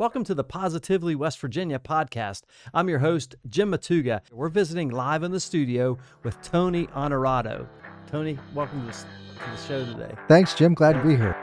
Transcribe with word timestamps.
Welcome 0.00 0.24
to 0.24 0.34
the 0.34 0.44
Positively 0.44 1.14
West 1.14 1.38
Virginia 1.40 1.78
podcast. 1.78 2.44
I'm 2.72 2.88
your 2.88 3.00
host, 3.00 3.34
Jim 3.50 3.70
Matuga. 3.70 4.22
We're 4.32 4.48
visiting 4.48 4.88
live 4.88 5.22
in 5.22 5.30
the 5.30 5.38
studio 5.38 5.98
with 6.22 6.40
Tony 6.40 6.86
Onorato. 6.86 7.68
Tony, 8.06 8.38
welcome 8.54 8.90
to 8.90 8.96
the, 8.96 9.56
show 9.68 9.84
today. 9.84 10.14
Thanks, 10.26 10.54
Jim. 10.54 10.72
Glad 10.72 10.94
to 10.94 11.02
be 11.06 11.16
here. 11.16 11.36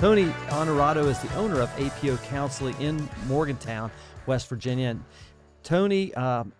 Tony 0.00 0.24
Onorato 0.48 1.04
is 1.04 1.18
the 1.18 1.30
owner 1.34 1.60
of 1.60 1.70
APO 1.78 2.16
Counseling 2.28 2.74
in 2.80 3.06
Morgantown, 3.26 3.90
West 4.24 4.48
Virginia. 4.48 4.88
And 4.88 5.04
Tony, 5.62 6.14
um, 6.14 6.54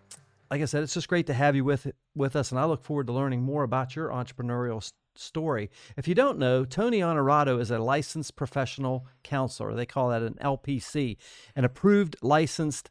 like 0.50 0.60
I 0.60 0.66
said, 0.66 0.82
it's 0.82 0.92
just 0.92 1.08
great 1.08 1.26
to 1.28 1.32
have 1.32 1.56
you 1.56 1.64
with 1.64 1.90
with 2.14 2.36
us, 2.36 2.50
and 2.50 2.60
I 2.60 2.66
look 2.66 2.84
forward 2.84 3.06
to 3.06 3.14
learning 3.14 3.40
more 3.40 3.62
about 3.62 3.96
your 3.96 4.10
entrepreneurial 4.10 4.76
s- 4.76 4.92
story. 5.14 5.70
If 5.96 6.06
you 6.06 6.14
don't 6.14 6.38
know, 6.38 6.66
Tony 6.66 7.00
Onorato 7.00 7.58
is 7.58 7.70
a 7.70 7.78
licensed 7.78 8.36
professional 8.36 9.06
counselor. 9.22 9.74
They 9.74 9.86
call 9.86 10.10
that 10.10 10.20
an 10.20 10.36
LPC, 10.42 11.16
an 11.56 11.64
approved 11.64 12.16
licensed 12.20 12.90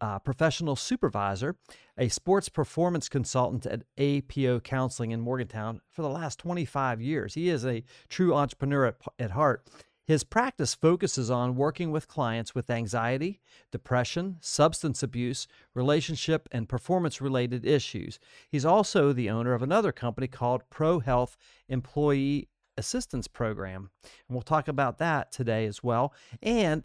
uh, 0.00 0.18
professional 0.18 0.76
supervisor, 0.76 1.56
a 1.96 2.08
sports 2.08 2.48
performance 2.48 3.08
consultant 3.08 3.66
at 3.66 3.82
APO 3.98 4.60
Counseling 4.60 5.12
in 5.12 5.20
Morgantown 5.20 5.80
for 5.90 6.02
the 6.02 6.08
last 6.08 6.38
25 6.38 7.00
years. 7.00 7.34
He 7.34 7.48
is 7.48 7.64
a 7.64 7.84
true 8.08 8.34
entrepreneur 8.34 8.86
at, 8.86 8.96
at 9.18 9.30
heart. 9.32 9.68
His 10.04 10.24
practice 10.24 10.74
focuses 10.74 11.30
on 11.30 11.54
working 11.54 11.92
with 11.92 12.08
clients 12.08 12.54
with 12.54 12.70
anxiety, 12.70 13.40
depression, 13.70 14.38
substance 14.40 15.02
abuse, 15.02 15.46
relationship, 15.74 16.48
and 16.50 16.68
performance 16.68 17.20
related 17.20 17.64
issues. 17.64 18.18
He's 18.50 18.64
also 18.64 19.12
the 19.12 19.30
owner 19.30 19.54
of 19.54 19.62
another 19.62 19.92
company 19.92 20.26
called 20.26 20.62
Pro 20.70 20.98
Health 20.98 21.36
Employee 21.68 22.48
Assistance 22.76 23.28
Program. 23.28 23.90
And 24.02 24.34
we'll 24.34 24.42
talk 24.42 24.66
about 24.66 24.98
that 24.98 25.30
today 25.30 25.66
as 25.66 25.84
well. 25.84 26.12
And 26.42 26.82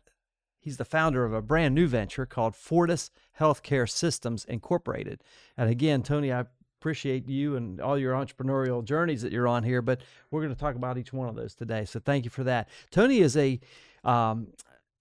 He's 0.59 0.77
the 0.77 0.85
founder 0.85 1.23
of 1.23 1.33
a 1.33 1.41
brand 1.41 1.75
new 1.75 1.87
venture 1.87 2.25
called 2.25 2.55
Fortis 2.55 3.11
Healthcare 3.39 3.89
Systems 3.89 4.45
Incorporated. 4.45 5.23
And 5.55 5.69
again, 5.69 6.03
Tony, 6.03 6.31
I 6.31 6.45
appreciate 6.79 7.27
you 7.27 7.55
and 7.55 7.81
all 7.81 7.97
your 7.97 8.13
entrepreneurial 8.13 8.83
journeys 8.83 9.21
that 9.21 9.31
you're 9.31 9.47
on 9.47 9.63
here, 9.63 9.81
but 9.81 10.01
we're 10.29 10.41
going 10.41 10.53
to 10.53 10.59
talk 10.59 10.75
about 10.75 10.97
each 10.97 11.13
one 11.13 11.27
of 11.29 11.35
those 11.35 11.55
today. 11.55 11.85
So 11.85 11.99
thank 11.99 12.23
you 12.23 12.29
for 12.29 12.43
that. 12.43 12.69
Tony 12.91 13.19
is 13.19 13.35
a 13.37 13.59
um, 14.03 14.47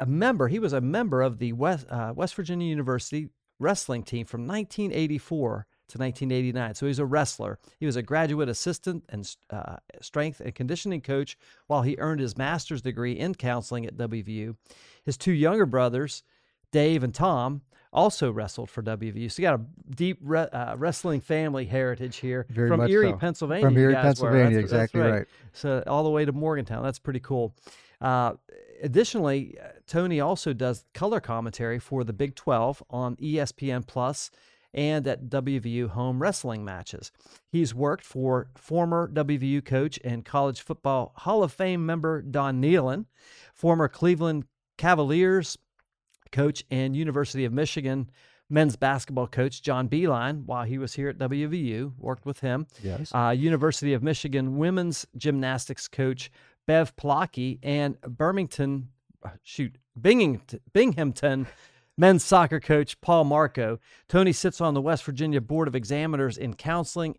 a 0.00 0.06
member. 0.06 0.48
He 0.48 0.58
was 0.58 0.72
a 0.72 0.80
member 0.80 1.22
of 1.22 1.38
the 1.38 1.52
West 1.52 1.86
uh, 1.91 2.12
West 2.14 2.34
Virginia 2.34 2.68
University 2.68 3.28
wrestling 3.58 4.02
team 4.02 4.26
from 4.26 4.42
1984 4.42 5.66
to 5.88 5.98
1989. 5.98 6.74
So 6.74 6.86
he's 6.86 6.98
a 6.98 7.06
wrestler. 7.06 7.58
He 7.78 7.86
was 7.86 7.96
a 7.96 8.02
graduate 8.02 8.48
assistant 8.48 9.04
and 9.08 9.36
uh, 9.50 9.76
strength 10.00 10.40
and 10.40 10.54
conditioning 10.54 11.00
coach 11.00 11.38
while 11.66 11.82
he 11.82 11.96
earned 11.98 12.20
his 12.20 12.36
master's 12.36 12.82
degree 12.82 13.12
in 13.12 13.34
counseling 13.34 13.86
at 13.86 13.96
WVU. 13.96 14.56
His 15.04 15.16
two 15.16 15.32
younger 15.32 15.66
brothers, 15.66 16.22
Dave 16.72 17.04
and 17.04 17.14
Tom, 17.14 17.62
also 17.92 18.30
wrestled 18.30 18.68
for 18.68 18.82
WVU. 18.82 19.30
So 19.30 19.40
you 19.40 19.48
got 19.48 19.60
a 19.60 19.64
deep 19.94 20.18
re- 20.20 20.48
uh, 20.52 20.76
wrestling 20.76 21.20
family 21.20 21.64
heritage 21.64 22.16
here 22.16 22.46
Very 22.50 22.68
from 22.68 22.86
Erie, 22.88 23.10
so. 23.10 23.16
Pennsylvania. 23.16 23.64
From 23.64 23.78
Erie. 23.78 23.94
Pennsylvania, 23.94 24.42
That's- 24.44 24.70
that's 24.70 24.72
exactly 24.72 25.00
right. 25.00 25.26
So 25.52 25.82
all 25.86 26.04
the 26.04 26.10
way 26.10 26.24
to 26.24 26.32
Morgantown. 26.32 26.82
That's 26.82 26.98
pretty 26.98 27.20
cool. 27.20 27.54
Uh, 28.00 28.34
additionally, 28.82 29.56
uh, 29.62 29.68
Tony 29.86 30.20
also 30.20 30.52
does 30.52 30.84
color 30.92 31.20
commentary 31.20 31.78
for 31.78 32.04
the 32.04 32.12
Big 32.12 32.34
12 32.34 32.82
on 32.90 33.16
ESPN 33.16 33.86
Plus 33.86 34.30
and 34.77 35.06
at 35.06 35.24
WVU 35.24 35.88
home 35.88 36.20
wrestling 36.20 36.64
matches. 36.64 37.10
He's 37.48 37.74
worked 37.74 38.05
for 38.05 38.50
former 38.55 39.08
WVU 39.08 39.64
coach 39.64 39.98
and 40.05 40.24
college 40.24 40.60
football 40.60 41.12
Hall 41.16 41.42
of 41.42 41.53
Fame 41.53 41.84
member 41.84 42.22
Don 42.22 42.60
Nehlen, 42.60 43.06
former 43.54 43.88
Cleveland 43.88 44.44
Cavaliers 44.76 45.56
coach 46.31 46.62
and 46.70 46.94
University 46.94 47.44
of 47.44 47.53
Michigan 47.53 48.10
men's 48.48 48.76
basketball 48.76 49.26
coach 49.26 49.62
John 49.62 49.88
Beilein 49.88 50.44
while 50.44 50.64
he 50.64 50.78
was 50.78 50.94
here 50.94 51.08
at 51.08 51.19
WVU, 51.19 51.93
worked 51.98 52.26
with 52.26 52.41
him. 52.41 52.66
Yes. 52.82 53.12
Uh, 53.12 53.34
University 53.37 53.93
of 53.93 54.03
Michigan 54.03 54.56
women's 54.56 55.06
gymnastics 55.16 55.88
coach 55.88 56.31
Bev 56.66 56.94
Plocki 56.97 57.58
and 57.62 58.00
Birmingham, 58.03 58.88
uh, 59.25 59.31
shoot, 59.43 59.76
Binghamton, 60.00 60.60
Binghamton 60.72 61.47
men's 61.96 62.24
soccer 62.24 62.60
coach 62.60 63.00
Paul 63.00 63.24
Marco. 63.24 63.78
Tony 64.08 64.32
sits 64.32 64.60
on 64.60 64.74
the 64.74 64.82
West 64.82 65.04
Virginia 65.04 65.40
Board 65.40 65.68
of 65.68 65.74
Examiners 65.74 66.36
in 66.36 66.54
Counseling 66.54 67.16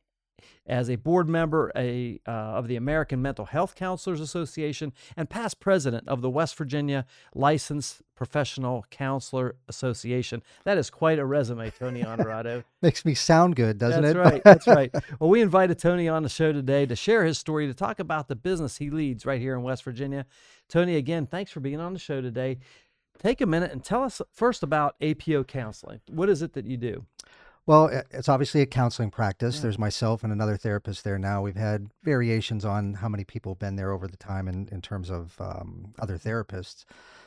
as 0.65 0.89
a 0.89 0.95
board 0.97 1.29
member 1.29 1.71
a, 1.75 2.19
uh, 2.27 2.31
of 2.31 2.67
the 2.67 2.75
American 2.75 3.21
Mental 3.21 3.45
Health 3.45 3.75
Counselors 3.75 4.19
Association 4.19 4.93
and 5.15 5.29
past 5.29 5.59
president 5.59 6.07
of 6.07 6.21
the 6.21 6.29
West 6.29 6.55
Virginia 6.55 7.05
Licensed 7.33 8.01
Professional 8.15 8.85
Counselor 8.89 9.55
Association. 9.67 10.43
That 10.65 10.77
is 10.77 10.89
quite 10.89 11.19
a 11.19 11.25
resume, 11.25 11.71
Tony 11.71 12.03
Onorato. 12.03 12.63
Makes 12.81 13.05
me 13.05 13.13
sound 13.13 13.55
good, 13.55 13.77
doesn't 13.77 14.01
That's 14.01 14.15
it? 14.15 14.17
That's 14.17 14.33
right. 14.33 14.43
That's 14.43 14.67
right. 14.95 15.19
Well, 15.19 15.29
we 15.29 15.41
invited 15.41 15.79
Tony 15.79 16.09
on 16.09 16.23
the 16.23 16.29
show 16.29 16.51
today 16.51 16.85
to 16.85 16.95
share 16.95 17.23
his 17.23 17.37
story, 17.37 17.67
to 17.67 17.73
talk 17.73 17.99
about 17.99 18.27
the 18.27 18.35
business 18.35 18.77
he 18.77 18.89
leads 18.89 19.25
right 19.25 19.39
here 19.39 19.55
in 19.55 19.63
West 19.63 19.83
Virginia. 19.83 20.25
Tony, 20.67 20.97
again, 20.97 21.25
thanks 21.25 21.51
for 21.51 21.61
being 21.61 21.79
on 21.79 21.93
the 21.93 21.99
show 21.99 22.19
today. 22.19 22.57
Take 23.19 23.41
a 23.41 23.45
minute 23.45 23.71
and 23.71 23.83
tell 23.83 24.03
us 24.03 24.21
first 24.31 24.63
about 24.63 24.95
APO 25.01 25.45
counseling. 25.45 26.01
What 26.09 26.29
is 26.29 26.41
it 26.41 26.53
that 26.53 26.65
you 26.65 26.77
do? 26.77 27.05
Well, 27.65 27.87
it's 28.11 28.29
obviously 28.29 28.61
a 28.61 28.65
counseling 28.65 29.11
practice. 29.11 29.59
There's 29.59 29.77
myself 29.77 30.23
and 30.23 30.31
another 30.31 30.55
therapist 30.55 31.03
there 31.03 31.19
now. 31.19 31.41
We've 31.41 31.57
had 31.57 31.89
variations 32.01 32.63
on 32.63 32.93
how 32.93 33.09
many 33.09 33.25
people 33.25 33.51
have 33.51 33.59
been 33.59 33.75
there 33.75 33.91
over 33.91 34.07
the 34.07 34.15
time 34.15 34.47
in, 34.47 34.69
in 34.71 34.81
terms 34.81 35.09
of 35.09 35.35
um, 35.41 35.93
other 35.99 36.17
therapists. 36.17 36.85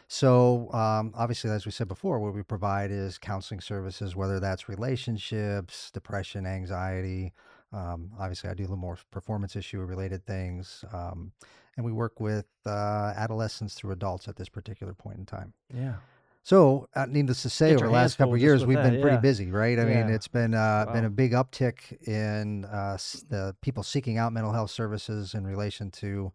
So, 0.08 0.72
um, 0.72 1.12
obviously, 1.14 1.50
as 1.50 1.66
we 1.66 1.72
said 1.72 1.88
before, 1.88 2.18
what 2.18 2.34
we 2.34 2.42
provide 2.42 2.90
is 2.90 3.18
counseling 3.18 3.60
services, 3.60 4.16
whether 4.16 4.40
that's 4.40 4.66
relationships, 4.66 5.90
depression, 5.90 6.46
anxiety. 6.46 7.34
Um, 7.72 8.10
obviously, 8.19 8.50
I 8.50 8.54
do 8.54 8.62
a 8.62 8.64
little 8.64 8.76
more 8.76 8.98
performance 9.10 9.56
issue 9.56 9.81
related 9.81 10.26
things. 10.26 10.84
Um, 10.92 11.32
and 11.76 11.86
we 11.86 11.92
work 11.92 12.20
with 12.20 12.47
uh, 12.66 13.12
adolescents 13.16 13.75
through 13.75 13.92
adults 13.92 14.28
at 14.28 14.36
this 14.36 14.48
particular 14.48 14.92
point 14.92 15.19
in 15.19 15.26
time. 15.26 15.53
Yeah. 15.75 15.94
So, 16.42 16.88
uh, 16.94 17.06
needless 17.06 17.42
to 17.42 17.50
say, 17.50 17.69
Get 17.69 17.76
over 17.76 17.86
the 17.86 17.92
last 17.92 18.16
couple 18.16 18.34
of 18.34 18.41
years, 18.41 18.64
we've 18.64 18.78
that, 18.78 18.91
been 18.91 19.00
pretty 19.03 19.16
yeah. 19.16 19.20
busy, 19.20 19.50
right? 19.50 19.78
I 19.78 19.84
mean, 19.84 20.09
it's 20.09 20.26
been 20.26 20.54
uh, 20.54 20.86
been 20.92 21.04
a 21.04 21.10
big 21.10 21.32
uptick 21.32 22.06
in 22.09 22.64
uh, 22.64 22.94
s- 22.94 23.25
the 23.28 23.54
people 23.60 23.82
seeking 23.82 24.16
out 24.16 24.32
mental 24.32 24.53
health 24.53 24.70
services 24.70 25.34
in 25.34 25.47
relation 25.47 25.91
to 25.92 26.32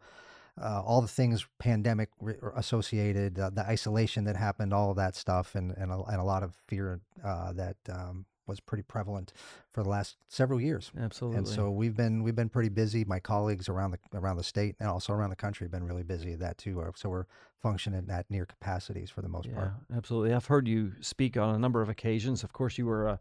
uh, 0.61 0.81
all 0.85 1.01
the 1.01 1.07
things 1.07 1.45
pandemic 1.57 2.09
re- 2.21 2.37
associated, 2.55 3.39
uh, 3.39 3.49
the 3.49 3.65
isolation 3.67 4.23
that 4.25 4.35
happened, 4.35 4.73
all 4.73 4.91
of 4.91 4.95
that 4.97 5.15
stuff, 5.15 5.55
and 5.55 5.71
and 5.71 5.91
a, 5.91 5.99
and 6.03 6.21
a 6.21 6.23
lot 6.23 6.43
of 6.43 6.53
fear 6.67 7.01
uh, 7.23 7.51
that 7.53 7.75
um, 7.89 8.25
was 8.47 8.59
pretty 8.59 8.83
prevalent 8.83 9.33
for 9.71 9.83
the 9.83 9.89
last 9.89 10.17
several 10.27 10.59
years. 10.61 10.91
Absolutely. 10.99 11.37
And 11.39 11.47
so 11.47 11.71
we've 11.71 11.95
been 11.95 12.23
we've 12.23 12.35
been 12.35 12.49
pretty 12.49 12.69
busy. 12.69 13.03
My 13.05 13.19
colleagues 13.19 13.69
around 13.69 13.91
the 13.91 14.17
around 14.17 14.37
the 14.37 14.43
state 14.43 14.75
and 14.79 14.89
also 14.89 15.13
around 15.13 15.31
the 15.31 15.35
country 15.35 15.65
have 15.65 15.71
been 15.71 15.83
really 15.85 16.03
busy 16.03 16.33
at 16.33 16.39
that 16.39 16.57
too. 16.57 16.81
Uh, 16.81 16.91
So 16.95 17.09
we're 17.09 17.25
functioning 17.61 18.07
at 18.09 18.29
near 18.29 18.45
capacities 18.45 19.09
for 19.09 19.21
the 19.21 19.29
most 19.29 19.47
yeah, 19.47 19.55
part. 19.55 19.71
absolutely. 19.95 20.33
I've 20.33 20.45
heard 20.45 20.67
you 20.67 20.93
speak 21.01 21.35
on 21.37 21.55
a 21.55 21.59
number 21.59 21.81
of 21.81 21.89
occasions. 21.89 22.43
Of 22.43 22.53
course, 22.53 22.77
you 22.77 22.85
were 22.85 23.07
a, 23.07 23.19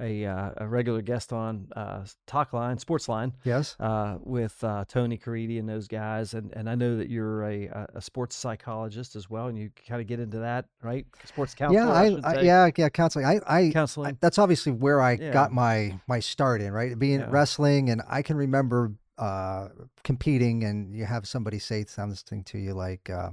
a, 0.00 0.26
uh, 0.26 0.50
a 0.58 0.66
regular 0.68 1.00
guest 1.02 1.32
on 1.32 1.68
uh, 1.74 2.04
Talk 2.26 2.52
Line, 2.52 2.78
Sports 2.78 3.08
Line. 3.08 3.32
Yes. 3.44 3.76
uh, 3.80 4.18
with 4.20 4.62
uh, 4.62 4.84
Tony 4.88 5.16
Caridi 5.16 5.58
and 5.58 5.68
those 5.68 5.88
guys, 5.88 6.34
and, 6.34 6.52
and 6.54 6.68
I 6.68 6.74
know 6.74 6.96
that 6.96 7.08
you're 7.08 7.44
a, 7.44 7.88
a- 7.94 8.00
sports 8.00 8.36
psychologist 8.36 9.16
as 9.16 9.30
well, 9.30 9.46
and 9.48 9.56
you 9.58 9.70
kind 9.88 10.00
of 10.00 10.06
get 10.06 10.20
into 10.20 10.38
that, 10.40 10.66
right? 10.82 11.06
Sports 11.24 11.54
counseling. 11.54 11.86
yeah, 11.88 11.92
I, 12.24 12.30
I, 12.30 12.38
I, 12.38 12.42
yeah, 12.42 12.70
yeah, 12.76 12.88
counseling. 12.88 13.24
I, 13.24 13.40
I, 13.46 13.58
I 13.68 13.70
counseling. 13.72 14.18
that's 14.20 14.38
obviously 14.38 14.72
where 14.72 15.00
I 15.00 15.12
Yeah. 15.12 15.32
got 15.32 15.52
my 15.52 15.98
my 16.06 16.20
start 16.20 16.60
in, 16.60 16.72
right? 16.72 16.98
Being 16.98 17.20
Yeah. 17.20 17.28
wrestling, 17.30 17.88
and 17.90 18.02
I 18.08 18.22
can 18.22 18.36
remember 18.36 18.92
uh, 19.18 19.68
competing, 20.04 20.62
and 20.64 20.94
you 20.94 21.06
have 21.06 21.26
somebody 21.26 21.58
say 21.58 21.84
something 21.86 22.44
to 22.44 22.58
you 22.58 22.74
like, 22.74 23.08
uh, 23.08 23.30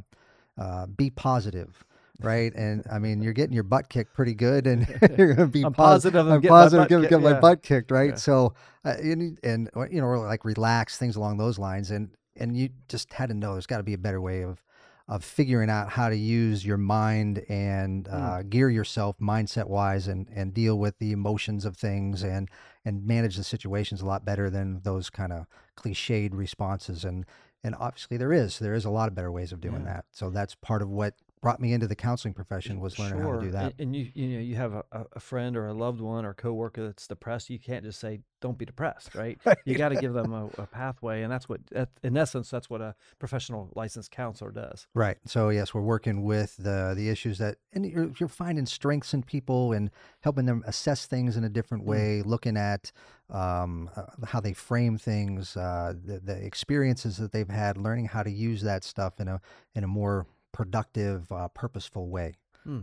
uh, 0.58 0.86
"Be 0.88 1.10
positive." 1.10 1.84
Right, 2.22 2.54
and 2.56 2.84
I 2.92 3.00
mean, 3.00 3.22
you're 3.22 3.34
getting 3.34 3.54
your 3.54 3.64
butt 3.64 3.90
kicked 3.90 4.14
pretty 4.14 4.36
good, 4.36 4.68
and 4.68 4.88
you're 5.18 5.34
gonna 5.34 5.48
be 5.48 5.64
I'm 5.64 5.74
positive 5.74 6.28
I'm 6.28 6.34
I'm 6.34 6.42
positive, 6.42 7.10
get 7.10 7.22
my 7.22 7.32
yeah. 7.32 7.40
butt 7.40 7.64
kicked, 7.64 7.92
right? 7.92 8.12
Yeah. 8.12 8.16
So, 8.16 8.54
uh, 8.86 8.96
and, 9.02 9.40
and 9.44 9.70
uh, 9.76 9.88
you 9.90 10.00
know, 10.00 10.10
like 10.22 10.46
relax 10.46 10.98
things 10.98 11.16
along 11.16 11.38
those 11.38 11.58
lines, 11.58 11.92
and 11.92 12.10
and 12.36 12.56
you 12.56 12.70
just 12.88 13.12
had 13.14 13.30
to 13.30 13.36
know 13.36 13.54
there's 13.54 13.66
got 13.68 13.78
to 13.78 13.84
be 13.84 13.94
a 13.94 13.98
better 13.98 14.22
way 14.22 14.44
of 14.44 14.62
of 15.10 15.22
figuring 15.24 15.70
out 15.70 15.90
how 15.90 16.08
to 16.08 16.16
use 16.16 16.66
your 16.66 16.78
mind 16.78 17.44
and 17.50 18.06
Mm. 18.06 18.14
uh, 18.14 18.42
gear 18.44 18.70
yourself 18.70 19.18
mindset 19.20 19.68
wise 19.68 20.08
and 20.08 20.30
and 20.34 20.54
deal 20.54 20.78
with 20.80 20.98
the 21.00 21.12
emotions 21.12 21.66
of 21.66 21.76
things 21.76 22.24
and 22.24 22.50
and 22.86 23.06
manage 23.06 23.36
the 23.36 23.44
situations 23.44 24.02
a 24.02 24.06
lot 24.06 24.24
better 24.24 24.50
than 24.50 24.80
those 24.84 25.10
kind 25.10 25.34
of 25.34 25.46
cliched 25.76 26.30
responses 26.34 27.04
and 27.04 27.26
and 27.66 27.76
obviously 27.80 28.16
there 28.16 28.32
is 28.32 28.60
there 28.60 28.74
is 28.74 28.86
a 28.86 28.90
lot 28.90 29.10
of 29.10 29.16
better 29.16 29.32
ways 29.32 29.52
of 29.52 29.60
doing 29.60 29.82
Yeah. 29.82 29.94
that 29.96 30.06
so 30.12 30.30
that's 30.30 30.56
part 30.56 30.82
of 30.82 30.90
what 30.90 31.16
brought 31.44 31.60
me 31.60 31.74
into 31.74 31.88
the 31.88 31.96
counseling 31.96 32.34
profession 32.34 32.80
was 32.80 32.98
learning 32.98 33.20
how 33.22 33.34
to 33.34 33.42
do 33.42 33.52
that. 33.52 33.74
And, 33.78 33.82
and 33.82 33.96
you 33.96 34.10
you 34.16 34.28
know 34.30 34.40
you 34.40 34.56
have 34.56 34.74
a, 34.74 34.84
a 35.12 35.20
friend 35.20 35.58
or 35.58 35.68
a 35.68 35.74
loved 35.74 36.00
one 36.00 36.26
or 36.26 36.34
coworker 36.34 36.86
that's 36.88 37.06
depressed. 37.06 37.50
You 37.50 37.60
can't 37.60 37.84
just 37.84 38.00
say 38.00 38.22
don't 38.40 38.58
be 38.58 38.64
depressed, 38.64 39.14
right? 39.14 39.38
right. 39.46 39.58
You 39.66 39.76
got 39.76 39.90
to 39.90 39.98
give 39.98 40.14
them 40.14 40.34
a, 40.34 40.46
a, 40.58 40.66
pathway, 40.66 41.22
and 41.22 41.32
that's 41.32 41.50
what 41.50 41.60
in 42.02 42.16
essence 42.16 42.50
that's 42.50 42.70
what 42.70 42.80
a 42.80 42.96
professional 43.20 43.70
licensed 43.76 44.10
counselor 44.10 44.52
does. 44.52 44.88
Right. 44.96 45.18
So 45.26 45.50
yes, 45.50 45.74
we're 45.74 45.82
working 45.82 46.24
with 46.24 46.56
the 46.56 46.94
the 46.96 47.10
issues 47.10 47.40
that 47.40 47.58
and 47.74 47.86
you're, 47.86 48.12
you're 48.18 48.30
finding 48.30 48.66
strengths 48.66 49.14
in 49.14 49.22
people 49.22 49.74
and 49.74 49.92
helping 50.22 50.46
them 50.46 50.64
assess 50.66 51.06
things 51.08 51.36
in 51.36 51.44
a 51.44 51.50
different 51.50 51.84
mm. 51.84 51.88
way, 51.88 52.22
mm. 52.24 52.26
looking 52.26 52.56
at 52.56 52.94
um, 53.30 53.90
uh, 53.98 54.04
how 54.26 54.40
they 54.40 54.54
frame 54.54 54.98
things, 54.98 55.58
uh, 55.58 55.94
the, 56.06 56.20
the 56.20 56.46
experiences 56.46 57.18
that 57.18 57.34
they've 57.34 57.50
had, 57.50 57.78
learning 57.78 58.06
how 58.06 58.24
to 58.24 58.32
use 58.32 58.62
that 58.62 58.86
stuff 58.86 59.20
in 59.20 59.28
a 59.28 59.42
in 59.76 59.84
a 59.84 59.88
more 59.88 60.26
productive, 60.54 61.30
uh, 61.32 61.50
purposeful 61.50 62.08
way. 62.08 62.36
Hmm. 62.64 62.82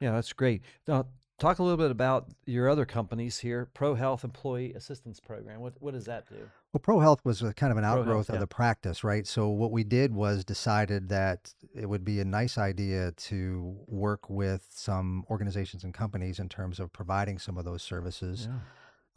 Yeah, 0.00 0.12
that's 0.12 0.32
great. 0.32 0.62
Now, 0.86 1.06
talk 1.38 1.58
a 1.58 1.62
little 1.62 1.76
bit 1.76 1.90
about 1.90 2.28
your 2.46 2.68
other 2.68 2.84
companies 2.86 3.38
here. 3.38 3.68
Pro 3.74 3.94
Health 3.94 4.24
Employee 4.24 4.72
Assistance 4.74 5.20
Program. 5.20 5.60
What 5.60 5.74
what 5.80 5.94
does 5.94 6.04
that 6.04 6.28
do? 6.28 6.48
Well, 6.72 6.80
Pro 6.80 7.00
Health 7.00 7.24
was 7.24 7.42
a, 7.42 7.52
kind 7.54 7.72
of 7.72 7.78
an 7.78 7.84
outgrowth 7.84 8.26
Health, 8.26 8.28
yeah. 8.30 8.34
of 8.34 8.40
the 8.40 8.46
practice, 8.46 9.02
right? 9.02 9.26
So 9.26 9.48
what 9.48 9.72
we 9.72 9.82
did 9.84 10.14
was 10.14 10.44
decided 10.44 11.08
that 11.08 11.54
it 11.74 11.86
would 11.86 12.04
be 12.04 12.20
a 12.20 12.24
nice 12.24 12.58
idea 12.58 13.12
to 13.12 13.76
work 13.86 14.28
with 14.28 14.66
some 14.70 15.24
organizations 15.30 15.84
and 15.84 15.94
companies 15.94 16.38
in 16.38 16.48
terms 16.48 16.78
of 16.78 16.92
providing 16.92 17.38
some 17.38 17.56
of 17.58 17.64
those 17.64 17.82
services. 17.82 18.48
Yeah. 18.50 18.58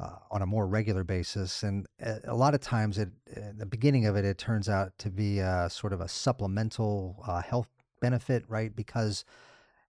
Uh, 0.01 0.15
on 0.31 0.41
a 0.41 0.45
more 0.45 0.65
regular 0.65 1.03
basis. 1.03 1.61
And 1.61 1.85
uh, 2.01 2.19
a, 2.23 2.33
lot 2.33 2.53
of 2.53 2.61
times, 2.61 2.97
at 2.97 3.09
the 3.57 3.65
beginning 3.65 4.05
of 4.05 4.15
it, 4.15 4.23
it 4.23 4.37
turns 4.37 4.69
out 4.69 4.93
to 4.99 5.09
be 5.09 5.39
a, 5.39 5.69
sort 5.69 5.91
of 5.91 5.99
a 5.99 6.07
supplemental 6.07 7.21
uh, 7.27 7.41
health 7.41 7.67
benefit, 7.99 8.43
right? 8.47 8.75
Because 8.75 9.25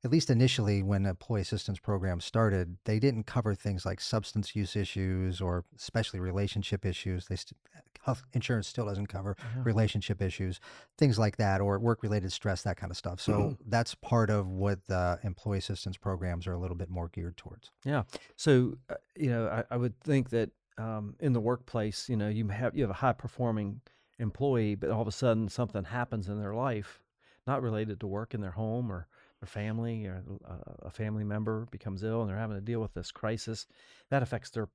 at 0.03 0.11
least 0.11 0.31
initially 0.31 0.83
when 0.83 1.05
employee 1.05 1.43
assistance 1.43 1.79
programs 1.79 2.25
started, 2.25 2.79
they 2.85 2.99
didn't 2.99 3.25
cover 3.25 3.55
things 3.55 3.85
like 3.85 4.01
substance 4.01 4.57
use 4.57 4.75
issues 4.75 5.41
or 5.41 5.65
especially 5.77 6.21
relationship 6.21 6.87
issues. 6.87 7.27
They 7.27 7.37
st- 7.37 7.59
health 8.05 8.23
insurance 8.33 8.67
still 8.67 8.87
doesn't 8.87 9.09
cover 9.09 9.37
yeah. 9.39 9.62
relationship 9.62 10.23
issues, 10.23 10.59
things 10.97 11.19
like 11.19 11.37
that, 11.37 11.61
or 11.61 11.79
work 11.79 12.03
related 12.03 12.33
stress, 12.33 12.62
that 12.62 12.79
kind 12.79 12.91
of 12.91 12.97
stuff. 12.97 13.21
So 13.21 13.33
mm-hmm. 13.33 13.62
that's 13.67 13.95
part 13.95 14.31
of 14.31 14.49
what 14.49 14.87
the 14.87 15.19
employee 15.23 15.59
assistance 15.59 15.99
programs 15.99 16.47
are 16.47 16.55
a 16.55 16.59
little 16.59 16.77
bit 16.77 16.89
more 16.89 17.09
geared 17.09 17.37
towards. 17.37 17.71
Yeah. 17.85 18.05
So 18.37 18.79
uh, 18.89 18.95
you 19.17 19.29
know, 19.29 19.49
I, 19.49 19.75
I, 19.75 19.77
would 19.77 20.01
think 20.01 20.31
that 20.31 20.51
um, 20.79 21.15
in 21.21 21.35
the 21.35 21.41
workplace, 21.41 22.09
you 22.09 22.17
know, 22.17 22.29
you 22.29 22.49
have 22.49 22.75
you 22.75 22.83
have 22.85 22.91
a 22.91 22.95
high 22.95 23.12
performing 23.12 23.83
employee, 24.19 24.77
but 24.77 24.91
all 24.91 25.03
of 25.03 25.09
a 25.09 25.12
sudden 25.12 25.49
something 25.51 25.85
happens 25.85 26.29
in 26.29 26.41
their 26.41 26.55
life 26.55 27.03
not 27.46 27.62
related 27.62 28.00
to 28.00 28.06
work 28.06 28.34
in 28.34 28.40
their 28.40 28.50
home 28.50 28.90
or 28.90 29.06
their 29.40 29.46
family 29.48 30.06
or 30.06 30.22
uh, 30.48 30.54
a 30.82 30.90
family 30.90 31.25
member 31.25 31.66
becomes 31.70 32.02
ill 32.02 32.20
and 32.20 32.31
they're 32.31 32.37
having 32.37 32.56
to 32.56 32.62
deal 32.62 32.81
with 32.81 32.94
this 32.94 33.10
crisis, 33.10 33.66
that 34.10 34.22
affects 34.22 34.50
their 34.50 34.69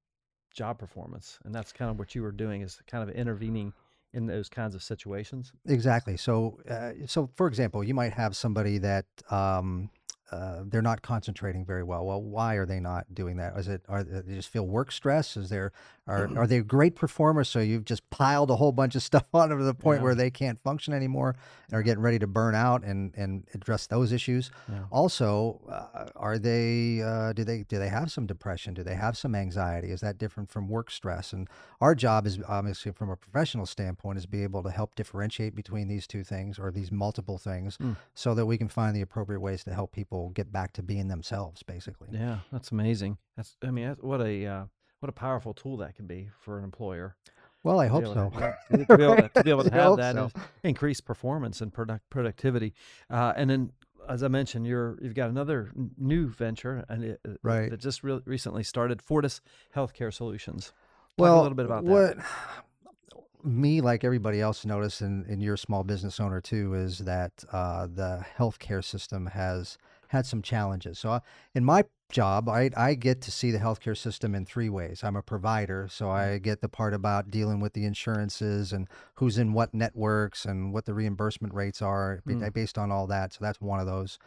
job 0.53 0.79
performance. 0.79 1.39
And 1.45 1.53
that's 1.53 1.71
kind 1.71 1.91
of 1.91 1.99
what 1.99 2.15
you 2.15 2.23
were 2.23 2.31
doing 2.31 2.61
is 2.61 2.81
kind 2.87 3.07
of 3.07 3.15
intervening 3.15 3.73
in 4.13 4.25
those 4.25 4.49
kinds 4.49 4.75
of 4.75 4.81
situations. 4.81 5.51
Exactly. 5.67 6.17
So, 6.17 6.59
uh, 6.69 7.05
so 7.05 7.29
for 7.35 7.47
example, 7.47 7.83
you 7.83 7.93
might 7.93 8.13
have 8.13 8.35
somebody 8.35 8.77
that 8.79 9.05
um, 9.29 9.89
uh, 10.31 10.63
they're 10.65 10.81
not 10.81 11.03
concentrating 11.03 11.63
very 11.63 11.83
well. 11.83 12.05
Well, 12.05 12.21
why 12.21 12.55
are 12.55 12.65
they 12.65 12.79
not 12.79 13.13
doing 13.13 13.37
that? 13.37 13.55
Is 13.57 13.67
it 13.67 13.83
are 13.87 14.03
they 14.03 14.35
just 14.35 14.49
feel 14.49 14.65
work 14.65 14.91
stress? 14.91 15.37
Is 15.37 15.49
there 15.49 15.71
are 16.07 16.29
are 16.35 16.47
they 16.47 16.61
great 16.61 16.95
performers? 16.95 17.47
So 17.47 17.59
you've 17.59 17.85
just 17.85 18.09
piled 18.09 18.49
a 18.49 18.55
whole 18.55 18.71
bunch 18.71 18.95
of 18.95 19.03
stuff 19.09 19.25
on 19.33 19.49
them 19.49 19.59
to 19.59 19.63
the 19.63 19.75
point 19.75 19.99
yeah. 19.99 20.03
where 20.03 20.15
they 20.15 20.31
can't 20.31 20.59
function 20.59 20.93
anymore 20.93 21.35
and 21.67 21.77
are 21.77 21.83
getting 21.83 22.01
ready 22.01 22.17
to 22.19 22.27
burn 22.27 22.55
out 22.55 22.83
and 22.83 23.13
and 23.15 23.43
address 23.53 23.85
those 23.85 24.11
issues. 24.11 24.49
Yeah. 24.67 24.85
Also, 24.91 25.61
uh, 25.69 26.09
are 26.15 26.39
they 26.39 27.01
uh, 27.03 27.33
do 27.33 27.43
they 27.43 27.63
do 27.63 27.77
they 27.77 27.89
have 27.89 28.11
some 28.11 28.25
depression? 28.25 28.73
Do 28.73 28.83
they 28.83 28.95
have 28.95 29.15
some 29.17 29.35
anxiety? 29.35 29.91
Is 29.91 30.01
that 30.01 30.17
different 30.17 30.49
from 30.49 30.67
work 30.67 30.89
stress? 30.89 31.33
And 31.33 31.47
our 31.81 31.93
job 31.93 32.25
is 32.25 32.39
obviously 32.47 32.91
from 32.93 33.11
a 33.11 33.15
professional 33.15 33.67
standpoint 33.67 34.17
is 34.17 34.25
be 34.25 34.41
able 34.41 34.63
to 34.63 34.71
help 34.71 34.95
differentiate 34.95 35.55
between 35.55 35.87
these 35.87 36.07
two 36.07 36.23
things 36.23 36.57
or 36.57 36.71
these 36.71 36.91
multiple 36.91 37.37
things, 37.37 37.77
mm. 37.77 37.95
so 38.15 38.33
that 38.33 38.47
we 38.47 38.57
can 38.57 38.69
find 38.69 38.95
the 38.95 39.01
appropriate 39.01 39.39
ways 39.39 39.63
to 39.65 39.73
help 39.73 39.91
people 39.91 40.14
get 40.33 40.51
back 40.51 40.73
to 40.73 40.83
being 40.83 41.07
themselves. 41.07 41.63
Basically. 41.63 42.09
Yeah, 42.11 42.39
that's 42.51 42.71
amazing. 42.71 43.17
That's 43.37 43.55
I 43.63 43.71
mean, 43.71 43.95
what 44.01 44.21
a 44.21 44.45
uh, 44.45 44.65
what 44.99 45.09
a 45.09 45.13
powerful 45.13 45.53
tool 45.53 45.77
that 45.77 45.95
can 45.95 46.07
be 46.07 46.29
for 46.39 46.57
an 46.57 46.63
employer. 46.63 47.15
Well, 47.63 47.79
I 47.79 47.87
hope 47.87 48.05
so. 48.05 48.31
To, 48.71 48.85
to, 48.85 48.97
be 48.97 49.03
able 49.03 49.15
to, 49.15 49.29
to, 49.29 49.43
be 49.43 49.49
able 49.49 49.63
to 49.63 49.73
have 49.73 49.97
that 49.97 50.13
so. 50.13 50.29
increase 50.63 51.01
performance 51.01 51.61
and 51.61 51.73
product 51.73 52.07
productivity, 52.11 52.75
uh, 53.09 53.33
and 53.35 53.49
then 53.49 53.71
as 54.09 54.23
I 54.23 54.27
mentioned, 54.27 54.67
you're 54.67 54.97
you've 55.01 55.15
got 55.15 55.29
another 55.29 55.71
new 55.97 56.29
venture 56.29 56.85
and 56.89 57.03
it, 57.03 57.21
right. 57.43 57.69
that 57.69 57.79
just 57.79 58.03
re- 58.03 58.21
recently 58.25 58.63
started, 58.63 59.01
Fortis 59.01 59.41
Healthcare 59.75 60.13
Solutions. 60.13 60.65
Talk 60.65 61.23
well, 61.23 61.39
a 61.39 61.43
little 61.43 61.55
bit 61.55 61.65
about 61.65 61.83
what, 61.83 62.17
that. 62.17 62.25
Me, 63.43 63.79
like 63.79 64.03
everybody 64.03 64.41
else, 64.41 64.65
notice, 64.65 65.01
and, 65.01 65.25
and 65.27 65.41
you're 65.41 65.53
a 65.53 65.57
small 65.57 65.83
business 65.83 66.19
owner 66.19 66.41
too, 66.41 66.73
is 66.73 66.99
that 66.99 67.43
uh, 67.51 67.85
the 67.85 68.25
healthcare 68.37 68.83
system 68.83 69.27
has 69.27 69.77
had 70.15 70.25
some 70.25 70.41
challenges. 70.41 70.99
So, 70.99 71.11
uh, 71.11 71.19
in 71.53 71.63
my 71.63 71.83
job, 72.11 72.49
I, 72.49 72.69
I 72.75 72.93
get 72.93 73.21
to 73.21 73.31
see 73.31 73.51
the 73.51 73.59
healthcare 73.59 73.97
system 73.97 74.33
in 74.33 74.45
three 74.45 74.69
ways. 74.69 75.03
I'm 75.03 75.15
a 75.15 75.21
provider, 75.21 75.87
so 75.89 76.09
I 76.09 76.23
mm-hmm. 76.23 76.43
get 76.43 76.61
the 76.61 76.69
part 76.69 76.93
about 76.93 77.29
dealing 77.29 77.59
with 77.59 77.73
the 77.73 77.85
insurances 77.85 78.73
and 78.73 78.87
who's 79.15 79.37
in 79.37 79.53
what 79.53 79.73
networks 79.73 80.45
and 80.45 80.73
what 80.73 80.85
the 80.85 80.93
reimbursement 80.93 81.53
rates 81.53 81.81
are 81.81 82.21
mm. 82.27 82.53
based 82.53 82.77
on 82.77 82.91
all 82.91 83.07
that. 83.07 83.33
So, 83.33 83.39
that's 83.41 83.61
one 83.61 83.79
of 83.79 83.85
those. 83.85 84.17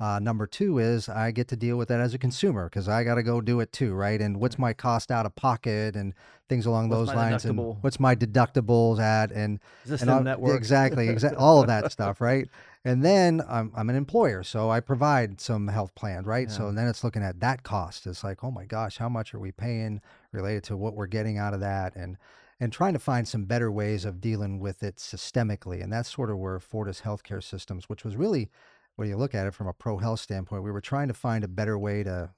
Uh, 0.00 0.20
number 0.20 0.46
two 0.46 0.78
is 0.78 1.08
I 1.08 1.32
get 1.32 1.48
to 1.48 1.56
deal 1.56 1.76
with 1.76 1.88
that 1.88 1.98
as 1.98 2.14
a 2.14 2.18
consumer 2.18 2.66
because 2.66 2.88
I 2.88 3.02
got 3.02 3.16
to 3.16 3.24
go 3.24 3.40
do 3.40 3.58
it 3.58 3.72
too, 3.72 3.94
right? 3.94 4.20
And 4.20 4.36
what's 4.36 4.56
my 4.56 4.72
cost 4.72 5.10
out 5.10 5.26
of 5.26 5.34
pocket 5.34 5.96
and 5.96 6.14
things 6.48 6.66
along 6.66 6.88
what's 6.88 7.08
those 7.08 7.16
lines, 7.16 7.44
and 7.44 7.58
what's 7.82 7.98
my 7.98 8.14
deductibles 8.14 9.00
at, 9.00 9.32
and 9.32 9.58
and 9.86 10.24
network, 10.24 10.56
exactly, 10.56 11.08
exactly, 11.08 11.36
all 11.36 11.60
of 11.60 11.66
that 11.66 11.90
stuff, 11.92 12.20
right? 12.20 12.48
And 12.84 13.04
then 13.04 13.42
I'm 13.48 13.72
I'm 13.76 13.90
an 13.90 13.96
employer, 13.96 14.42
so 14.42 14.70
I 14.70 14.80
provide 14.80 15.40
some 15.40 15.68
health 15.68 15.94
plans, 15.94 16.26
right? 16.26 16.48
Yeah. 16.48 16.54
So 16.54 16.72
then 16.72 16.88
it's 16.88 17.02
looking 17.04 17.22
at 17.22 17.40
that 17.40 17.62
cost. 17.62 18.06
It's 18.06 18.24
like, 18.24 18.44
oh 18.44 18.50
my 18.50 18.64
gosh, 18.64 18.98
how 18.98 19.08
much 19.08 19.34
are 19.34 19.38
we 19.40 19.52
paying 19.52 20.00
related 20.32 20.64
to 20.64 20.76
what 20.76 20.94
we're 20.94 21.06
getting 21.06 21.38
out 21.38 21.54
of 21.54 21.60
that, 21.60 21.96
and 21.96 22.16
and 22.60 22.72
trying 22.72 22.92
to 22.92 22.98
find 22.98 23.26
some 23.26 23.44
better 23.44 23.70
ways 23.70 24.04
of 24.04 24.20
dealing 24.20 24.58
with 24.58 24.82
it 24.82 24.96
systemically. 24.96 25.82
And 25.82 25.92
that's 25.92 26.12
sort 26.12 26.30
of 26.30 26.38
where 26.38 26.58
Fortis 26.58 27.02
Healthcare 27.02 27.42
Systems, 27.42 27.88
which 27.88 28.04
was 28.04 28.16
really 28.16 28.50
when 28.96 29.08
you 29.08 29.16
look 29.16 29.34
at 29.34 29.46
it 29.46 29.54
from 29.54 29.68
a 29.68 29.72
pro 29.72 29.98
health 29.98 30.20
standpoint, 30.20 30.64
we 30.64 30.72
were 30.72 30.80
trying 30.80 31.06
to 31.06 31.14
find 31.14 31.44
a 31.44 31.48
better 31.48 31.78
way 31.78 32.02
to 32.02 32.30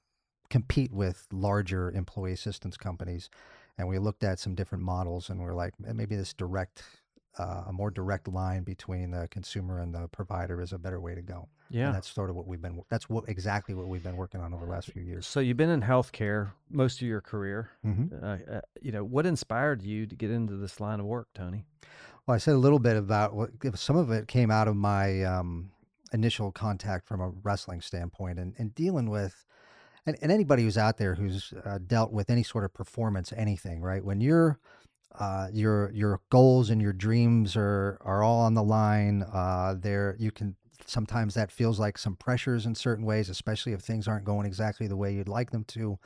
compete 0.51 0.93
with 0.93 1.27
larger 1.33 1.91
employee 1.93 2.33
assistance 2.33 2.77
companies. 2.77 3.31
And 3.79 3.89
we 3.89 3.99
looked 3.99 4.25
at 4.25 4.39
some 4.39 4.55
different 4.55 4.85
models 4.85 5.31
and 5.31 5.41
we 5.41 5.47
are 5.47 5.55
like, 5.55 5.73
maybe 5.79 6.17
this 6.17 6.35
direct, 6.35 6.83
uh, 7.39 7.65
a 7.69 7.73
more 7.73 7.91
direct 7.91 8.29
line 8.29 8.63
between 8.63 9.11
the 9.11 9.29
consumer 9.31 9.81
and 9.81 9.95
the 9.95 10.09
provider 10.09 10.61
is 10.61 10.73
a 10.73 10.79
better 10.79 11.01
way 11.01 11.15
to 11.15 11.23
go. 11.23 11.49
Yeah. 11.71 11.87
And 11.87 11.95
that's 11.95 12.11
sort 12.11 12.31
of 12.31 12.37
what 12.37 12.47
we've 12.47 12.61
been, 12.61 12.83
that's 12.89 13.09
what 13.09 13.29
exactly 13.29 13.75
what 13.75 13.87
we've 13.87 14.03
been 14.03 14.17
working 14.17 14.41
on 14.41 14.53
over 14.53 14.67
the 14.67 14.71
last 14.71 14.91
few 14.91 15.03
years. 15.03 15.27
So 15.27 15.41
you've 15.41 15.57
been 15.57 15.71
in 15.71 15.83
healthcare 15.83 16.51
most 16.71 17.01
of 17.01 17.07
your 17.07 17.21
career. 17.21 17.71
Mm-hmm. 17.87 18.25
Uh, 18.25 18.57
uh, 18.57 18.61
you 18.83 18.91
know, 18.91 19.05
what 19.05 19.27
inspired 19.27 19.83
you 19.83 20.07
to 20.07 20.17
get 20.17 20.31
into 20.31 20.57
this 20.57 20.81
line 20.81 20.99
of 20.99 21.07
work, 21.07 21.29
Tony? 21.35 21.65
Well, 22.27 22.35
I 22.35 22.39
said 22.39 22.55
a 22.55 22.59
little 22.59 22.81
bit 22.81 22.97
about 22.97 23.35
what 23.35 23.51
some 23.77 23.97
of 23.97 24.11
it 24.11 24.27
came 24.29 24.51
out 24.51 24.69
of 24.69 24.77
my, 24.77 25.23
um, 25.23 25.71
initial 26.13 26.51
contact 26.51 27.07
from 27.07 27.21
a 27.21 27.31
wrestling 27.43 27.81
standpoint 27.81 28.39
and, 28.39 28.55
and 28.59 28.75
dealing 28.75 29.09
with 29.09 29.45
and, 30.07 30.17
and 30.23 30.33
anybody 30.33 30.65
who's 30.65 30.79
out 30.79 30.99
there 30.99 31.15
who's 31.15 31.53
uh, 31.65 31.79
dealt 31.87 32.13
with 32.13 32.31
any 32.31 32.43
sort 32.43 32.65
of 32.65 32.73
performance 32.75 33.33
anything 33.37 33.81
right 33.81 34.05
when 34.05 34.21
you're 34.21 34.59
uh, 35.19 35.49
your 35.53 35.91
your 35.93 36.21
goals 36.31 36.71
and 36.71 36.81
your 36.81 36.93
dreams 36.93 37.57
are 37.57 37.99
are 38.03 38.23
all 38.23 38.41
on 38.41 38.55
the 38.55 38.63
line 38.63 39.23
uh, 39.33 39.75
there 39.79 40.17
you 40.19 40.31
can 40.31 40.55
sometimes 40.87 41.35
that 41.35 41.51
feels 41.51 41.79
like 41.79 41.99
some 41.99 42.17
pressures 42.17 42.67
in 42.67 42.75
certain 42.75 43.05
ways 43.05 43.29
especially 43.29 43.73
if 43.73 43.81
things 43.81 44.09
aren't 44.09 44.25
going 44.25 44.47
exactly 44.47 44.87
the 44.87 44.97
way 44.97 45.13
you'd 45.13 45.29
like 45.29 45.51
them 45.51 45.65
to 45.65 45.99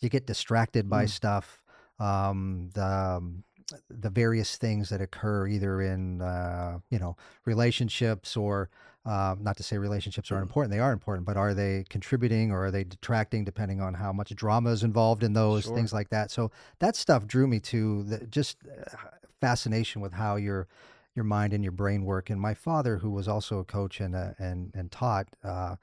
you 0.00 0.08
get 0.08 0.26
distracted 0.26 0.88
by 0.88 1.04
mm. 1.04 1.08
stuff 1.08 1.62
um, 1.98 2.70
the 2.74 2.84
um, 2.84 3.44
the 3.88 4.10
various 4.10 4.56
things 4.56 4.88
that 4.88 5.00
occur 5.00 5.46
either 5.46 5.80
in 5.80 6.20
uh, 6.20 6.78
you 6.90 6.98
know 6.98 7.16
relationships 7.44 8.36
or 8.36 8.68
uh, 9.06 9.34
not 9.40 9.56
to 9.56 9.62
say 9.62 9.78
relationships 9.78 10.30
aren't 10.30 10.42
important; 10.42 10.70
they 10.70 10.78
are 10.78 10.92
important, 10.92 11.26
but 11.26 11.36
are 11.36 11.54
they 11.54 11.84
contributing 11.88 12.50
or 12.50 12.66
are 12.66 12.70
they 12.70 12.84
detracting, 12.84 13.44
depending 13.44 13.80
on 13.80 13.94
how 13.94 14.12
much 14.12 14.34
drama 14.34 14.70
is 14.70 14.82
involved 14.82 15.22
in 15.22 15.32
those 15.32 15.64
sure. 15.64 15.74
things 15.74 15.92
like 15.92 16.10
that. 16.10 16.30
So 16.30 16.50
that 16.80 16.96
stuff 16.96 17.26
drew 17.26 17.46
me 17.46 17.60
to 17.60 18.02
the, 18.04 18.26
just 18.26 18.58
uh, 18.66 18.96
fascination 19.40 20.00
with 20.00 20.12
how 20.12 20.36
your 20.36 20.68
your 21.14 21.24
mind 21.24 21.52
and 21.52 21.64
your 21.64 21.72
brain 21.72 22.04
work. 22.04 22.30
And 22.30 22.40
my 22.40 22.54
father, 22.54 22.98
who 22.98 23.10
was 23.10 23.26
also 23.26 23.58
a 23.58 23.64
coach 23.64 24.00
and 24.00 24.14
uh, 24.14 24.32
and 24.38 24.70
and 24.74 24.90
taught 24.90 25.28
uh, 25.42 25.76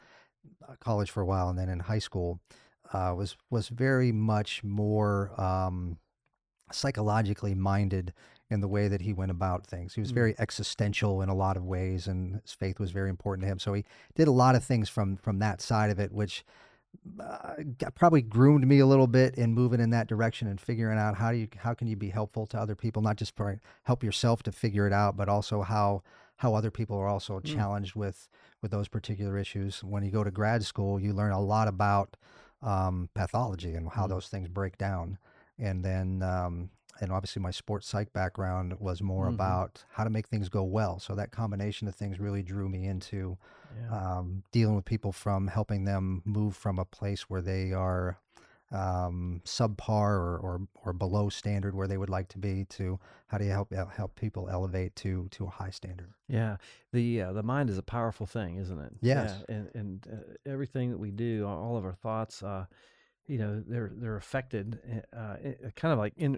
college 0.79 1.09
for 1.09 1.21
a 1.21 1.25
while, 1.25 1.49
and 1.49 1.57
then 1.57 1.69
in 1.69 1.79
high 1.79 1.99
school, 1.99 2.39
uh, 2.93 3.13
was 3.17 3.35
was 3.49 3.69
very 3.69 4.11
much 4.11 4.63
more. 4.63 5.31
Um, 5.41 5.97
psychologically 6.71 7.55
minded 7.55 8.13
in 8.49 8.61
the 8.61 8.67
way 8.67 8.87
that 8.87 9.01
he 9.01 9.11
went 9.13 9.31
about 9.31 9.65
things. 9.67 9.95
He 9.95 10.01
was 10.01 10.11
Mm. 10.11 10.15
very 10.15 10.35
existential 10.39 11.21
in 11.21 11.29
a 11.29 11.35
lot 11.35 11.57
of 11.57 11.65
ways, 11.65 12.07
and 12.07 12.41
his 12.41 12.53
faith 12.53 12.79
was 12.79 12.91
very 12.91 13.09
important 13.09 13.43
to 13.43 13.51
him. 13.51 13.59
So 13.59 13.73
he 13.73 13.83
did 14.15 14.27
a 14.27 14.31
lot 14.31 14.55
of 14.55 14.63
things 14.63 14.89
from 14.89 15.17
from 15.17 15.39
that 15.39 15.61
side 15.61 15.89
of 15.89 15.99
it, 15.99 16.11
which 16.11 16.45
uh, 17.19 17.55
probably 17.95 18.21
groomed 18.21 18.65
me 18.67 18.79
a 18.79 18.85
little 18.85 19.07
bit 19.07 19.35
in 19.35 19.53
moving 19.53 19.79
in 19.79 19.89
that 19.91 20.07
direction 20.07 20.47
and 20.47 20.59
figuring 20.59 20.97
out 20.97 21.15
how 21.15 21.31
do 21.31 21.37
you 21.37 21.47
how 21.57 21.73
can 21.73 21.87
you 21.87 21.95
be 21.95 22.09
helpful 22.09 22.45
to 22.47 22.57
other 22.59 22.75
people, 22.75 23.01
not 23.01 23.17
just 23.17 23.35
for 23.35 23.59
help 23.83 24.03
yourself 24.03 24.43
to 24.43 24.51
figure 24.51 24.87
it 24.87 24.93
out, 24.93 25.15
but 25.17 25.27
also 25.29 25.61
how 25.61 26.01
how 26.37 26.53
other 26.53 26.71
people 26.71 26.97
are 26.97 27.07
also 27.07 27.39
Mm. 27.39 27.43
challenged 27.55 27.95
with 27.95 28.29
with 28.61 28.71
those 28.71 28.87
particular 28.87 29.37
issues. 29.37 29.83
When 29.83 30.03
you 30.03 30.11
go 30.11 30.23
to 30.23 30.31
grad 30.31 30.63
school, 30.63 30.99
you 30.99 31.13
learn 31.13 31.31
a 31.33 31.41
lot 31.41 31.67
about 31.67 32.15
um, 32.61 33.09
pathology 33.13 33.75
and 33.75 33.89
how 33.89 34.05
Mm. 34.05 34.09
those 34.09 34.29
things 34.29 34.47
break 34.47 34.77
down, 34.77 35.17
and 35.59 35.83
then 35.83 36.23
um, 36.23 36.69
and 37.01 37.11
obviously 37.11 37.41
my 37.41 37.51
sports 37.51 37.87
psych 37.87 38.11
background 38.13 38.79
was 38.79 39.01
more 39.01 39.27
Mhm. 39.27 39.33
about 39.35 39.83
how 39.89 40.03
to 40.03 40.09
make 40.09 40.27
things 40.27 40.49
go 40.49 40.63
well. 40.63 40.99
So 40.99 41.15
that 41.15 41.31
combination 41.31 41.87
of 41.87 41.95
things 41.95 42.19
really 42.19 42.43
drew 42.43 42.69
me 42.69 42.85
into 42.85 43.37
Yeah. 43.75 44.17
um, 44.19 44.43
dealing 44.51 44.75
with 44.75 44.85
people 44.85 45.11
from 45.11 45.47
helping 45.47 45.85
them 45.85 46.21
move 46.25 46.55
from 46.55 46.79
a 46.79 46.85
place 46.85 47.29
where 47.29 47.41
they 47.41 47.71
are 47.73 48.17
um, 48.69 49.41
subpar 49.45 50.09
or, 50.19 50.37
or 50.39 50.67
or 50.83 50.91
below 50.91 51.29
standard 51.29 51.73
where 51.73 51.87
they 51.87 51.97
would 51.97 52.09
like 52.09 52.27
to 52.27 52.37
be 52.37 52.65
to 52.65 52.99
how 53.27 53.37
do 53.37 53.45
you 53.45 53.51
help 53.51 53.71
help 53.71 54.15
people 54.15 54.49
elevate 54.49 54.93
to 54.97 55.29
to 55.29 55.45
a 55.45 55.49
high 55.49 55.69
standard. 55.69 56.09
Yeah, 56.27 56.57
the 56.91 57.21
uh, 57.21 57.31
the 57.33 57.43
mind 57.43 57.69
is 57.69 57.77
a 57.77 57.81
powerful 57.83 58.25
thing, 58.25 58.57
isn't 58.57 58.77
it? 58.77 58.93
Yes. 58.99 59.41
Yeah, 59.47 59.55
and 59.55 59.69
and 59.73 60.07
uh, 60.11 60.33
everything 60.51 60.89
that 60.91 60.97
we 60.97 61.11
do, 61.11 61.45
all 61.47 61.77
of 61.77 61.85
our 61.85 61.93
thoughts, 61.93 62.43
uh, 62.43 62.65
you 63.25 63.37
know, 63.37 63.63
they're 63.65 63.91
they're 63.95 64.17
affected, 64.17 64.79
uh, 65.15 65.37
kind 65.77 65.93
of 65.93 65.97
like 65.99 66.11
in 66.17 66.37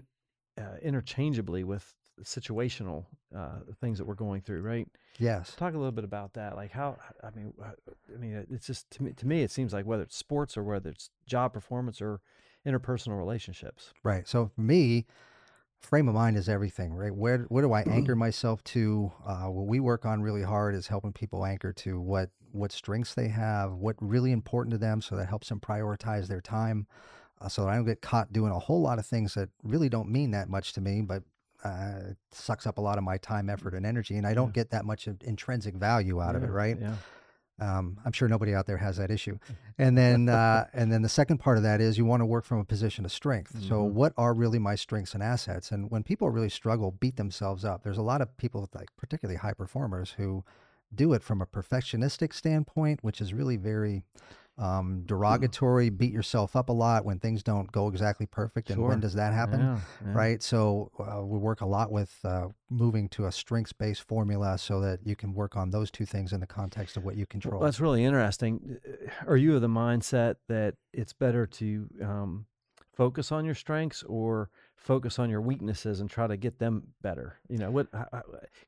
uh, 0.60 0.76
interchangeably 0.82 1.64
with 1.64 1.94
situational 2.22 3.06
uh, 3.34 3.60
things 3.80 3.98
that 3.98 4.04
we're 4.04 4.14
going 4.14 4.40
through, 4.40 4.62
right? 4.62 4.86
Yes. 5.18 5.54
Talk 5.56 5.74
a 5.74 5.76
little 5.76 5.92
bit 5.92 6.04
about 6.04 6.34
that. 6.34 6.56
Like 6.56 6.70
how, 6.70 6.98
I 7.22 7.30
mean, 7.30 7.52
uh, 7.62 7.72
I 8.14 8.18
mean, 8.18 8.46
it's 8.50 8.66
just 8.66 8.90
to 8.92 9.02
me, 9.02 9.12
to 9.12 9.26
me, 9.26 9.42
it 9.42 9.50
seems 9.50 9.72
like 9.72 9.86
whether 9.86 10.02
it's 10.02 10.16
sports 10.16 10.56
or 10.56 10.64
whether 10.64 10.90
it's 10.90 11.10
job 11.26 11.52
performance 11.52 12.00
or 12.00 12.20
interpersonal 12.66 13.18
relationships. 13.18 13.92
Right. 14.02 14.28
So 14.28 14.50
for 14.54 14.60
me, 14.60 15.06
frame 15.80 16.08
of 16.08 16.14
mind 16.14 16.36
is 16.36 16.48
everything, 16.48 16.92
right? 16.92 17.14
Where 17.14 17.38
where 17.48 17.62
do 17.62 17.72
I 17.72 17.82
anchor 17.82 18.14
myself 18.16 18.62
to? 18.64 19.12
Uh, 19.26 19.46
what 19.46 19.66
we 19.66 19.80
work 19.80 20.04
on 20.04 20.22
really 20.22 20.42
hard 20.42 20.74
is 20.74 20.86
helping 20.86 21.12
people 21.12 21.44
anchor 21.44 21.72
to 21.74 22.00
what 22.00 22.30
what 22.52 22.72
strengths 22.72 23.14
they 23.14 23.28
have, 23.28 23.74
what 23.74 23.96
really 24.00 24.32
important 24.32 24.72
to 24.72 24.78
them, 24.78 25.00
so 25.00 25.16
that 25.16 25.28
helps 25.28 25.48
them 25.48 25.60
prioritize 25.60 26.26
their 26.26 26.40
time, 26.40 26.86
so 27.48 27.68
I 27.68 27.74
don't 27.76 27.86
get 27.86 28.02
caught 28.02 28.32
doing 28.32 28.52
a 28.52 28.58
whole 28.58 28.80
lot 28.80 28.98
of 28.98 29.06
things 29.06 29.34
that 29.34 29.48
really 29.62 29.88
don't 29.88 30.08
mean 30.10 30.30
that 30.32 30.48
much 30.48 30.72
to 30.74 30.80
me, 30.80 31.00
but 31.00 31.22
uh, 31.64 32.10
it 32.10 32.16
sucks 32.32 32.66
up 32.66 32.78
a 32.78 32.80
lot 32.80 32.98
of 32.98 33.04
my 33.04 33.18
time, 33.18 33.50
effort, 33.50 33.74
and 33.74 33.84
energy, 33.84 34.16
and 34.16 34.26
I 34.26 34.34
don't 34.34 34.52
get 34.52 34.70
that 34.70 34.84
much 34.84 35.06
of 35.06 35.16
intrinsic 35.22 35.74
value 35.74 36.20
out 36.20 36.34
of 36.34 36.42
it, 36.42 36.50
right? 36.50 36.78
Yeah. 36.80 36.96
Um, 37.58 37.98
I'm 38.06 38.12
sure 38.12 38.26
nobody 38.26 38.54
out 38.54 38.66
there 38.66 38.78
has 38.78 38.96
that 38.96 39.10
issue. 39.10 39.38
And 39.76 39.96
then, 39.96 40.30
uh, 40.30 40.64
and 40.72 40.90
then 40.90 41.02
the 41.02 41.10
second 41.10 41.38
part 41.38 41.58
of 41.58 41.62
that 41.62 41.82
is 41.82 41.98
you 41.98 42.06
want 42.06 42.22
to 42.22 42.26
work 42.26 42.46
from 42.46 42.58
a 42.58 42.64
position 42.64 43.04
of 43.04 43.12
strength. 43.12 43.60
So, 43.60 43.84
Mhm. 43.86 43.92
what 43.92 44.14
are 44.16 44.32
really 44.32 44.58
my 44.58 44.74
strengths 44.74 45.12
and 45.12 45.22
assets? 45.22 45.70
And 45.70 45.90
when 45.90 46.02
people 46.02 46.30
really 46.30 46.48
struggle, 46.48 46.90
beat 46.90 47.16
themselves 47.16 47.62
up, 47.62 47.82
there's 47.82 47.98
a 47.98 48.02
lot 48.02 48.22
of 48.22 48.34
people, 48.38 48.66
like 48.74 48.88
particularly 48.96 49.36
high 49.36 49.52
performers, 49.52 50.12
who 50.12 50.42
do 50.94 51.12
it 51.12 51.22
from 51.22 51.42
a 51.42 51.46
perfectionistic 51.46 52.32
standpoint, 52.32 53.04
which 53.04 53.20
is 53.20 53.34
really 53.34 53.58
very 53.58 54.04
um, 54.60 55.02
derogatory. 55.06 55.88
Beat 55.88 56.12
yourself 56.12 56.54
up 56.54 56.68
a 56.68 56.72
lot 56.72 57.04
when 57.04 57.18
things 57.18 57.42
don't 57.42 57.70
go 57.72 57.88
exactly 57.88 58.26
perfect. 58.26 58.70
And 58.70 58.82
when 58.82 59.00
does 59.00 59.14
that 59.14 59.32
happen? 59.32 59.60
Yeah, 59.60 59.80
yeah. 60.04 60.12
right? 60.12 60.42
So 60.42 60.90
uh, 60.98 61.22
we 61.22 61.38
work 61.38 61.62
a 61.62 61.66
lot 61.66 61.90
with 61.90 62.14
uh, 62.24 62.48
moving 62.68 63.08
to 63.10 63.26
a 63.26 63.32
strengths-based 63.32 64.02
formula 64.02 64.58
so 64.58 64.80
that 64.80 65.00
you 65.04 65.16
can 65.16 65.32
work 65.32 65.56
on 65.56 65.70
those 65.70 65.90
two 65.90 66.04
things 66.04 66.32
in 66.32 66.40
the 66.40 66.46
context 66.46 66.96
of 66.96 67.04
what 67.04 67.16
you 67.16 67.26
control. 67.26 67.60
Well, 67.60 67.66
that's 67.66 67.80
really 67.80 68.04
interesting. 68.04 68.78
Are 69.26 69.36
you 69.36 69.56
of 69.56 69.62
the 69.62 69.68
mindset 69.68 70.36
that 70.48 70.74
it's 70.92 71.14
better 71.14 71.46
to 71.46 71.88
um, 72.02 72.46
focus 72.92 73.32
on 73.32 73.46
your 73.46 73.54
strengths 73.54 74.02
or 74.02 74.50
focus 74.80 75.18
on 75.18 75.30
your 75.30 75.40
weaknesses 75.40 76.00
and 76.00 76.10
try 76.10 76.26
to 76.26 76.36
get 76.36 76.58
them 76.58 76.88
better? 77.02 77.36
You 77.48 77.58
know, 77.58 77.70
what? 77.70 77.86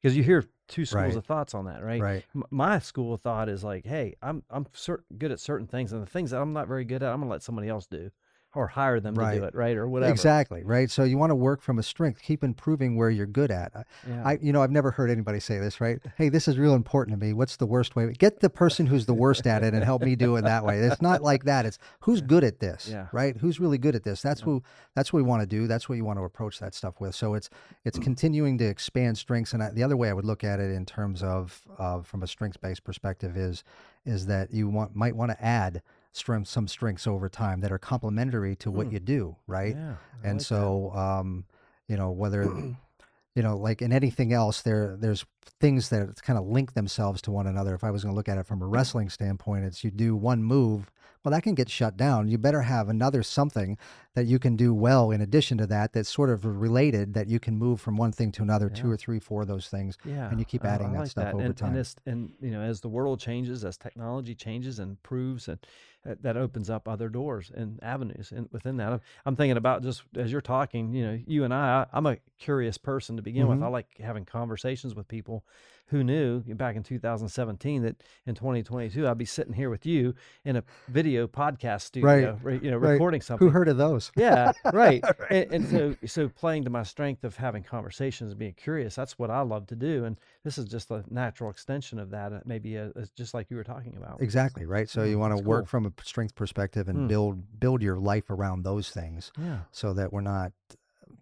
Because 0.00 0.16
you 0.16 0.23
hear 0.23 0.45
two 0.69 0.85
schools 0.85 1.02
Right. 1.04 1.16
of 1.16 1.25
thoughts 1.25 1.54
on 1.54 1.64
that, 1.64 1.83
right? 1.83 2.00
right. 2.00 2.25
M- 2.35 2.45
My 2.50 2.78
school 2.78 3.14
of 3.14 3.21
thought 3.23 3.49
is 3.49 3.64
like, 3.64 3.85
hey, 3.85 4.14
I'm 4.23 4.42
I'm 4.50 4.66
cer- 4.73 5.04
good 5.19 5.33
at 5.33 5.40
certain 5.40 5.66
things, 5.66 5.92
and 5.92 6.00
the 6.02 6.07
things 6.07 6.31
that 6.31 6.40
I'm 6.40 6.52
not 6.52 6.69
very 6.69 6.85
good 6.85 7.02
at, 7.02 7.12
I'm 7.12 7.21
gonna 7.21 7.31
let 7.31 7.42
somebody 7.42 7.69
else 7.69 7.87
do, 7.87 8.11
or 8.54 8.66
hire 8.66 9.00
them 9.00 9.14
to 9.14 9.21
do 9.38 9.44
it, 9.44 9.54
right, 9.54 9.76
or 9.76 9.88
whatever. 9.88 10.12
Exactly, 10.12 10.62
right? 10.62 10.90
So 10.90 11.04
you 11.04 11.16
want 11.16 11.30
to 11.30 11.35
work 11.35 11.62
from 11.62 11.78
a 11.78 11.82
strength, 11.82 12.21
keep 12.21 12.44
improving 12.44 12.97
where 12.97 13.09
you're 13.09 13.26
good 13.26 13.50
at. 13.50 13.73
I, 13.75 13.85
Yeah. 14.09 14.23
I 14.25 14.38
you 14.42 14.52
know, 14.52 14.62
I've 14.62 14.71
never 14.71 14.90
heard 14.90 15.11
anybody 15.11 15.40
say 15.40 15.59
this, 15.59 15.80
right? 15.80 15.99
Hey, 16.16 16.28
this 16.28 16.49
is 16.49 16.59
real 16.59 16.75
important 16.75 17.18
to 17.18 17.25
me. 17.26 17.32
What's 17.32 17.56
the 17.56 17.66
worst 17.66 17.97
way? 17.97 18.12
Get 18.12 18.40
the 18.40 18.50
person 18.50 18.87
who's 18.87 19.06
the 19.06 19.14
worst 19.14 19.47
at 19.47 19.62
it 19.64 19.73
and 19.75 19.82
help 19.82 20.02
me 20.02 20.16
do 20.16 20.37
it 20.37 20.42
that 20.42 20.64
way. 20.64 20.80
It's 20.80 21.00
not 21.00 21.23
like 21.23 21.44
that. 21.44 21.64
It's 21.64 21.78
who's 22.00 22.21
good 22.21 22.44
at 22.44 22.61
this, 22.61 22.88
Yeah. 22.90 23.06
right? 23.12 23.37
Who's 23.37 23.59
really 23.59 23.78
good 23.78 23.94
at 23.94 24.04
this? 24.04 24.21
That's 24.21 24.40
who 24.42 24.62
that's 24.94 25.12
what 25.12 25.18
we 25.18 25.28
want 25.28 25.40
to 25.42 25.47
do. 25.47 25.66
That's 25.66 25.88
what 25.88 25.97
you 25.97 26.04
want 26.04 26.18
to 26.18 26.25
approach 26.25 26.59
that 26.61 26.75
stuff 26.75 27.00
with. 27.00 27.14
So 27.14 27.35
it's 27.35 27.49
it's 27.85 27.99
continuing 28.11 28.59
to 28.59 28.64
expand 28.66 29.16
strengths 29.16 29.52
and 29.54 29.62
I, 29.62 29.71
the 29.71 29.82
other 29.82 29.97
way 29.97 30.11
I 30.11 30.12
would 30.12 30.26
look 30.26 30.44
at 30.44 30.61
it 30.61 30.71
in 30.73 30.85
terms 30.85 31.23
of 31.23 31.62
of 31.78 32.06
from 32.06 32.23
a 32.23 32.26
strengths-based 32.26 32.85
perspective 32.85 33.37
is 33.37 33.64
is 34.04 34.26
that 34.26 34.52
you 34.52 34.68
want 34.68 34.94
might 34.94 35.16
want 35.16 35.30
to 35.30 35.42
add 35.42 35.80
strength 36.12 36.49
some 36.49 36.69
strengths 36.69 37.07
over 37.07 37.28
time 37.28 37.61
that 37.61 37.73
are 37.73 37.78
complementary 37.78 38.54
to 38.57 38.71
what 38.71 38.88
Mm. 38.88 38.92
you 38.92 39.00
do, 39.00 39.37
right? 39.47 39.75
yeah. 39.76 39.97
And 40.23 40.38
like 40.38 40.47
so 40.47 40.90
um 40.92 41.45
you 41.88 41.97
know 41.97 42.11
whether 42.11 42.42
you 43.35 43.42
know 43.42 43.57
like 43.57 43.81
in 43.83 43.92
anything 43.92 44.33
else 44.33 44.62
there 44.62 44.97
there's 44.99 45.25
things 45.61 45.88
that 45.88 46.23
kind 46.23 46.38
of 46.38 46.47
link 46.47 46.75
themselves 46.75 47.23
to 47.23 47.31
one 47.31 47.47
another 47.47 47.75
if 47.75 47.83
i 47.83 47.90
was 47.90 48.02
going 48.02 48.12
to 48.12 48.16
look 48.16 48.28
at 48.28 48.37
it 48.38 48.47
from 48.47 48.61
a 48.62 48.66
wrestling 48.75 49.09
standpoint 49.09 49.64
it's 49.64 49.83
you 49.83 49.90
do 49.90 50.14
one 50.14 50.42
move 50.42 50.90
well 51.25 51.31
that 51.33 51.42
can 51.42 51.54
get 51.54 51.69
shut 51.71 51.97
down 51.97 52.28
you 52.28 52.37
better 52.37 52.62
have 52.62 52.88
another 52.88 53.23
something 53.23 53.78
that 54.14 54.26
you 54.26 54.38
can 54.38 54.54
do 54.57 54.75
well 54.75 55.11
in 55.11 55.21
addition 55.23 55.57
to 55.57 55.66
that 55.66 55.92
that's 55.92 56.09
sort 56.11 56.28
of 56.31 56.45
related 56.45 57.14
that 57.14 57.26
you 57.28 57.40
can 57.40 57.57
move 57.57 57.81
from 57.81 57.97
one 57.97 58.12
thing 58.12 58.31
to 58.31 58.42
another 58.42 58.69
two 58.69 58.90
or 58.90 58.97
three 58.97 59.19
four 59.19 59.42
of 59.42 59.49
those 59.49 59.69
things 59.69 59.97
Yeah, 60.04 60.28
and 60.31 60.38
you 60.38 60.45
keep 60.45 60.64
I- 60.64 60.69
I 60.69 60.71
adding 60.73 60.92
that 60.92 60.99
like 61.00 61.11
stuff 61.11 61.35
over 61.35 61.45
and, 61.45 61.57
time. 61.57 61.75
And, 61.76 61.87
and 62.07 62.33
you 62.40 62.50
know, 62.50 62.61
as 62.61 62.81
the 62.81 62.88
world 62.88 63.19
changes, 63.19 63.64
as 63.64 63.76
technology 63.78 64.35
changes 64.35 64.78
and 64.78 64.90
improves, 64.90 65.49
and 65.49 65.59
that 66.04 66.37
opens 66.37 66.68
up 66.68 66.88
other 66.88 67.09
doors 67.09 67.50
and 67.54 67.78
avenues. 67.82 68.32
And 68.32 68.49
within 68.52 68.76
that, 68.78 68.92
I'm, 68.92 69.00
I'm 69.25 69.37
thinking 69.37 69.56
about 69.56 69.82
just 69.82 70.02
as 70.16 70.32
you're 70.32 70.40
talking. 70.40 70.92
You 70.92 71.06
know, 71.06 71.18
you 71.26 71.44
and 71.44 71.54
I, 71.54 71.87
I'm 71.92 72.06
a 72.06 72.16
curious 72.38 72.78
person 72.78 73.16
to 73.16 73.23
begin 73.23 73.47
with. 73.49 73.59
Mhm. 73.59 73.64
I 73.64 73.68
like 73.68 73.87
having 73.99 74.25
conversations 74.25 74.94
with 74.94 75.09
people. 75.09 75.44
Who 75.87 76.02
knew 76.02 76.40
back 76.40 76.75
in 76.76 76.82
2017 76.82 77.82
that 77.82 78.02
in 78.25 78.35
2022 78.35 79.06
I'd 79.06 79.18
be 79.18 79.26
sitting 79.26 79.52
here 79.52 79.68
with 79.68 79.85
you 79.85 80.14
in 80.42 80.56
a 80.56 80.64
video 80.88 81.26
podcast 81.26 81.82
studio, 81.82 82.38
re- 82.42 82.61
you 82.62 82.71
know, 82.71 82.78
right. 82.78 82.92
recording 82.92 83.21
something. 83.21 83.47
who 83.47 83.52
heard 83.52 83.68
of 83.68 83.76
those 83.76 84.11
Yeah, 84.16 84.52
right. 84.73 85.04
And, 85.28 85.52
and 85.52 85.68
so, 85.68 85.94
so 86.06 86.28
playing 86.30 86.64
to 86.64 86.71
my 86.71 86.82
strength 86.82 87.25
of 87.25 87.37
having 87.37 87.62
conversations 87.62 88.30
and 88.30 88.38
being 88.38 88.54
curious, 88.54 88.94
that's 88.94 89.18
what 89.18 89.30
I 89.30 89.42
love 89.42 89.66
to 89.66 89.76
do. 89.76 90.06
And 90.06 90.16
this 90.44 90.56
is 90.56 90.64
just 90.64 90.90
a 90.90 91.04
natural 91.11 91.50
extension 91.50 91.99
of 91.99 92.09
that, 92.11 92.32
uh, 92.32 92.40
maybe 92.47 92.78
uh 92.78 92.88
it's 92.97 93.11
just 93.11 93.35
like 93.35 93.50
you 93.50 93.56
were 93.59 93.64
talking 93.64 93.94
about. 93.99 94.23
exactly 94.23 94.64
right 94.64 94.88
so 94.88 95.04
you 95.04 95.18
want 95.18 95.37
to 95.37 95.44
work 95.44 95.64
cool. 95.64 95.66
from 95.66 95.85
a 95.85 95.90
strength 96.03 96.35
perspective 96.35 96.89
and 96.89 96.99
Mm. 97.01 97.09
build 97.09 97.61
build 97.61 97.83
your 97.83 97.99
life 97.99 98.31
around 98.31 98.63
those 98.65 98.91
things 98.91 99.33
Yeah, 99.39 99.61
so 99.71 99.93
that 99.95 100.13
we're 100.13 100.21
not 100.21 100.53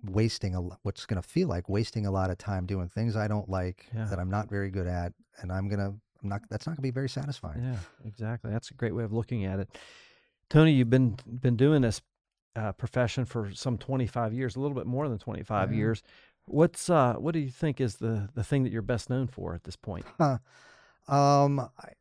wasting 0.04 0.54
a 0.54 0.60
what's 0.82 1.04
going 1.06 1.20
to 1.20 1.28
feel 1.28 1.48
like 1.48 1.68
wasting 1.68 2.06
a 2.06 2.10
lot 2.10 2.30
of 2.30 2.38
time 2.38 2.64
doing 2.66 2.88
things 2.88 3.16
I 3.16 3.28
don't 3.28 3.48
like 3.48 3.88
Yeah. 3.94 4.06
that 4.06 4.18
I'm 4.18 4.30
not 4.30 4.48
very 4.48 4.70
good 4.70 4.86
at 4.86 5.12
and 5.40 5.52
I'm 5.52 5.68
going 5.68 5.80
to 5.80 5.94
I'm 6.22 6.28
not 6.28 6.42
that's 6.50 6.66
not 6.66 6.72
going 6.72 6.76
to 6.76 6.82
be 6.82 6.90
very 6.90 7.08
satisfying. 7.08 7.62
yeah, 7.62 7.78
exactly. 8.04 8.50
That's 8.50 8.70
a 8.70 8.74
great 8.74 8.94
way 8.94 9.04
of 9.04 9.12
looking 9.12 9.44
at 9.46 9.58
it. 9.58 9.68
Tony, 10.48 10.72
you've 10.72 10.90
been 10.90 11.16
been 11.26 11.56
doing 11.56 11.82
this 11.82 12.02
uh, 12.56 12.72
profession 12.72 13.24
for 13.24 13.52
some 13.54 13.78
25 13.78 14.32
years, 14.34 14.56
a 14.56 14.60
little 14.60 14.74
bit 14.76 14.86
more 14.86 15.08
than 15.08 15.18
25 15.18 15.70
Yeah. 15.70 15.76
years. 15.78 16.02
What's 16.46 16.90
uh, 16.90 17.14
what 17.14 17.32
do 17.32 17.38
you 17.38 17.50
think 17.50 17.80
is 17.80 17.96
the 17.96 18.28
the 18.34 18.42
thing 18.44 18.64
that 18.64 18.72
you're 18.72 18.82
best 18.82 19.08
known 19.08 19.28
for 19.28 19.54
at 19.54 19.64
this 19.64 19.76
point? 19.76 20.04
Um 21.10 21.60
I, 21.60 21.92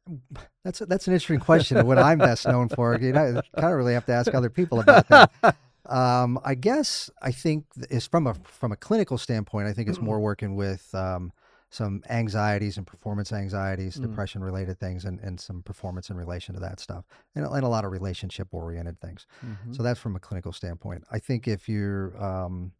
that's 0.63 0.82
a, 0.82 0.86
that's 0.86 1.08
an 1.08 1.13
interesting 1.13 1.39
question 1.39 1.86
what 1.86 1.98
I'm 1.98 2.18
best 2.20 2.48
known 2.48 2.70
for. 2.70 2.98
You 3.00 3.13
know, 3.13 3.42
I 3.56 3.60
kind 3.62 3.74
of 3.74 3.78
really 3.78 3.94
have 3.94 4.06
to 4.08 4.13
ask 4.13 4.34
other 4.34 4.50
people 4.50 4.80
about 4.80 5.08
that. 5.10 5.32
Um, 5.86 6.39
I 6.46 6.54
guess 6.54 7.10
I 7.20 7.32
think 7.32 7.66
is 7.89 8.06
from 8.06 8.28
a 8.28 8.36
from 8.44 8.72
a 8.72 8.75
clinical 8.75 9.18
standpoint, 9.18 9.68
I 9.68 9.74
think 9.74 9.89
it's 9.89 10.00
more 10.00 10.20
working 10.30 10.56
with 10.56 10.94
um, 10.94 11.32
some 11.72 12.04
anxieties 12.12 12.78
and 12.78 12.86
performance 12.86 13.32
anxieties, 13.34 13.98
Mm. 13.98 14.04
depression 14.04 14.44
related 14.44 14.80
things, 14.80 15.06
and, 15.06 15.20
and 15.22 15.39
some 15.39 15.63
performance 15.63 16.12
in 16.12 16.16
relation 16.16 16.54
to 16.54 16.62
that 16.62 16.80
stuff, 16.80 17.06
and, 17.34 17.44
and 17.44 17.63
a 17.63 17.68
lot 17.68 17.86
of 17.86 17.92
relationship 17.92 18.50
oriented 18.51 19.00
things. 19.01 19.25
Mhm. 19.44 19.75
So 19.75 19.82
that's 19.82 20.00
from 20.00 20.16
a 20.16 20.20
clinical 20.20 20.54
standpoint. 20.54 21.06
I 21.12 21.18
think 21.18 21.48
if 21.48 21.68
you're 21.68 22.16
um, 22.24 22.72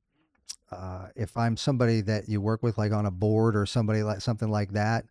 uh, 0.72 1.08
if 1.16 1.36
I'm 1.36 1.58
somebody 1.58 2.02
that 2.02 2.30
you 2.30 2.42
work 2.42 2.62
with, 2.62 2.78
like 2.78 2.92
on 2.92 3.08
a 3.08 3.12
board 3.12 3.56
or 3.56 3.66
somebody 3.66 4.04
like 4.04 4.22
something 4.22 4.50
like 4.50 4.74
that, 4.74 5.06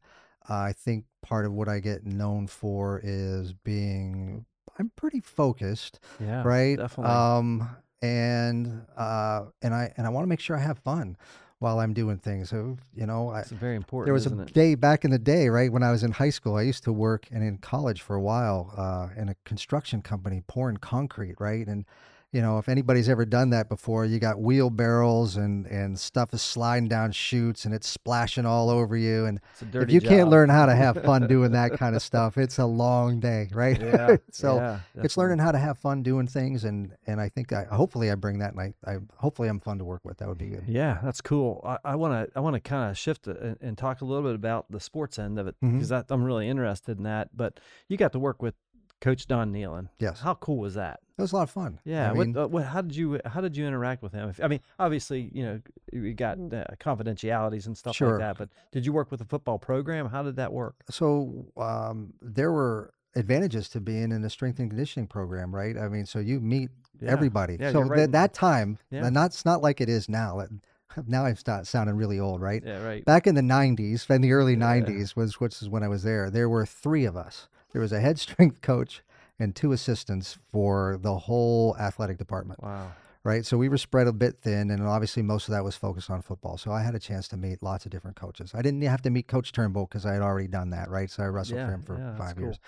uh, 0.48 0.54
I 0.54 0.72
think 0.72 1.04
part 1.22 1.46
of 1.46 1.52
what 1.52 1.68
I 1.68 1.80
get 1.80 2.04
known 2.04 2.46
for 2.46 3.00
is 3.02 3.52
being 3.52 4.44
I'm 4.78 4.90
pretty 4.96 5.20
focused, 5.20 6.00
yeah, 6.20 6.42
right? 6.44 6.76
Definitely. 6.76 7.12
Um, 7.12 7.68
and 8.00 8.86
uh, 8.96 9.46
and 9.62 9.74
I 9.74 9.92
and 9.96 10.06
I 10.06 10.10
want 10.10 10.24
to 10.24 10.28
make 10.28 10.40
sure 10.40 10.56
I 10.56 10.60
have 10.60 10.78
fun 10.78 11.16
while 11.58 11.80
I'm 11.80 11.92
doing 11.92 12.18
things. 12.18 12.50
So 12.50 12.76
you 12.94 13.06
know, 13.06 13.30
I, 13.30 13.40
It's 13.40 13.50
very 13.50 13.74
important. 13.76 14.06
there 14.06 14.14
was 14.14 14.26
a 14.26 14.42
it? 14.42 14.52
day 14.52 14.74
back 14.76 15.04
in 15.04 15.10
the 15.10 15.18
day, 15.18 15.48
right 15.48 15.72
when 15.72 15.82
I 15.82 15.90
was 15.90 16.04
in 16.04 16.12
high 16.12 16.30
school. 16.30 16.54
I 16.54 16.62
used 16.62 16.84
to 16.84 16.92
work 16.92 17.26
and 17.32 17.42
in 17.42 17.58
college 17.58 18.00
for 18.02 18.14
a 18.14 18.20
while 18.20 18.72
uh, 18.76 19.08
in 19.20 19.28
a 19.28 19.34
construction 19.44 20.00
company 20.02 20.42
pouring 20.46 20.76
concrete, 20.76 21.34
right? 21.40 21.66
And 21.66 21.84
you 22.30 22.42
know, 22.42 22.58
if 22.58 22.68
anybody's 22.68 23.08
ever 23.08 23.24
done 23.24 23.50
that 23.50 23.70
before, 23.70 24.04
you 24.04 24.18
got 24.18 24.38
wheelbarrows 24.38 25.36
and 25.36 25.66
and 25.66 25.98
stuff 25.98 26.34
is 26.34 26.42
sliding 26.42 26.86
down 26.86 27.10
chutes 27.10 27.64
and 27.64 27.74
it's 27.74 27.88
splashing 27.88 28.44
all 28.44 28.68
over 28.68 28.96
you. 28.98 29.24
And 29.24 29.40
if 29.72 29.90
you 29.90 30.02
can't 30.02 30.28
learn 30.28 30.50
how 30.50 30.66
to 30.66 30.74
have 30.74 31.02
fun 31.02 31.26
doing 31.28 31.52
that 31.52 31.78
kind 31.78 31.96
of 31.96 32.02
stuff, 32.02 32.36
it's 32.36 32.58
a 32.58 32.66
long 32.66 33.18
day, 33.18 33.48
right? 33.52 33.80
yeah, 33.80 34.16
so 34.30 34.56
yeah, 34.56 34.80
it's 34.96 35.16
learning 35.16 35.38
how 35.38 35.52
to 35.52 35.58
have 35.58 35.78
fun 35.78 36.02
doing 36.02 36.26
things, 36.26 36.64
and 36.64 36.94
and 37.06 37.18
I 37.18 37.30
think 37.30 37.52
I 37.52 37.64
hopefully 37.64 38.10
I 38.10 38.14
bring 38.14 38.40
that, 38.40 38.52
and 38.52 38.60
I, 38.60 38.90
I 38.90 38.98
hopefully 39.16 39.48
I'm 39.48 39.60
fun 39.60 39.78
to 39.78 39.84
work 39.84 40.04
with. 40.04 40.18
That 40.18 40.28
would 40.28 40.38
be 40.38 40.48
good. 40.48 40.64
Yeah, 40.66 40.98
that's 41.02 41.22
cool. 41.22 41.64
I 41.82 41.94
want 41.94 42.12
to 42.12 42.38
I 42.38 42.40
want 42.40 42.54
to 42.54 42.60
kind 42.60 42.90
of 42.90 42.98
shift 42.98 43.26
and, 43.26 43.56
and 43.62 43.78
talk 43.78 44.02
a 44.02 44.04
little 44.04 44.22
bit 44.22 44.34
about 44.34 44.70
the 44.70 44.80
sports 44.80 45.18
end 45.18 45.38
of 45.38 45.46
it 45.46 45.56
mm-hmm. 45.64 45.78
because 45.78 45.90
I'm 46.10 46.24
really 46.24 46.46
interested 46.46 46.98
in 46.98 47.04
that. 47.04 47.34
But 47.34 47.58
you 47.88 47.96
got 47.96 48.12
to 48.12 48.18
work 48.18 48.42
with 48.42 48.54
Coach 49.00 49.26
Don 49.26 49.52
Nehlen. 49.52 49.88
Yes, 49.98 50.20
How 50.20 50.34
cool 50.34 50.58
was 50.58 50.74
that? 50.74 51.00
That 51.16 51.22
was 51.22 51.32
a 51.32 51.36
lot 51.36 51.42
of 51.42 51.50
fun. 51.50 51.78
Yeah. 51.84 52.10
I 52.10 52.14
mean, 52.14 52.32
what, 52.32 52.42
uh, 52.44 52.48
what, 52.48 52.64
how 52.64 52.80
did 52.82 52.94
you 52.94 53.20
how 53.24 53.40
did 53.40 53.56
you 53.56 53.66
interact 53.66 54.02
with 54.02 54.12
him? 54.12 54.28
If, 54.28 54.42
I 54.42 54.46
mean, 54.48 54.60
obviously, 54.78 55.30
you 55.32 55.44
know, 55.44 55.60
we 55.92 56.14
got 56.14 56.38
uh, 56.52 56.64
confidentialities 56.78 57.66
and 57.66 57.76
stuff. 57.76 57.96
Sure. 57.96 58.10
like 58.10 58.18
that. 58.20 58.38
But 58.38 58.48
did 58.72 58.86
you 58.86 58.92
work 58.92 59.10
with 59.10 59.18
the 59.20 59.26
football 59.26 59.58
program? 59.58 60.08
How 60.08 60.22
did 60.22 60.36
that 60.36 60.52
work? 60.52 60.76
so 60.90 61.46
um, 61.56 62.12
there 62.22 62.52
were 62.52 62.92
advantages 63.16 63.68
to 63.70 63.80
being 63.80 64.12
in 64.12 64.22
a 64.24 64.30
strength 64.30 64.58
and 64.60 64.70
conditioning 64.70 65.06
program, 65.08 65.52
right? 65.54 65.76
I 65.76 65.88
mean, 65.88 66.06
so 66.06 66.18
you 66.20 66.40
meet 66.40 66.70
Yeah. 67.00 67.10
everybody. 67.10 67.56
Yeah, 67.58 67.72
so 67.72 67.80
right 67.82 67.96
that 67.96 68.12
that 68.12 68.34
time, 68.34 68.78
Yeah. 68.90 69.04
and 69.06 69.14
not 69.14 69.26
it's 69.30 69.44
not 69.44 69.62
like 69.62 69.80
it 69.80 69.88
is 69.88 70.08
now. 70.08 70.36
Like, 70.36 70.50
Now 71.06 71.24
I'm 71.26 71.36
start 71.36 71.66
sounding 71.66 71.96
really 71.96 72.18
old, 72.18 72.40
right? 72.40 72.62
Yeah, 72.64 72.82
right. 72.82 73.04
Back 73.04 73.26
in 73.26 73.34
the 73.34 73.40
90s, 73.42 74.08
in 74.10 74.20
the 74.22 74.32
early 74.32 74.54
Yeah. 74.54 74.80
90s 74.80 75.16
was 75.16 75.40
which 75.40 75.60
is 75.62 75.68
when 75.68 75.82
I 75.82 75.88
was 75.88 76.02
there. 76.02 76.30
There 76.30 76.48
were 76.48 76.64
three 76.66 77.04
of 77.04 77.16
us. 77.16 77.48
There 77.72 77.82
was 77.82 77.92
a 77.92 78.00
head 78.00 78.18
strength 78.26 78.60
coach 78.62 79.02
and 79.38 79.54
two 79.54 79.72
assistants 79.72 80.36
for 80.50 80.98
the 81.00 81.16
whole 81.16 81.76
athletic 81.78 82.18
department. 82.18 82.62
Wow. 82.62 82.92
right? 83.22 83.44
So 83.46 83.56
we 83.56 83.68
were 83.68 83.78
spread 83.78 84.06
a 84.08 84.12
bit 84.12 84.38
thin, 84.42 84.70
and 84.70 84.82
obviously 84.86 85.22
most 85.22 85.46
of 85.48 85.52
that 85.52 85.62
was 85.62 85.76
focused 85.76 86.10
on 86.10 86.22
football. 86.22 86.56
So 86.58 86.72
I 86.72 86.82
had 86.82 86.94
a 86.94 86.98
chance 86.98 87.28
to 87.28 87.36
meet 87.36 87.62
lots 87.62 87.84
of 87.84 87.92
different 87.92 88.16
coaches. 88.16 88.52
I 88.54 88.62
didn't 88.62 88.82
have 88.82 89.02
to 89.02 89.10
meet 89.10 89.28
Coach 89.28 89.52
Turnbull 89.52 89.86
because 89.86 90.04
I 90.06 90.12
had 90.14 90.22
already 90.22 90.48
done 90.48 90.70
that, 90.70 90.88
right? 90.90 91.10
So 91.10 91.22
I 91.22 91.26
wrestled 91.26 91.58
Yeah, 91.58 91.66
for 91.66 91.72
him 91.72 91.82
for 91.82 91.98
yeah, 91.98 92.16
five 92.16 92.34
cool. 92.36 92.44
years, 92.46 92.58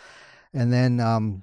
and 0.54 0.72
then 0.72 1.00
um, 1.00 1.42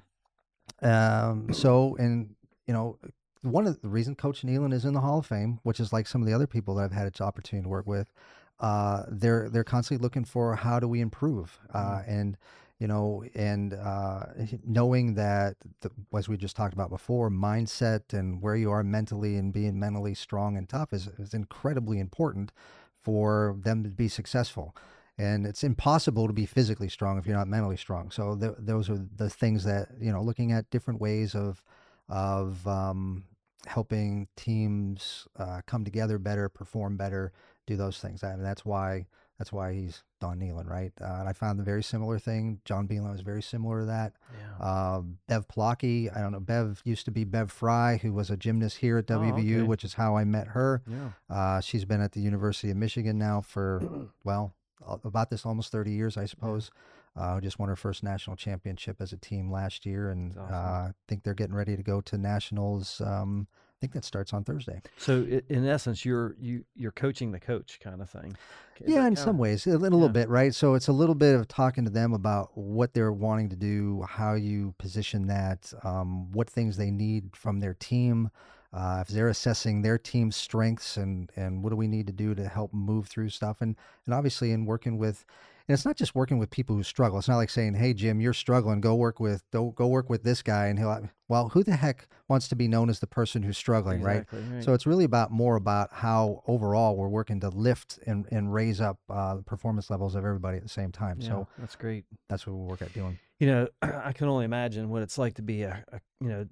um, 0.82 1.52
so 1.52 1.96
and 1.96 2.34
you 2.66 2.74
know. 2.74 2.98
One 3.42 3.68
of 3.68 3.80
the 3.82 3.88
reason 3.88 4.16
Coach 4.16 4.42
Nehlen 4.42 4.72
is 4.72 4.84
in 4.84 4.94
the 4.94 5.00
Hall 5.00 5.20
of 5.20 5.26
Fame, 5.26 5.60
which 5.62 5.78
is 5.78 5.92
like 5.92 6.08
some 6.08 6.20
of 6.20 6.26
the 6.26 6.34
other 6.34 6.48
people 6.48 6.74
that 6.74 6.82
I've 6.86 6.92
had 6.92 7.06
an 7.06 7.24
opportunity 7.24 7.62
to 7.62 7.68
work 7.68 7.86
with, 7.86 8.12
uh, 8.58 9.04
they're 9.08 9.48
they're 9.48 9.62
constantly 9.62 10.02
looking 10.02 10.24
for 10.24 10.56
how 10.56 10.80
do 10.80 10.88
we 10.88 11.00
improve, 11.00 11.56
uh, 11.72 12.02
and 12.04 12.36
you 12.78 12.86
know, 12.86 13.24
and 13.34 13.74
uh, 13.74 14.20
knowing 14.64 15.14
that, 15.14 15.56
the, 15.80 15.90
as 16.16 16.28
we 16.28 16.36
just 16.36 16.56
talked 16.56 16.74
about 16.74 16.90
before, 16.90 17.30
mindset 17.30 18.12
and 18.12 18.40
where 18.40 18.56
you 18.56 18.70
are 18.70 18.82
mentally 18.82 19.36
and 19.36 19.52
being 19.52 19.78
mentally 19.78 20.14
strong 20.14 20.56
and 20.56 20.68
tough 20.68 20.92
is, 20.92 21.08
is 21.18 21.34
incredibly 21.34 21.98
important 21.98 22.52
for 23.02 23.56
them 23.60 23.82
to 23.82 23.88
be 23.88 24.08
successful. 24.08 24.76
And 25.16 25.46
it's 25.46 25.64
impossible 25.64 26.28
to 26.28 26.32
be 26.32 26.46
physically 26.46 26.88
strong 26.88 27.18
if 27.18 27.26
you're 27.26 27.36
not 27.36 27.48
mentally 27.48 27.76
strong. 27.76 28.10
So 28.12 28.36
th- 28.36 28.54
those 28.58 28.88
are 28.88 28.98
the 29.16 29.28
things 29.28 29.64
that 29.64 29.88
you 30.00 30.12
know, 30.12 30.22
looking 30.22 30.52
at 30.52 30.70
different 30.70 31.00
ways 31.00 31.34
of 31.34 31.62
of 32.08 32.66
um, 32.66 33.24
helping 33.66 34.28
teams 34.36 35.26
uh, 35.36 35.60
come 35.66 35.84
together 35.84 36.18
better, 36.18 36.48
perform 36.48 36.96
better, 36.96 37.32
do 37.66 37.76
those 37.76 37.98
things. 37.98 38.22
I 38.22 38.34
mean, 38.34 38.42
that's 38.42 38.64
why 38.64 39.06
that's 39.38 39.52
why 39.52 39.72
he's 39.72 40.02
Don 40.20 40.38
Nehlen, 40.40 40.66
right? 40.68 40.92
Uh, 41.00 41.18
and 41.20 41.28
I 41.28 41.32
found 41.32 41.58
the 41.60 41.64
very 41.64 41.82
similar 41.82 42.18
thing. 42.18 42.60
John 42.64 42.88
Beilein 42.88 43.12
was 43.12 43.20
very 43.20 43.42
similar 43.42 43.80
to 43.80 43.86
that. 43.86 44.14
Yeah. 44.36 44.66
Uh, 44.66 45.02
Bev 45.28 45.46
Plocki, 45.46 46.14
I 46.16 46.20
don't 46.20 46.32
know. 46.32 46.40
Bev 46.40 46.82
used 46.84 47.04
to 47.04 47.10
be 47.12 47.22
Bev 47.24 47.50
Fry, 47.52 47.98
who 48.02 48.12
was 48.12 48.30
a 48.30 48.36
gymnast 48.36 48.78
here 48.78 48.98
at 48.98 49.10
Oh, 49.10 49.18
WVU, 49.20 49.58
okay. 49.58 49.62
which 49.62 49.84
is 49.84 49.94
how 49.94 50.16
I 50.16 50.24
met 50.24 50.48
her. 50.48 50.82
yeah. 50.86 51.10
Uh, 51.30 51.60
she's 51.60 51.84
been 51.84 52.00
at 52.00 52.12
the 52.12 52.20
University 52.20 52.70
of 52.70 52.76
Michigan 52.76 53.16
now 53.18 53.40
for, 53.40 53.80
well, 54.24 54.54
about 55.04 55.30
this 55.30 55.46
almost 55.46 55.70
30 55.70 55.92
years, 55.92 56.16
I 56.16 56.24
suppose. 56.24 56.70
Uh, 57.16 57.40
just 57.40 57.58
won 57.58 57.68
her 57.68 57.76
first 57.76 58.02
national 58.04 58.36
championship 58.36 58.96
as 59.00 59.12
a 59.12 59.16
team 59.16 59.50
last 59.50 59.84
year, 59.86 60.10
and 60.10 60.32
awesome. 60.38 60.54
uh, 60.54 60.56
I 60.56 60.92
think 61.08 61.22
they're 61.24 61.34
getting 61.34 61.54
ready 61.54 61.76
to 61.76 61.82
go 61.82 62.00
to 62.02 62.16
nationals. 62.18 63.00
Um, 63.04 63.48
I 63.78 63.80
think 63.80 63.92
that 63.92 64.04
starts 64.04 64.32
on 64.32 64.42
Thursday. 64.42 64.82
So 64.96 65.24
in 65.48 65.64
essence, 65.64 66.04
you're 66.04 66.34
you 66.40 66.64
you're 66.74 66.90
coaching 66.90 67.30
the 67.30 67.38
coach 67.38 67.78
kind 67.80 68.02
of 68.02 68.10
thing. 68.10 68.36
Is 68.80 68.92
yeah, 68.92 69.06
in 69.06 69.14
some 69.14 69.38
ways, 69.38 69.68
a 69.68 69.78
little 69.78 70.02
yeah. 70.02 70.08
bit, 70.08 70.28
right? 70.28 70.52
So 70.52 70.74
it's 70.74 70.88
a 70.88 70.92
little 70.92 71.14
bit 71.14 71.36
of 71.36 71.46
talking 71.46 71.84
to 71.84 71.90
them 71.90 72.12
about 72.12 72.58
what 72.58 72.92
they're 72.92 73.12
wanting 73.12 73.50
to 73.50 73.56
do, 73.56 74.04
how 74.08 74.34
you 74.34 74.74
position 74.78 75.28
that, 75.28 75.72
um, 75.84 76.32
what 76.32 76.50
things 76.50 76.76
they 76.76 76.90
need 76.90 77.36
from 77.36 77.60
their 77.60 77.74
team. 77.74 78.30
Uh, 78.72 78.98
if 79.00 79.08
they're 79.08 79.28
assessing 79.28 79.82
their 79.82 79.96
team's 79.96 80.34
strengths 80.34 80.96
and 80.96 81.30
and 81.36 81.62
what 81.62 81.70
do 81.70 81.76
we 81.76 81.86
need 81.86 82.08
to 82.08 82.12
do 82.12 82.34
to 82.34 82.48
help 82.48 82.72
move 82.74 83.06
through 83.06 83.28
stuff, 83.28 83.60
and 83.60 83.76
and 84.06 84.14
obviously 84.14 84.50
in 84.50 84.64
working 84.64 84.98
with, 84.98 85.24
and 85.68 85.74
it's 85.74 85.84
not 85.84 85.96
just 85.96 86.14
working 86.14 86.38
with 86.38 86.50
people 86.50 86.74
who 86.74 86.82
struggle. 86.82 87.18
It's 87.18 87.28
not 87.28 87.36
like 87.36 87.50
saying, 87.50 87.74
"Hey 87.74 87.92
Jim, 87.94 88.20
you're 88.20 88.32
struggling. 88.32 88.80
Go 88.80 88.94
work 88.94 89.20
with 89.20 89.42
go 89.52 89.70
go 89.72 89.86
work 89.86 90.08
with 90.08 90.22
this 90.22 90.42
guy," 90.42 90.66
and 90.66 90.78
he'll. 90.78 91.08
Well, 91.28 91.50
who 91.50 91.62
the 91.62 91.76
heck 91.76 92.08
wants 92.28 92.48
to 92.48 92.56
be 92.56 92.68
known 92.68 92.88
as 92.88 93.00
the 93.00 93.06
person 93.06 93.42
who's 93.42 93.58
struggling, 93.58 94.00
right? 94.00 94.22
Exactly, 94.22 94.40
right. 94.54 94.64
So 94.64 94.72
it's 94.72 94.86
really 94.86 95.04
about 95.04 95.30
more 95.30 95.56
about 95.56 95.92
how 95.92 96.42
overall 96.46 96.96
we're 96.96 97.08
working 97.08 97.38
to 97.40 97.50
lift 97.50 97.98
and, 98.06 98.24
and 98.30 98.50
raise 98.50 98.80
up 98.80 98.98
uh, 99.10 99.36
the 99.36 99.42
performance 99.42 99.90
levels 99.90 100.14
of 100.14 100.24
everybody 100.24 100.56
at 100.56 100.62
the 100.62 100.70
same 100.70 100.90
time. 100.90 101.18
yeah, 101.20 101.28
So 101.28 101.48
that's 101.58 101.76
great. 101.76 102.06
that's 102.30 102.46
what 102.46 102.56
we 102.56 102.62
work 102.64 102.80
at 102.80 102.94
doing. 102.94 103.18
You 103.40 103.46
know, 103.48 103.68
I 103.82 104.14
can 104.14 104.26
only 104.28 104.46
imagine 104.46 104.88
what 104.88 105.02
it's 105.02 105.18
like 105.18 105.34
to 105.34 105.42
be 105.42 105.64
a, 105.64 105.84
a 105.92 106.00
you 106.22 106.28
know, 106.30 106.46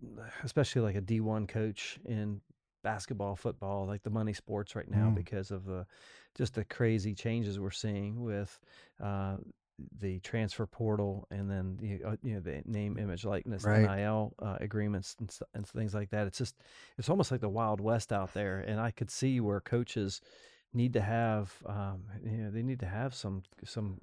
especially 0.44 0.82
like 0.82 0.94
a 0.96 1.00
D1 1.00 1.48
coach 1.48 1.98
in 2.04 2.42
basketball, 2.84 3.34
football, 3.34 3.86
like 3.86 4.02
the 4.02 4.10
money 4.10 4.34
sports 4.34 4.76
right 4.76 4.90
now 4.90 5.08
Mm. 5.08 5.14
because 5.14 5.50
of 5.50 5.64
the 5.64 5.86
just 6.36 6.54
the 6.54 6.64
crazy 6.64 7.14
changes 7.14 7.58
we're 7.58 7.70
seeing 7.70 8.22
with 8.22 8.58
uh, 9.02 9.36
the 10.00 10.20
transfer 10.20 10.66
portal 10.66 11.26
and 11.30 11.50
then 11.50 11.76
the 11.80 12.02
uh, 12.06 12.16
you 12.22 12.34
know 12.34 12.40
the 12.40 12.62
name, 12.64 12.98
image, 12.98 13.24
likeness, 13.24 13.64
Right. 13.64 13.82
NIL 13.82 14.34
uh, 14.40 14.56
agreements 14.60 15.16
and, 15.18 15.30
st- 15.30 15.48
and 15.54 15.66
things 15.66 15.94
like 15.94 16.10
that. 16.10 16.26
It's 16.26 16.38
just 16.38 16.56
it's 16.98 17.08
almost 17.08 17.30
like 17.30 17.40
the 17.40 17.48
wild 17.48 17.80
west 17.80 18.12
out 18.12 18.32
there, 18.34 18.60
and 18.60 18.80
I 18.80 18.90
could 18.90 19.10
see 19.10 19.40
where 19.40 19.60
coaches 19.60 20.20
need 20.72 20.92
to 20.94 21.00
have 21.00 21.52
um, 21.66 22.04
you 22.24 22.38
know 22.38 22.50
they 22.50 22.62
need 22.62 22.80
to 22.80 22.86
have 22.86 23.14
some 23.14 23.42
some 23.64 23.98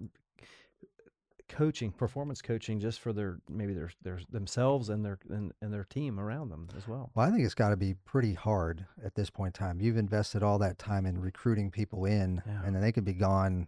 coaching 1.49 1.91
performance 1.91 2.41
coaching 2.41 2.79
just 2.79 2.99
for 2.99 3.13
their 3.13 3.37
maybe 3.49 3.73
their 3.73 3.91
their 4.01 4.19
themselves 4.31 4.89
and 4.89 5.03
their 5.05 5.19
and, 5.29 5.51
and 5.61 5.73
their 5.73 5.83
team 5.83 6.19
around 6.19 6.49
them 6.49 6.67
as 6.77 6.87
well 6.87 7.11
Well, 7.15 7.27
I 7.27 7.31
think 7.31 7.43
it's 7.43 7.53
got 7.53 7.69
to 7.69 7.77
be 7.77 7.95
pretty 8.05 8.33
hard 8.33 8.85
at 9.03 9.13
this 9.15 9.29
point 9.29 9.57
in 9.57 9.65
time. 9.65 9.81
You've 9.81 9.97
invested 9.97 10.41
all 10.41 10.57
that 10.59 10.77
time 10.79 11.05
in 11.05 11.19
recruiting 11.19 11.69
people 11.69 12.05
in, 12.05 12.41
Yeah. 12.45 12.61
and 12.65 12.73
then 12.75 12.81
they 12.81 12.91
could 12.91 13.05
be 13.05 13.13
gone. 13.13 13.67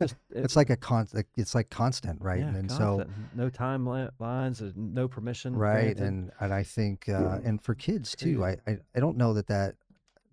just 0.00 0.14
It's 0.30 0.56
like 0.56 0.70
a 0.70 0.76
con. 0.76 1.08
It's 1.36 1.54
like 1.54 1.70
constant, 1.70 2.20
right? 2.20 2.40
yeah, 2.40 2.54
and 2.54 2.70
so 2.70 3.06
no 3.34 3.48
timelines 3.50 4.74
no 4.76 5.08
permission 5.08 5.56
right 5.56 5.98
and 5.98 6.30
and 6.40 6.52
i 6.52 6.62
think 6.62 7.08
uh, 7.08 7.38
and 7.44 7.62
for 7.62 7.74
kids 7.74 8.14
too 8.14 8.44
I, 8.44 8.56
I 8.66 8.78
i 8.94 9.00
don't 9.00 9.16
know 9.16 9.32
that 9.34 9.46
that 9.48 9.74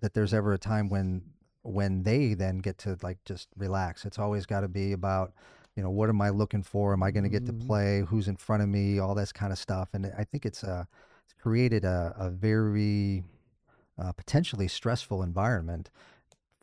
that 0.02 0.14
there's 0.14 0.34
ever 0.34 0.54
a 0.54 0.58
time 0.58 0.90
when 0.90 1.22
when 1.62 2.04
they 2.04 2.34
then 2.34 2.58
get 2.60 2.78
to 2.80 2.98
like 3.02 3.18
just 3.24 3.48
relax 3.58 4.04
it's 4.06 4.20
always 4.20 4.46
got 4.46 4.62
to 4.62 4.68
be 4.68 4.92
about 4.92 5.32
you 5.76 5.84
know 5.84 5.90
what 5.90 6.10
am 6.10 6.22
i 6.22 6.30
looking 6.30 6.64
for? 6.64 6.94
Am 6.94 7.04
i 7.04 7.12
going 7.12 7.24
to 7.24 7.30
get 7.30 7.46
to 7.48 7.54
Mhm. 7.54 7.68
play? 7.68 8.02
Who's 8.02 8.28
in 8.28 8.36
front 8.38 8.64
of 8.64 8.70
me? 8.70 9.00
All 9.00 9.16
this 9.16 9.32
kind 9.32 9.52
of 9.52 9.60
stuff 9.60 9.90
and 9.94 10.06
i 10.18 10.24
think 10.24 10.46
it's 10.46 10.64
uh 10.64 10.86
it's 11.24 11.34
created 11.34 11.86
a, 11.86 12.14
a 12.18 12.30
very 12.30 13.24
uh, 13.98 14.12
potentially 14.12 14.68
stressful 14.68 15.22
environment 15.24 15.90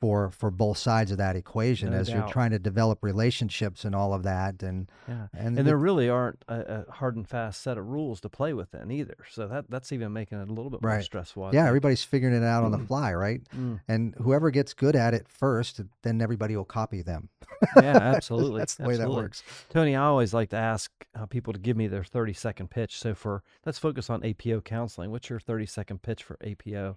for 0.00 0.30
for 0.30 0.50
both 0.50 0.78
sides 0.78 1.10
of 1.10 1.18
that 1.18 1.36
equation 1.36 1.90
No 1.90 1.96
as 1.98 2.08
you're 2.08 2.26
trying 2.28 2.52
to 2.52 2.58
develop 2.58 3.00
relationships 3.02 3.84
and 3.84 3.94
all 3.94 4.14
of 4.14 4.22
that 4.22 4.62
and 4.62 4.90
yeah 5.06 5.26
and, 5.36 5.58
and 5.58 5.66
there 5.68 5.76
really 5.76 6.08
aren't 6.08 6.42
a, 6.48 6.84
a 6.88 6.90
hard 6.92 7.16
and 7.16 7.28
fast 7.28 7.60
set 7.60 7.76
of 7.76 7.86
rules 7.86 8.20
to 8.22 8.28
play 8.30 8.54
with 8.54 8.60
within 8.72 8.90
either 8.90 9.16
so 9.30 9.46
that 9.48 9.64
that's 9.70 9.90
even 9.92 10.12
making 10.12 10.38
it 10.40 10.48
a 10.48 10.52
little 10.52 10.70
bit 10.70 10.82
more 10.82 11.00
stressful 11.02 11.44
I 11.44 11.46
yeah 11.48 11.52
think. 11.52 11.68
everybody's 11.68 12.04
figuring 12.04 12.34
it 12.34 12.44
out 12.44 12.62
on 12.64 12.70
the 12.72 12.78
fly 12.78 13.12
right 13.12 13.40
Mm. 13.56 13.80
and 13.88 14.14
whoever 14.18 14.50
gets 14.50 14.74
good 14.74 14.94
at 14.94 15.12
it 15.14 15.26
first, 15.28 15.80
then 16.02 16.20
everybody 16.22 16.56
will 16.56 16.64
copy 16.64 17.02
them. 17.02 17.28
yeah 17.76 17.96
absolutely 18.16 18.60
That's 18.60 18.76
the 18.76 18.84
way 18.84 18.96
that 18.96 19.10
works. 19.10 19.42
Tony, 19.70 19.96
I 19.96 20.04
always 20.04 20.32
like 20.32 20.50
to 20.50 20.56
ask 20.56 20.90
uh, 21.18 21.26
people 21.26 21.52
to 21.52 21.58
give 21.58 21.76
me 21.76 21.88
their 21.88 22.04
30 22.04 22.32
second 22.32 22.70
pitch. 22.70 22.98
So 22.98 23.14
for 23.14 23.42
let's 23.66 23.78
focus 23.78 24.08
on 24.08 24.24
APO 24.24 24.60
counseling. 24.60 25.10
What's 25.10 25.28
your 25.30 25.40
30 25.40 25.66
second 25.66 26.02
pitch 26.02 26.22
for 26.22 26.38
APO? 26.44 26.96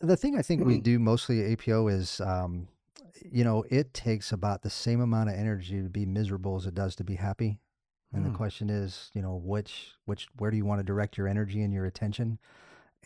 The 0.00 0.16
thing 0.16 0.36
I 0.36 0.42
think 0.42 0.62
Mm. 0.62 0.66
we 0.66 0.80
do 0.80 0.98
mostly 0.98 1.40
at 1.44 1.50
APO 1.50 1.88
is, 1.88 2.20
um, 2.20 2.68
you 3.30 3.44
know, 3.44 3.64
it 3.70 3.92
takes 3.92 4.32
about 4.32 4.62
the 4.62 4.70
same 4.70 5.00
amount 5.00 5.28
of 5.28 5.34
energy 5.36 5.82
to 5.82 5.88
be 5.90 6.06
miserable 6.06 6.56
as 6.56 6.66
it 6.66 6.74
does 6.74 6.96
to 6.96 7.04
be 7.04 7.16
happy. 7.16 7.58
And 8.12 8.24
Hmm. 8.24 8.32
the 8.32 8.36
question 8.36 8.70
is, 8.70 9.10
you 9.14 9.22
know, 9.22 9.36
which, 9.36 9.92
which, 10.06 10.26
where 10.36 10.50
do 10.50 10.56
you 10.56 10.64
want 10.64 10.80
to 10.80 10.84
direct 10.84 11.16
your 11.18 11.28
energy 11.28 11.62
and 11.62 11.72
your 11.72 11.86
attention? 11.86 12.38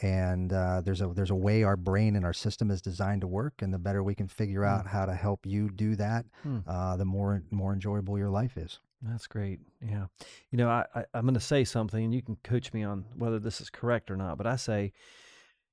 and 0.02 0.52
uh, 0.52 0.80
there's 0.80 1.00
a 1.00 1.06
there's 1.06 1.30
a 1.30 1.36
way 1.36 1.62
our 1.62 1.76
brain 1.76 2.16
and 2.16 2.24
our 2.24 2.32
system 2.32 2.68
is 2.68 2.82
designed 2.82 3.20
to 3.20 3.28
work, 3.28 3.62
and 3.62 3.72
the 3.72 3.78
better 3.78 4.02
we 4.02 4.12
can 4.12 4.26
figure 4.26 4.62
Hmm. 4.62 4.66
out 4.70 4.86
how 4.88 5.06
to 5.06 5.14
help 5.14 5.46
you 5.46 5.70
do 5.70 5.94
that, 5.94 6.26
Hmm. 6.42 6.58
uh, 6.66 6.96
the 6.96 7.04
more 7.04 7.44
more 7.52 7.72
enjoyable 7.72 8.18
your 8.18 8.28
life 8.28 8.56
is. 8.56 8.80
That's 9.02 9.28
great. 9.28 9.60
Yeah. 9.80 10.06
You 10.50 10.58
know, 10.58 10.68
I, 10.68 10.84
I, 10.96 11.04
I'm 11.14 11.22
going 11.22 11.34
to 11.34 11.40
say 11.40 11.62
something 11.62 12.02
and 12.06 12.12
you 12.12 12.22
can 12.22 12.34
coach 12.42 12.72
me 12.72 12.82
on 12.82 13.04
whether 13.14 13.38
this 13.38 13.60
is 13.60 13.70
correct 13.70 14.10
or 14.10 14.16
not. 14.16 14.36
But 14.36 14.48
I 14.48 14.56
say, 14.56 14.92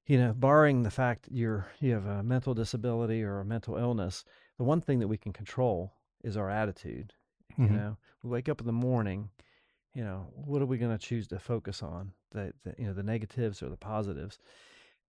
you 0.05 0.17
know, 0.17 0.33
barring 0.33 0.83
the 0.83 0.91
fact 0.91 1.23
that 1.23 1.33
you're, 1.33 1.67
you 1.79 1.93
have 1.93 2.05
a 2.05 2.23
mental 2.23 2.53
disability 2.53 3.23
or 3.23 3.39
a 3.39 3.45
mental 3.45 3.77
illness, 3.77 4.25
the 4.57 4.63
one 4.63 4.81
thing 4.81 4.99
that 4.99 5.07
we 5.07 5.17
can 5.17 5.33
control 5.33 5.93
is 6.23 6.35
our 6.37 6.49
attitude. 6.49 7.13
You 7.57 7.65
Mhm. 7.65 7.71
know, 7.71 7.97
we 8.23 8.29
wake 8.29 8.49
up 8.49 8.61
in 8.61 8.65
the 8.67 8.73
morning, 8.73 9.29
you 9.93 10.03
know, 10.03 10.31
what 10.33 10.61
are 10.61 10.65
we 10.65 10.77
going 10.77 10.97
to 10.97 11.05
choose 11.05 11.27
to 11.27 11.39
focus 11.39 11.83
on? 11.83 12.13
The, 12.31 12.53
the, 12.63 12.75
you 12.77 12.87
know, 12.87 12.93
the 12.93 13.03
negatives 13.03 13.61
or 13.61 13.69
the 13.69 13.77
positives? 13.77 14.39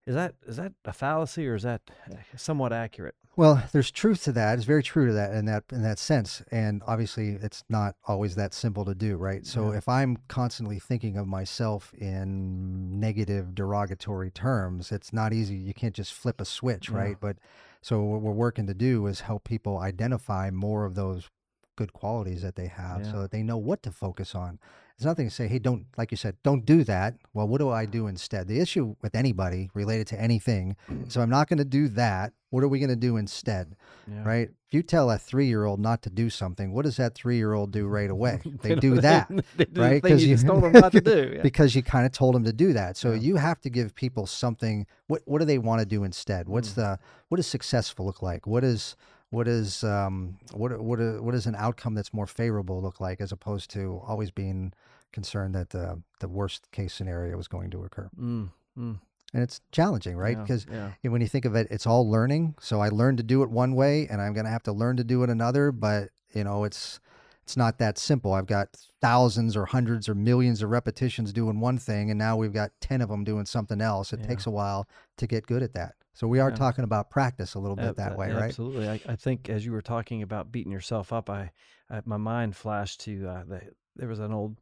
Is 0.07 0.17
that 0.17 0.35
is 0.47 0.57
that 0.57 0.73
a 0.85 0.93
fallacy 0.93 1.47
or 1.47 1.55
is 1.55 1.63
that 1.63 1.83
uh, 2.11 2.17
somewhat 2.37 2.73
accurate? 2.73 3.15
Well, 3.35 3.63
there's 3.73 3.91
truth 3.91 4.25
to 4.25 4.33
that. 4.33 4.59
It's 4.59 4.67
very 4.67 4.83
true 4.83 5.07
to 5.07 5.13
that 5.15 5.33
in 5.33 5.47
that 5.47 5.65
in 5.73 5.83
that 5.83 5.99
sense. 5.99 6.43
And 6.51 6.83
obviously, 6.87 7.31
it's 7.31 7.65
not 7.71 7.97
always 8.07 8.35
that 8.35 8.53
simple 8.53 8.85
to 8.85 8.95
do, 8.95 9.17
right? 9.17 9.47
So 9.47 9.73
Yeah. 9.73 9.79
if 9.79 9.89
I'm 9.89 10.19
constantly 10.29 10.79
thinking 10.79 11.17
of 11.17 11.27
myself 11.27 11.95
in 11.95 13.01
negative, 13.01 13.55
derogatory 13.55 14.31
terms, 14.31 14.93
it's 14.93 15.13
not 15.15 15.33
easy. 15.33 15.55
You 15.55 15.73
can't 15.73 15.95
just 15.95 16.13
flip 16.13 16.43
a 16.43 16.45
switch, 16.45 16.91
Yeah. 16.91 16.97
right? 16.99 17.17
But 17.19 17.39
so 17.81 18.03
what 18.03 18.21
we're 18.21 18.33
working 18.33 18.67
to 18.67 18.75
do 18.75 19.07
is 19.07 19.21
help 19.21 19.45
people 19.45 19.79
identify 19.79 20.51
more 20.51 20.85
of 20.85 20.95
those 20.95 21.31
good 21.75 21.95
qualities 21.95 22.43
that 22.43 22.55
they 22.57 22.67
have, 22.67 23.01
Yeah. 23.01 23.13
so 23.13 23.21
that 23.23 23.31
they 23.31 23.43
know 23.43 23.57
what 23.57 23.83
to 23.85 23.91
focus 23.91 24.35
on. 24.35 24.59
It's 25.03 25.07
nothing 25.07 25.29
to 25.29 25.35
say, 25.35 25.49
hey, 25.49 25.59
don't 25.59 25.87
like 25.99 26.13
you 26.13 26.17
said, 26.17 26.37
don't 26.45 26.65
do 26.65 26.85
that. 26.85 27.17
Well, 27.35 27.49
what 27.49 27.59
do 27.59 27.71
I 27.71 27.87
do 27.87 28.07
instead? 28.07 28.47
The 28.47 28.61
issue 28.61 28.95
with 29.03 29.17
anybody 29.17 29.69
related 29.75 30.07
to 30.09 30.21
anything, 30.21 30.77
so 31.09 31.21
I'm 31.21 31.29
not 31.29 31.49
going 31.49 31.59
to 31.59 31.65
do 31.65 31.89
that. 31.89 32.33
What 32.51 32.63
are 32.63 32.69
we 32.69 32.79
going 32.79 32.89
to 32.91 32.95
do 32.95 33.17
instead? 33.17 33.75
Yeah. 34.07 34.23
right? 34.23 34.49
If 34.69 34.75
you 34.75 34.83
tell 34.85 35.11
a 35.11 35.19
three 35.19 35.47
year 35.49 35.65
old 35.65 35.81
not 35.81 36.03
to 36.03 36.11
do 36.11 36.31
something, 36.31 36.73
what 36.73 36.85
does 36.85 36.99
that 36.99 37.17
three 37.17 37.37
year 37.37 37.53
old 37.53 37.73
do 37.73 37.89
right 37.89 38.11
away? 38.17 38.41
They 38.63 38.69
don't- 38.77 38.81
do 38.81 39.01
that 39.01 39.29
they 39.57 39.65
do 39.65 39.73
the 39.73 39.81
right? 39.81 40.03
thing 40.03 40.13
'Cause 40.13 40.23
you 40.23 40.37
told 40.37 40.63
them 40.63 40.73
not 40.73 40.93
to 40.93 41.01
do. 41.01 41.33
Yeah. 41.35 41.43
because 41.43 41.75
you 41.75 41.83
kind 41.83 42.07
of 42.07 42.13
told 42.13 42.37
them 42.37 42.45
to 42.45 42.53
do 42.53 42.73
that. 42.75 42.97
So 42.97 43.11
Yeah. 43.11 43.17
you 43.23 43.37
have 43.37 43.61
to 43.63 43.71
give 43.71 43.97
people 43.97 44.27
something. 44.29 44.87
What 45.09 45.23
What 45.25 45.41
do 45.41 45.47
they 45.47 45.59
want 45.59 45.81
to 45.81 45.87
do 45.87 46.05
instead? 46.05 46.49
What's 46.49 46.71
Mm. 46.71 46.75
the 46.77 46.99
What 47.29 47.39
does 47.39 47.49
successful 47.49 48.07
look 48.07 48.23
like? 48.23 48.47
What 48.47 48.63
is 48.63 48.95
what 49.31 49.49
is 49.49 49.83
um 49.83 50.37
what 50.53 50.79
what 50.83 50.99
what 51.25 51.33
does 51.33 51.47
an 51.47 51.55
outcome 51.57 51.95
that's 51.95 52.13
more 52.13 52.27
favorable 52.27 52.83
look 52.83 53.01
like 53.01 53.19
as 53.19 53.33
opposed 53.33 53.71
to 53.71 53.99
always 54.07 54.31
being 54.31 54.75
concerned 55.13 55.55
that 55.55 55.71
the 55.71 56.03
the 56.21 56.29
worst 56.29 56.71
case 56.73 56.93
scenario 56.95 57.37
was 57.37 57.49
going 57.49 57.71
to 57.71 57.85
occur 57.85 58.09
Mm, 58.19 58.51
mm, 58.79 58.99
and 59.35 59.43
it's 59.43 59.61
challenging 59.71 60.17
right 60.17 60.37
yeah, 60.37 60.43
because 60.43 60.67
yeah. 60.71 60.91
and 61.03 61.13
when 61.13 61.23
you 61.23 61.29
think 61.29 61.45
of 61.45 61.55
it, 61.55 61.67
it's 61.71 61.87
all 61.87 62.09
learning. 62.11 62.55
So 62.61 62.81
I 62.81 62.89
learned 62.89 63.19
to 63.19 63.23
do 63.25 63.43
it 63.43 63.51
one 63.51 63.75
way, 63.75 64.07
and 64.11 64.21
I'm 64.21 64.35
going 64.35 64.45
to 64.45 64.51
have 64.51 64.63
to 64.65 64.73
learn 64.73 64.97
to 64.99 65.05
do 65.05 65.23
it 65.23 65.31
another. 65.31 65.73
But 65.73 66.11
you 66.35 66.45
know, 66.45 66.65
it's 66.65 67.01
it's 67.43 67.57
not 67.57 67.79
that 67.79 67.99
simple. 67.99 68.33
I've 68.35 68.47
got 68.47 68.69
thousands 69.01 69.57
or 69.57 69.65
hundreds 69.67 70.09
or 70.09 70.15
millions 70.15 70.63
of 70.63 70.71
repetitions 70.71 71.33
doing 71.33 71.61
one 71.61 71.79
thing, 71.79 72.11
and 72.11 72.19
now 72.19 72.37
we've 72.37 72.53
got 72.53 72.71
ten 72.81 73.01
of 73.01 73.09
them 73.09 73.25
doing 73.25 73.47
something 73.47 73.81
else. 73.81 74.13
It 74.13 74.21
Yeah. 74.21 74.27
takes 74.27 74.47
a 74.47 74.51
while 74.51 74.87
to 75.17 75.27
get 75.27 75.47
good 75.47 75.63
at 75.63 75.73
that. 75.75 75.95
So 76.15 76.29
we 76.29 76.39
are 76.41 76.51
Yeah. 76.51 76.57
talking 76.57 76.85
about 76.85 77.09
practice 77.11 77.55
a 77.55 77.59
little 77.59 77.77
bit 77.77 77.87
Ab- 77.89 77.97
that 77.97 78.13
uh, 78.13 78.17
way, 78.17 78.31
right? 78.33 78.45
Absolutely. 78.45 78.87
I, 78.89 79.01
I 79.07 79.17
think 79.17 79.49
as 79.49 79.65
you 79.65 79.73
were 79.73 79.81
talking 79.83 80.23
about 80.23 80.53
beating 80.53 80.71
yourself 80.73 81.11
up, 81.13 81.31
I, 81.31 81.51
I 81.89 82.03
my 82.05 82.19
mind 82.19 82.55
flashed 82.55 83.01
to 83.03 83.27
uh, 83.27 83.45
the, 83.45 83.61
there 83.97 84.09
was 84.09 84.21
an 84.21 84.33
old 84.33 84.57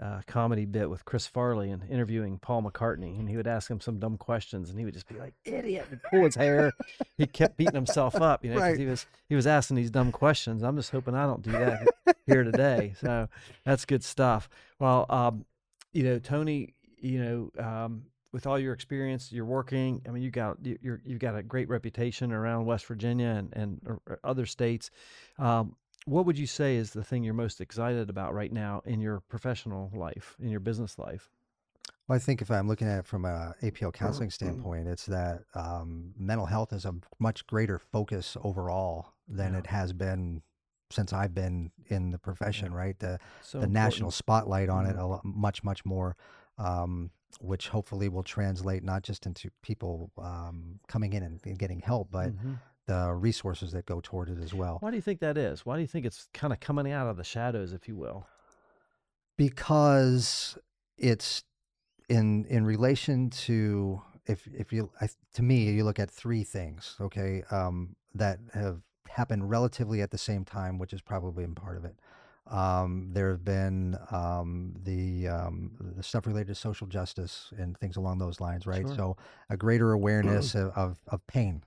uh, 0.00 0.20
comedy 0.26 0.64
bit 0.64 0.88
with 0.88 1.04
Chris 1.04 1.26
Farley 1.26 1.70
and 1.70 1.82
interviewing 1.90 2.38
Paul 2.38 2.62
McCartney, 2.62 3.18
and 3.18 3.28
he 3.28 3.36
would 3.36 3.46
ask 3.46 3.70
him 3.70 3.80
some 3.80 3.98
dumb 3.98 4.16
questions, 4.16 4.70
and 4.70 4.78
he 4.78 4.84
would 4.84 4.94
just 4.94 5.08
be 5.08 5.16
like, 5.16 5.34
"Idiot!" 5.44 5.86
and 5.90 6.00
pull 6.10 6.24
his 6.24 6.34
hair. 6.36 6.72
he 7.16 7.26
kept 7.26 7.56
beating 7.56 7.74
himself 7.74 8.14
up, 8.16 8.44
you 8.44 8.52
know, 8.54 8.60
Right. 8.60 8.78
he 8.78 8.86
was 8.86 9.06
he 9.28 9.34
was 9.34 9.46
asking 9.46 9.76
these 9.76 9.90
dumb 9.90 10.12
questions. 10.12 10.62
I'm 10.62 10.76
just 10.76 10.90
hoping 10.90 11.14
I 11.14 11.24
don't 11.26 11.42
do 11.42 11.52
that 11.52 11.86
here 12.26 12.44
today. 12.44 12.94
So 13.00 13.28
that's 13.64 13.84
good 13.84 14.04
stuff. 14.04 14.48
Well, 14.78 15.06
um, 15.10 15.44
you 15.92 16.04
know, 16.04 16.18
Tony, 16.18 16.74
you 16.98 17.50
know, 17.56 17.64
um, 17.64 18.02
with 18.32 18.46
all 18.46 18.58
your 18.58 18.74
experience, 18.74 19.32
you're 19.32 19.44
working. 19.46 20.02
I 20.06 20.10
mean, 20.10 20.22
you 20.22 20.30
got 20.30 20.58
you- 20.64 20.78
you're 20.82 21.00
you've 21.04 21.18
got 21.18 21.34
a 21.36 21.42
great 21.42 21.68
reputation 21.68 22.30
around 22.32 22.66
West 22.66 22.86
Virginia 22.86 23.28
and 23.28 23.52
and 23.54 23.80
or 24.06 24.20
other 24.22 24.46
states. 24.46 24.90
Um, 25.38 25.74
what 26.08 26.26
would 26.26 26.38
you 26.38 26.46
say 26.46 26.76
is 26.76 26.92
the 26.92 27.04
thing 27.04 27.22
you're 27.24 27.34
most 27.34 27.60
excited 27.60 28.10
about 28.10 28.34
right 28.34 28.52
now 28.52 28.82
in 28.84 29.00
your 29.00 29.20
professional 29.20 29.90
life, 29.94 30.36
in 30.40 30.48
your 30.50 30.60
business 30.60 30.98
life? 30.98 31.30
Well, 32.06 32.16
I 32.16 32.18
think 32.18 32.40
if 32.40 32.50
I'm 32.50 32.66
looking 32.68 32.88
at 32.88 33.00
it 33.00 33.06
from 33.06 33.24
a 33.24 33.54
APO 33.62 33.92
counseling 33.92 34.30
standpoint, 34.30 34.88
it's 34.88 35.06
that 35.06 35.42
um, 35.54 36.14
mental 36.16 36.46
health 36.46 36.72
is 36.72 36.84
a 36.84 36.94
much 37.18 37.46
greater 37.46 37.78
focus 37.78 38.36
overall 38.42 39.14
than 39.28 39.52
Yeah. 39.52 39.58
it 39.60 39.66
has 39.66 39.92
been 39.92 40.42
since 40.90 41.12
I've 41.12 41.34
been 41.34 41.70
in 41.88 42.10
the 42.10 42.18
profession, 42.18 42.72
right? 42.72 42.98
The 42.98 43.18
So 43.42 43.60
the 43.60 43.66
national 43.66 44.10
spotlight 44.10 44.70
on 44.70 44.86
it 44.86 44.96
Mhm. 44.96 45.00
a 45.00 45.06
lot, 45.06 45.24
much 45.24 45.62
much 45.62 45.84
more 45.84 46.16
um, 46.56 47.10
which 47.40 47.68
hopefully 47.68 48.08
will 48.08 48.22
translate 48.22 48.82
not 48.82 49.02
just 49.02 49.26
into 49.26 49.50
people 49.62 50.10
um, 50.18 50.80
coming 50.88 51.12
in 51.12 51.22
and, 51.22 51.40
and 51.44 51.58
getting 51.58 51.80
help 51.80 52.10
but 52.10 52.32
Mhm. 52.32 52.58
The 52.88 53.12
resources 53.14 53.70
that 53.72 53.86
go 53.86 54.00
toward 54.02 54.28
it 54.28 54.38
as 54.42 54.52
well 54.52 54.78
Why 54.80 54.90
do 54.90 54.96
you 54.96 55.02
think 55.02 55.20
that 55.20 55.38
is? 55.38 55.64
Why 55.64 55.76
do 55.76 55.82
you 55.82 55.86
think 55.86 56.04
it's 56.04 56.28
kind 56.34 56.52
of 56.52 56.58
coming 56.58 56.90
out 56.90 57.06
of 57.06 57.16
the 57.16 57.24
shadows, 57.24 57.72
if 57.72 57.86
you 57.86 57.94
will? 57.96 58.26
because 59.36 60.58
it's 60.96 61.44
in 62.08 62.44
in 62.46 62.64
relation 62.64 63.30
to 63.30 64.02
if 64.26 64.46
if 64.48 64.72
you 64.72 64.90
I, 65.00 65.08
to 65.34 65.42
me 65.42 65.70
you 65.70 65.84
look 65.84 65.98
at 65.98 66.10
three 66.10 66.42
things 66.42 66.96
okay 67.00 67.42
um, 67.50 67.94
that 68.14 68.38
have 68.54 68.80
happened 69.08 69.48
relatively 69.48 70.02
at 70.02 70.10
the 70.10 70.18
same 70.18 70.44
time 70.44 70.78
which 70.78 70.92
is 70.92 71.00
probably 71.00 71.44
in 71.44 71.54
part 71.54 71.76
of 71.76 71.84
it 71.84 71.96
um, 72.48 73.10
there 73.12 73.30
have 73.30 73.44
been 73.44 73.96
um, 74.10 74.74
the 74.82 75.28
um, 75.28 75.72
the 75.96 76.02
stuff 76.02 76.26
related 76.26 76.48
to 76.48 76.54
social 76.54 76.86
justice 76.86 77.52
and 77.58 77.76
things 77.78 77.96
along 77.96 78.18
those 78.18 78.40
lines 78.40 78.66
right 78.66 78.86
Sure. 78.86 78.96
so 78.96 79.16
a 79.50 79.56
greater 79.56 79.92
awareness 80.00 80.54
of, 80.54 80.72
of, 80.74 80.98
of 81.08 81.24
pain 81.26 81.62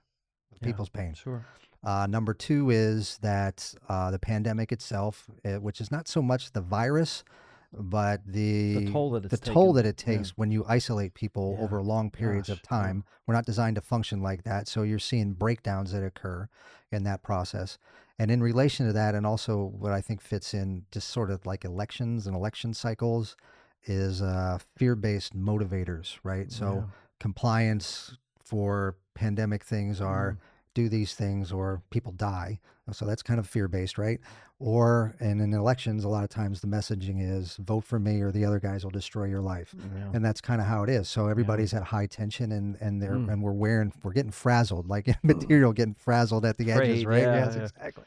Yeah, 0.62 0.66
people's 0.66 0.88
pain 0.88 1.14
Sure. 1.14 1.44
uh, 1.84 2.06
number 2.06 2.32
two 2.34 2.70
is 2.70 3.18
that 3.22 3.74
uh, 3.88 4.10
the 4.10 4.18
pandemic 4.18 4.72
itself, 4.72 5.28
uh, 5.44 5.54
which 5.54 5.80
is 5.80 5.90
not 5.90 6.08
so 6.08 6.22
much 6.22 6.52
the 6.52 6.60
virus, 6.60 7.24
but 7.72 8.20
the 8.26 8.90
toll 8.92 9.10
that 9.10 9.28
the 9.30 9.36
toll 9.36 9.72
that 9.72 9.86
it 9.86 10.02
yeah. 10.06 10.16
takes 10.16 10.30
when 10.30 10.50
you 10.50 10.64
isolate 10.68 11.14
people 11.14 11.56
Yeah, 11.58 11.64
over 11.64 11.82
long 11.82 12.10
periods 12.10 12.48
gosh, 12.48 12.58
of 12.58 12.62
yeah. 12.64 12.78
time. 12.78 13.04
We're 13.26 13.34
not 13.34 13.46
designed 13.46 13.76
to 13.76 13.82
function 13.82 14.22
like 14.22 14.44
that, 14.44 14.68
so 14.68 14.82
you're 14.82 14.98
seeing 14.98 15.32
breakdowns 15.32 15.92
that 15.92 16.04
occur 16.04 16.48
in 16.90 17.04
that 17.04 17.22
process. 17.22 17.78
And 18.18 18.30
in 18.30 18.42
relation 18.42 18.86
to 18.86 18.92
that, 18.92 19.14
and 19.14 19.26
also 19.26 19.64
what 19.64 19.90
I 19.92 20.00
think 20.02 20.20
fits 20.20 20.52
in 20.54 20.84
just 20.92 21.08
sort 21.08 21.30
of 21.30 21.46
like 21.46 21.64
elections 21.64 22.26
and 22.26 22.36
election 22.36 22.74
cycles, 22.74 23.36
is 23.84 24.22
uh, 24.22 24.58
fear-based 24.76 25.34
motivators, 25.34 26.18
right? 26.22 26.52
So 26.52 26.74
Yeah. 26.74 26.82
compliance 27.18 28.16
for 28.44 28.96
pandemic 29.14 29.64
things 29.64 30.00
are 30.00 30.32
Mm. 30.32 30.38
Do 30.74 30.88
these 30.88 31.14
things 31.14 31.52
or 31.52 31.82
people 31.90 32.12
die. 32.12 32.60
So 32.92 33.04
that's 33.04 33.22
kind 33.22 33.38
of 33.38 33.46
fear 33.46 33.68
based, 33.68 33.96
right? 33.98 34.18
Or, 34.58 35.14
and 35.20 35.40
in 35.40 35.52
elections, 35.54 36.04
a 36.04 36.08
lot 36.08 36.24
of 36.24 36.30
times 36.30 36.60
the 36.60 36.66
messaging 36.66 37.16
is 37.20 37.56
vote 37.56 37.84
for 37.84 37.98
me 37.98 38.20
or 38.20 38.30
the 38.32 38.44
other 38.44 38.58
guys 38.60 38.84
will 38.84 38.90
destroy 38.90 39.24
your 39.24 39.40
life. 39.40 39.74
Yeah. 39.78 40.10
And 40.14 40.24
that's 40.24 40.40
kind 40.40 40.60
of 40.60 40.66
how 40.66 40.82
it 40.82 40.90
is. 40.90 41.08
So 41.08 41.26
everybody's 41.26 41.74
at 41.74 41.82
high 41.84 42.06
tension 42.06 42.52
and, 42.52 42.76
and 42.80 43.00
they're, 43.00 43.12
Mm. 43.12 43.32
and 43.32 43.42
we're 43.42 43.52
wearing, 43.52 43.92
we're 44.02 44.12
getting 44.12 44.30
frazzled, 44.32 44.88
like 44.88 45.08
material 45.24 45.72
getting 45.72 45.94
frazzled 45.94 46.44
at 46.44 46.56
the 46.58 46.70
edges, 46.72 47.02
Frayed, 47.04 47.06
right? 47.06 47.22
yeah, 47.22 47.44
yes, 47.44 47.54
yeah. 47.56 47.62
exactly. 47.62 48.04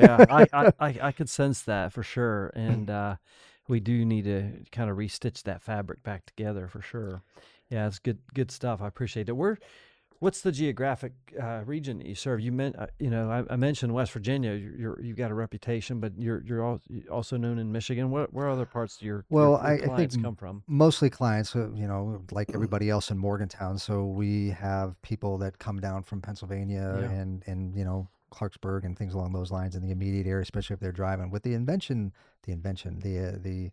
yeah, 0.00 0.26
I, 0.30 0.46
I, 0.52 0.72
I, 0.80 0.98
I 1.08 1.12
could 1.12 1.28
sense 1.28 1.62
that 1.62 1.92
for 1.92 2.02
sure, 2.02 2.50
and 2.54 2.88
uh, 3.00 3.16
we 3.68 3.78
do 3.80 4.04
need 4.04 4.24
to 4.24 4.52
kind 4.72 4.90
of 4.90 4.96
restitch 4.96 5.42
that 5.44 5.62
fabric 5.62 6.02
back 6.02 6.26
together 6.26 6.66
for 6.68 6.82
sure. 6.82 7.22
Yeah, 7.68 7.86
it's 7.86 7.98
good, 8.00 8.18
good 8.34 8.50
stuff. 8.50 8.80
I 8.82 8.88
appreciate 8.88 9.28
it. 9.28 9.32
Where, 9.36 9.58
what's 10.20 10.42
the 10.42 10.52
geographic 10.52 11.12
uh, 11.42 11.62
region 11.66 11.98
that 11.98 12.06
you 12.06 12.14
serve? 12.14 12.40
You 12.40 12.52
meant, 12.52 12.76
uh, 12.78 12.86
you 12.98 13.10
know, 13.10 13.30
I, 13.30 13.52
I 13.54 13.56
mentioned 13.56 13.92
West 13.92 14.12
Virginia. 14.12 14.52
You're, 14.54 14.76
you're 14.76 15.00
you've 15.02 15.16
got 15.16 15.30
a 15.30 15.34
reputation, 15.34 15.98
but 15.98 16.12
you're 16.16 16.42
you're 16.46 16.64
al- 16.64 16.80
also 17.10 17.36
known 17.36 17.58
in 17.58 17.72
Michigan. 17.72 18.10
Where 18.10 18.26
where 18.30 18.48
other 18.48 18.66
parts 18.66 18.96
of 18.96 19.02
your 19.02 19.16
your- 19.16 19.24
Well, 19.30 19.50
your 19.52 19.60
I- 19.60 19.72
I 19.72 19.78
think 19.78 19.86
clients 19.94 20.16
come 20.16 20.36
from? 20.36 20.62
mostly 20.66 21.10
clients, 21.10 21.56
uh, 21.56 21.70
you 21.74 21.88
know, 21.88 22.22
like 22.30 22.50
everybody 22.54 22.88
else 22.88 23.10
in 23.10 23.18
Morgantown. 23.18 23.78
So 23.78 24.04
we 24.04 24.50
have 24.50 25.00
people 25.02 25.38
that 25.38 25.58
come 25.58 25.80
down 25.80 26.02
from 26.04 26.20
Pennsylvania 26.22 26.98
Yeah. 27.00 27.10
and 27.10 27.42
and 27.46 27.74
you 27.74 27.84
know 27.84 28.08
Clarksburg 28.32 28.84
and 28.84 28.96
things 28.96 29.14
along 29.14 29.32
those 29.32 29.50
lines 29.50 29.74
in 29.74 29.82
the 29.82 29.90
immediate 29.90 30.26
area, 30.26 30.42
especially 30.42 30.74
if 30.74 30.80
they're 30.80 30.92
driving. 30.92 31.30
With 31.30 31.42
the 31.42 31.54
invention, 31.54 32.12
the 32.44 32.52
invention, 32.52 33.00
the 33.00 33.18
uh, 33.18 33.32
the 33.40 33.70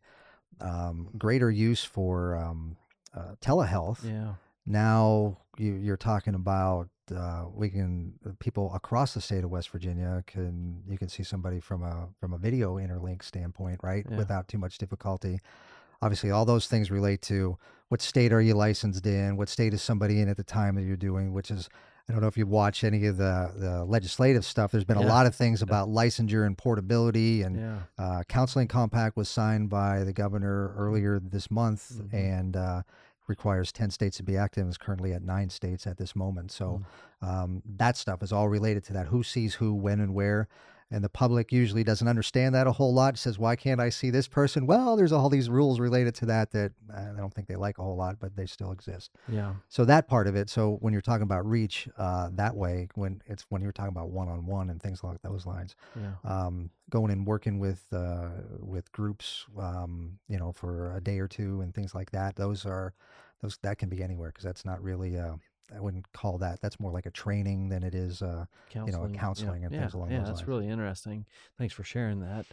um, 0.59 1.09
greater 1.17 1.51
use 1.51 1.83
for 1.83 2.35
um, 2.37 2.77
uh, 3.15 3.35
telehealth. 3.41 4.03
Yeah, 4.03 4.33
Now 4.65 5.37
you, 5.59 5.73
you're 5.75 5.97
talking 5.97 6.35
about 6.35 6.89
uh, 7.15 7.45
we 7.53 7.69
can 7.69 8.13
uh, 8.25 8.31
people 8.39 8.73
across 8.73 9.13
the 9.13 9.21
state 9.21 9.43
of 9.43 9.49
West 9.49 9.69
Virginia 9.69 10.23
can 10.27 10.81
you 10.87 10.97
can 10.97 11.07
see 11.09 11.23
somebody 11.23 11.59
from 11.59 11.83
a 11.83 12.09
from 12.19 12.33
a 12.33 12.37
video 12.37 12.75
interlink 12.75 13.23
standpoint, 13.23 13.79
right, 13.83 14.05
Yeah. 14.09 14.17
without 14.17 14.47
too 14.47 14.57
much 14.57 14.77
difficulty. 14.77 15.39
obviously, 16.01 16.29
all 16.29 16.45
those 16.45 16.67
things 16.67 16.91
relate 16.91 17.21
to 17.23 17.57
what 17.89 18.01
state 18.01 18.31
are 18.31 18.41
you 18.41 18.53
licensed 18.53 19.05
in, 19.07 19.35
what 19.35 19.49
state 19.49 19.73
is 19.73 19.81
somebody 19.81 20.21
in 20.21 20.29
at 20.29 20.37
the 20.37 20.43
time 20.43 20.75
that 20.75 20.83
you're 20.83 20.95
doing, 20.97 21.33
which 21.33 21.49
is 21.49 21.69
I 22.09 22.13
don't 22.13 22.21
know 22.21 22.27
if 22.27 22.37
you've 22.37 22.47
watched 22.47 22.83
any 22.85 23.05
of 23.07 23.17
the, 23.17 23.51
the 23.57 23.83
legislative 23.83 24.45
stuff. 24.45 24.71
There's 24.71 24.85
been 24.85 24.95
a 24.97 25.01
lot 25.01 25.25
of 25.25 25.35
things 25.35 25.61
about 25.61 25.89
licensure 25.89 26.45
and 26.45 26.57
portability, 26.57 27.41
and 27.41 27.55
Yeah. 27.57 27.79
uh, 27.97 28.23
counseling 28.29 28.67
compact 28.69 29.17
was 29.17 29.27
signed 29.27 29.69
by 29.69 30.03
the 30.05 30.13
governor 30.13 30.73
earlier 30.77 31.19
this 31.19 31.49
month, 31.51 31.91
Mhm. 31.99 32.13
and 32.13 32.55
uh, 32.55 32.83
requires 33.27 33.71
10 33.71 33.91
states 33.91 34.17
to 34.17 34.23
be 34.23 34.37
active. 34.37 34.67
Is 34.67 34.77
currently 34.77 35.13
at 35.13 35.21
nine 35.21 35.49
states 35.49 35.85
at 35.85 35.97
this 35.97 36.15
moment. 36.15 36.51
So 36.51 36.81
um, 37.21 37.61
that 37.77 37.97
stuff 37.97 38.23
is 38.23 38.31
all 38.31 38.49
related 38.49 38.83
to 38.85 38.93
that. 38.93 39.07
Who 39.07 39.23
sees 39.23 39.55
who, 39.55 39.73
when, 39.73 39.99
and 39.99 40.13
where. 40.13 40.47
And 40.89 41.03
the 41.03 41.09
public 41.09 41.51
usually 41.51 41.83
doesn't 41.83 42.07
understand 42.07 42.55
that 42.55 42.65
a 42.65 42.71
whole 42.71 42.93
lot. 42.93 43.17
Says, 43.17 43.37
"Why 43.37 43.57
can't 43.57 43.81
I 43.81 43.89
see 43.89 44.09
this 44.09 44.27
person?" 44.29 44.65
Well, 44.65 44.95
there's 44.95 45.11
all 45.11 45.29
these 45.29 45.49
rules 45.49 45.81
related 45.81 46.15
to 46.15 46.25
that 46.27 46.51
that 46.51 46.71
uh, 46.93 47.11
I 47.13 47.17
don't 47.17 47.33
think 47.33 47.47
they 47.49 47.57
like 47.57 47.77
a 47.77 47.83
whole 47.83 47.97
lot, 47.97 48.17
but 48.21 48.37
they 48.37 48.45
still 48.45 48.71
exist. 48.71 49.11
Yeah. 49.27 49.55
So 49.67 49.83
that 49.83 50.07
part 50.07 50.27
of 50.27 50.35
it. 50.37 50.49
So 50.49 50.77
when 50.79 50.93
you're 50.93 51.01
talking 51.01 51.23
about 51.23 51.45
reach 51.45 51.89
uh, 51.97 52.29
that 52.35 52.55
way, 52.55 52.87
when 52.95 53.21
it's 53.25 53.45
when 53.49 53.61
you're 53.61 53.73
talking 53.73 53.91
about 53.91 54.11
one-on-one 54.11 54.69
and 54.69 54.81
things 54.81 55.03
like 55.03 55.21
those 55.23 55.45
lines, 55.45 55.75
Yeah. 55.95 56.13
um, 56.23 56.69
going 56.89 57.11
and 57.11 57.27
working 57.27 57.59
with 57.59 57.85
uh, 57.91 58.29
with 58.59 58.89
groups, 58.93 59.45
um, 59.59 60.19
you 60.29 60.39
know, 60.39 60.53
for 60.53 60.95
a 60.95 61.01
day 61.01 61.19
or 61.19 61.27
two 61.27 61.59
and 61.59 61.73
things 61.75 61.93
like 61.93 62.11
that. 62.11 62.37
Those 62.37 62.65
are 62.65 62.93
those 63.41 63.57
that 63.61 63.77
can 63.77 63.89
be 63.89 64.01
anywhere 64.01 64.29
because 64.29 64.45
that's 64.45 64.63
not 64.63 64.81
really. 64.81 65.17
Uh, 65.17 65.35
I 65.75 65.79
wouldn't 65.79 66.11
call 66.13 66.37
that. 66.39 66.61
That's 66.61 66.79
more 66.79 66.91
like 66.91 67.05
a 67.05 67.11
training 67.11 67.69
than 67.69 67.83
it 67.83 67.93
is. 67.93 68.21
Uh, 68.21 68.45
Counseling. 68.69 69.13
yeah, 69.13 69.19
counseling 69.19 69.63
and 69.65 69.73
yeah, 69.73 69.79
things 69.81 69.93
along 69.93 70.11
yeah, 70.11 70.19
those 70.19 70.27
that's 70.27 70.47
really 70.47 70.67
interesting. 70.67 71.25
Thanks 71.57 71.73
for 71.73 71.83
sharing 71.83 72.19
that. 72.21 72.45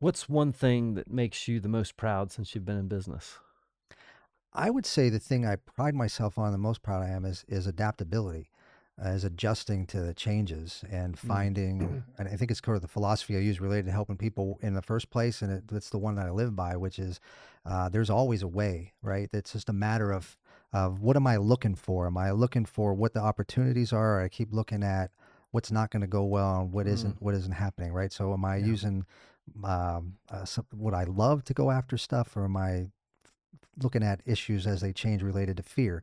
What's 0.00 0.28
one 0.28 0.52
thing 0.52 0.94
that 0.94 1.10
makes 1.10 1.46
you 1.46 1.60
the 1.60 1.68
most 1.68 1.96
proud 1.96 2.32
since 2.32 2.54
you've 2.54 2.64
been 2.64 2.78
in 2.78 2.88
business? 2.88 3.38
I 4.52 4.68
would 4.68 4.84
say 4.84 5.08
the 5.08 5.18
thing 5.18 5.46
I 5.46 5.56
pride 5.56 5.94
myself 5.94 6.38
on, 6.38 6.52
the 6.52 6.58
most 6.58 6.82
proud 6.82 7.02
I 7.02 7.08
am, 7.08 7.24
is 7.24 7.44
is 7.48 7.66
adaptability, 7.66 8.50
uh, 9.02 9.10
is 9.10 9.24
adjusting 9.24 9.86
to 9.86 10.00
the 10.00 10.12
changes 10.12 10.84
and 10.90 11.18
finding. 11.18 12.02
and 12.18 12.28
I 12.28 12.36
think 12.36 12.50
it's 12.50 12.60
kind 12.60 12.76
of 12.76 12.82
the 12.82 12.88
philosophy 12.88 13.36
I 13.36 13.40
use 13.40 13.60
related 13.60 13.86
to 13.86 13.92
helping 13.92 14.16
people 14.16 14.58
in 14.60 14.74
the 14.74 14.82
first 14.82 15.10
place, 15.10 15.40
and 15.40 15.52
it, 15.52 15.64
it's 15.72 15.90
the 15.90 15.98
one 15.98 16.16
that 16.16 16.26
I 16.26 16.30
live 16.30 16.54
by, 16.54 16.76
which 16.76 16.98
is 16.98 17.20
uh, 17.64 17.88
there's 17.88 18.10
always 18.10 18.42
a 18.42 18.48
way, 18.48 18.92
right? 19.02 19.30
It's 19.32 19.52
just 19.52 19.68
a 19.68 19.72
matter 19.72 20.10
of 20.12 20.36
of 20.72 21.00
what 21.00 21.16
am 21.16 21.26
I 21.26 21.36
looking 21.36 21.74
for? 21.74 22.06
Am 22.06 22.16
I 22.16 22.30
looking 22.30 22.64
for 22.64 22.94
what 22.94 23.12
the 23.12 23.20
opportunities 23.20 23.92
are? 23.92 24.18
Or 24.18 24.22
I 24.22 24.28
keep 24.28 24.52
looking 24.52 24.82
at 24.82 25.10
what's 25.50 25.70
not 25.70 25.90
going 25.90 26.00
to 26.00 26.06
go 26.06 26.24
well 26.24 26.60
and 26.62 26.72
what 26.72 26.86
Mm. 26.86 26.90
not 27.04 27.16
what 27.20 27.34
isn't 27.34 27.52
happening, 27.52 27.92
right? 27.92 28.12
So 28.12 28.32
am 28.32 28.44
I 28.44 28.56
Yeah. 28.56 28.66
using 28.66 29.04
um, 29.64 30.16
uh, 30.30 30.44
some, 30.44 30.66
would 30.74 30.94
I 30.94 31.04
love 31.04 31.44
to 31.44 31.54
go 31.54 31.70
after 31.70 31.98
stuff, 31.98 32.36
or 32.36 32.44
am 32.44 32.56
I 32.56 32.90
looking 33.82 34.02
at 34.02 34.22
issues 34.24 34.66
as 34.66 34.80
they 34.80 34.92
change 34.92 35.22
related 35.22 35.56
to 35.56 35.62
fear 35.62 36.02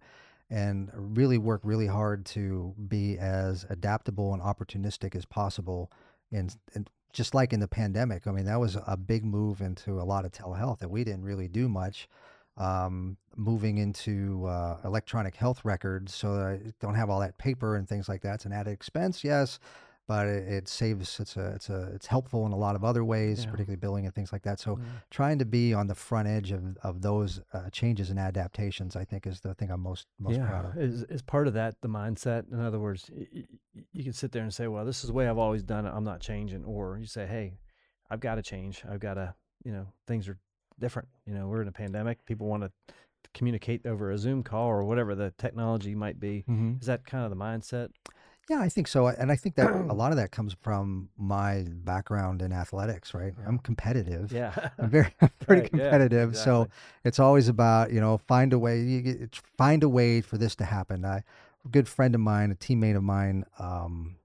and 0.49 0.89
really 0.93 1.37
work 1.37 1.61
really 1.63 1.87
hard 1.87 2.25
to 2.25 2.73
be 2.87 3.17
as 3.17 3.65
adaptable 3.69 4.33
and 4.33 4.41
opportunistic 4.41 5.15
as 5.15 5.25
possible 5.25 5.91
and, 6.31 6.55
and 6.73 6.89
just 7.13 7.33
like 7.35 7.53
in 7.53 7.59
the 7.59 7.67
pandemic 7.67 8.25
i 8.27 8.31
mean 8.31 8.45
that 8.45 8.59
was 8.59 8.75
a 8.87 8.97
big 8.97 9.23
move 9.23 9.61
into 9.61 10.01
a 10.01 10.03
lot 10.03 10.25
of 10.25 10.31
telehealth 10.31 10.79
that 10.79 10.89
we 10.89 11.03
didn't 11.03 11.23
really 11.23 11.47
do 11.47 11.69
much 11.69 12.07
um, 12.59 13.17
moving 13.35 13.77
into 13.77 14.45
uh, 14.45 14.77
electronic 14.83 15.35
health 15.35 15.63
records 15.63 16.13
so 16.13 16.35
that 16.35 16.45
i 16.45 16.59
don't 16.79 16.95
have 16.95 17.09
all 17.09 17.19
that 17.21 17.37
paper 17.37 17.75
and 17.77 17.87
things 17.87 18.09
like 18.09 18.21
that 18.21 18.35
it's 18.35 18.45
an 18.45 18.51
added 18.51 18.71
expense 18.71 19.23
yes 19.23 19.59
but 20.07 20.25
it, 20.27 20.47
it 20.51 20.67
saves 20.67 21.19
it's 21.19 21.37
a 21.37 21.51
it's 21.53 21.69
a 21.69 21.91
it's 21.93 22.07
helpful 22.07 22.45
in 22.45 22.51
a 22.51 22.57
lot 22.57 22.75
of 22.75 22.83
other 22.83 23.05
ways 23.05 23.45
Yeah. 23.45 23.51
particularly 23.51 23.77
billing 23.79 24.05
and 24.05 24.13
things 24.13 24.33
like 24.33 24.41
that 24.41 24.59
so 24.59 24.77
Yeah. 24.77 24.85
trying 25.11 25.37
to 25.39 25.45
be 25.45 25.73
on 25.73 25.87
the 25.87 25.95
front 25.95 26.27
edge 26.27 26.51
of, 26.51 26.75
of 26.83 27.01
those 27.01 27.39
uh, 27.53 27.69
changes 27.69 28.09
and 28.09 28.17
adaptations, 28.19 28.95
I 28.95 29.05
think, 29.05 29.25
is 29.27 29.39
the 29.41 29.53
thing 29.53 29.69
I'm 29.69 29.81
most 29.81 30.07
most 30.19 30.39
proud 30.41 30.65
of. 30.65 30.77
Is, 30.77 31.03
is 31.03 31.21
part 31.21 31.47
of 31.47 31.53
that 31.53 31.75
the 31.81 31.87
mindset? 31.87 32.51
In 32.51 32.59
other 32.59 32.79
words, 32.79 33.09
y- 33.15 33.27
y- 33.33 33.43
you 33.93 34.03
can 34.03 34.13
sit 34.13 34.31
there 34.31 34.41
and 34.43 34.53
say, 34.53 34.67
well, 34.67 34.83
this 34.83 35.03
is 35.03 35.09
the 35.09 35.13
way 35.13 35.27
I've 35.29 35.37
always 35.37 35.61
done 35.63 35.85
it. 35.85 35.91
I'm 35.95 36.03
not 36.03 36.19
changing. 36.21 36.65
Or 36.65 36.97
you 36.97 37.05
say, 37.05 37.27
hey, 37.27 37.59
I've 38.09 38.19
got 38.19 38.35
to 38.35 38.41
change. 38.41 38.83
I've 38.89 38.99
got 38.99 39.13
to, 39.13 39.35
you 39.63 39.71
know, 39.71 39.87
things 40.07 40.27
are 40.27 40.37
different. 40.79 41.07
You 41.25 41.33
know, 41.33 41.47
we're 41.47 41.61
in 41.61 41.67
a 41.67 41.71
pandemic. 41.73 42.25
People 42.25 42.47
want 42.47 42.63
to 42.63 42.71
communicate 43.33 43.85
over 43.85 44.11
a 44.11 44.17
Zoom 44.17 44.43
call 44.43 44.67
or 44.67 44.83
whatever 44.83 45.15
the 45.15 45.33
technology 45.37 45.93
might 45.95 46.19
be. 46.19 46.43
Mm-hmm. 46.49 46.75
Is 46.81 46.87
that 46.87 47.05
kind 47.05 47.23
of 47.23 47.29
the 47.29 47.35
mindset? 47.35 47.89
Yeah, 48.49 48.61
I 48.61 48.69
think 48.69 48.87
so, 48.87 49.05
and 49.05 49.31
I 49.31 49.35
think 49.35 49.55
that 49.55 49.69
a 49.89 49.93
lot 49.93 50.11
of 50.11 50.17
that 50.17 50.31
comes 50.31 50.55
from 50.63 51.09
my 51.17 51.65
background 51.69 52.41
in 52.41 52.51
athletics. 52.51 53.13
Right, 53.13 53.33
Yeah. 53.37 53.45
I'm 53.47 53.59
competitive. 53.59 54.31
Yeah. 54.31 54.53
I'm 54.79 54.89
very 54.89 55.13
I'm 55.21 55.29
pretty 55.39 55.61
Right, 55.61 55.69
yeah, 55.73 55.79
competitive. 55.91 56.35
So 56.35 56.67
it's 57.03 57.19
always 57.19 57.47
about 57.47 57.91
you 57.93 58.01
know 58.01 58.17
find 58.17 58.51
a 58.53 58.57
way 58.59 58.81
you 58.81 59.01
get, 59.01 59.35
find 59.57 59.83
a 59.83 59.89
way 59.89 60.21
for 60.21 60.37
this 60.39 60.55
to 60.55 60.65
happen. 60.65 61.05
I, 61.05 61.17
a 61.17 61.69
good 61.69 61.87
friend 61.87 62.15
of 62.15 62.21
mine, 62.21 62.51
a 62.51 62.55
teammate 62.55 62.95
of 62.95 63.03
mine, 63.03 63.45
um, 63.59 64.15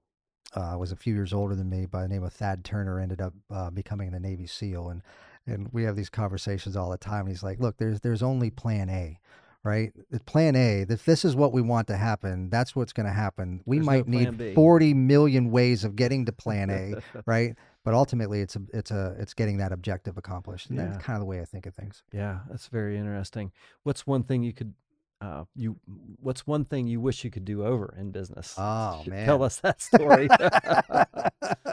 uh, 0.55 0.75
was 0.79 0.91
a 0.91 0.95
few 0.95 1.13
years 1.13 1.33
older 1.33 1.53
than 1.53 1.69
me 1.69 1.85
by 1.85 2.01
the 2.01 2.07
name 2.07 2.23
of 2.23 2.33
Thad 2.33 2.63
Turner. 2.65 2.99
Ended 2.99 3.21
up 3.21 3.33
uh, 3.51 3.69
becoming 3.69 4.11
a 4.13 4.19
Navy 4.19 4.47
SEAL, 4.47 4.89
and 4.89 5.03
and 5.47 5.69
we 5.71 5.83
have 5.83 5.95
these 5.95 6.09
conversations 6.09 6.75
all 6.75 6.89
the 6.89 6.97
time. 6.97 7.27
He's 7.27 7.43
like, 7.43 7.59
"Look, 7.59 7.77
there's 7.77 7.99
there's 8.01 8.23
only 8.23 8.49
Plan 8.49 8.89
A." 8.89 9.19
Right, 9.63 9.93
plan 10.27 10.55
A. 10.55 10.81
If 10.87 11.05
this 11.05 11.25
is 11.25 11.35
what 11.35 11.51
we 11.51 11.59
want 11.59 11.87
to 11.87 11.97
happen, 11.97 12.51
that's 12.51 12.75
what's 12.75 12.93
going 12.93 13.07
to 13.07 13.11
happen. 13.11 13.61
We 13.65 13.77
There's 13.77 13.87
no 13.87 13.91
might 13.93 14.05
B. 14.05 14.11
need 14.45 14.53
forty 14.53 14.93
million 14.93 15.49
ways 15.49 15.83
of 15.83 15.95
getting 15.95 16.25
to 16.25 16.31
Plan 16.31 16.69
A, 16.69 16.93
right? 17.25 17.55
But 17.83 17.95
ultimately, 17.95 18.41
it's 18.41 18.55
a 18.55 18.61
it's 18.75 18.91
a 18.91 19.15
it's 19.17 19.33
getting 19.33 19.57
that 19.57 19.71
objective 19.71 20.19
accomplished, 20.19 20.69
and 20.69 20.77
Yeah. 20.77 20.85
that's 20.91 21.03
kind 21.03 21.15
of 21.17 21.21
the 21.21 21.25
way 21.25 21.41
I 21.41 21.45
think 21.45 21.65
of 21.65 21.73
things. 21.73 22.03
Yeah, 22.13 22.41
that's 22.47 22.67
very 22.67 22.95
interesting. 22.95 23.51
What's 23.81 24.05
one 24.05 24.21
thing 24.21 24.43
you 24.43 24.53
could, 24.53 24.75
uh, 25.19 25.45
you, 25.55 25.77
what's 26.19 26.45
one 26.45 26.63
thing 26.65 26.85
you 26.85 27.01
wish 27.01 27.23
you 27.23 27.31
could 27.31 27.45
do 27.45 27.65
over 27.65 27.91
in 27.99 28.11
business? 28.11 28.53
Oh 28.59 29.01
man, 29.07 29.25
Tell 29.25 29.41
us 29.41 29.57
that 29.61 29.81
story. 29.81 30.29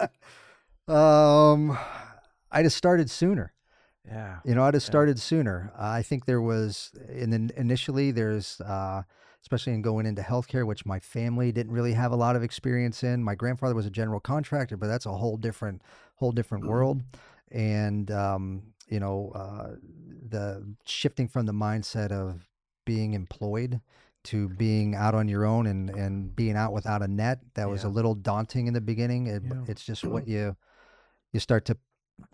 um, 0.88 1.78
I'd 2.50 2.64
have 2.64 2.72
started 2.72 3.10
sooner. 3.10 3.52
Yeah. 4.06 4.38
You 4.44 4.54
know, 4.54 4.62
I'd 4.64 4.74
have 4.74 4.82
Yeah. 4.82 4.86
started 4.86 5.20
sooner. 5.20 5.72
I 5.78 6.02
think 6.02 6.24
there 6.26 6.40
was, 6.42 6.92
in 7.08 7.30
the, 7.30 7.50
initially, 7.60 8.10
there's, 8.10 8.60
uh, 8.60 9.02
especially 9.42 9.74
in 9.74 9.82
going 9.82 10.06
into 10.06 10.22
healthcare, 10.22 10.66
which 10.66 10.86
my 10.86 10.98
family 11.00 11.50
didn't 11.52 11.72
really 11.72 11.92
have 11.94 12.12
a 12.12 12.16
lot 12.16 12.36
of 12.36 12.42
experience 12.42 13.02
in. 13.02 13.22
My 13.24 13.34
grandfather 13.34 13.74
was 13.74 13.86
a 13.86 13.90
general 13.90 14.20
contractor, 14.20 14.76
but 14.76 14.86
that's 14.86 15.06
a 15.06 15.12
whole 15.12 15.36
different, 15.36 15.82
whole 16.16 16.32
different 16.32 16.66
world. 16.66 17.02
And 17.50 18.10
um, 18.10 18.62
you 18.88 19.00
know, 19.00 19.32
uh, 19.34 19.76
the 20.28 20.64
shifting 20.84 21.28
from 21.28 21.46
the 21.46 21.52
mindset 21.52 22.12
of 22.12 22.48
being 22.84 23.14
employed 23.14 23.80
to 24.24 24.48
being 24.50 24.94
out 24.94 25.14
on 25.14 25.26
your 25.28 25.44
own 25.44 25.66
and 25.66 25.90
and 25.90 26.34
being 26.36 26.56
out 26.56 26.72
without 26.72 27.02
a 27.02 27.08
net, 27.08 27.40
that 27.54 27.68
was 27.68 27.82
a 27.84 27.88
little 27.88 28.14
daunting 28.14 28.66
in 28.68 28.74
the 28.74 28.80
beginning. 28.80 29.26
It, 29.26 29.42
Yeah. 29.44 29.64
It's 29.66 29.84
just 29.84 30.04
what 30.04 30.26
you 30.34 30.56
you 31.32 31.40
start 31.40 31.64
to 31.66 31.76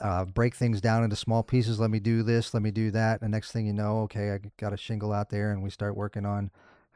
uh, 0.01 0.25
break 0.25 0.55
things 0.55 0.81
down 0.81 1.05
into 1.05 1.17
small 1.17 1.43
pieces. 1.43 1.79
Let 1.81 1.91
me 1.91 2.01
do 2.01 2.23
this. 2.23 2.55
Let 2.55 2.63
me 2.63 2.71
do 2.71 2.91
that. 2.93 3.23
And 3.23 3.31
next 3.31 3.53
thing 3.53 3.67
you 3.67 3.73
know, 3.73 4.01
okay, 4.01 4.33
I 4.33 4.39
got 4.59 4.73
a 4.73 4.77
shingle 4.77 5.13
out 5.13 5.31
there, 5.31 5.53
and 5.53 5.63
we 5.63 5.71
start 5.71 5.97
working 5.97 6.25
on 6.27 6.51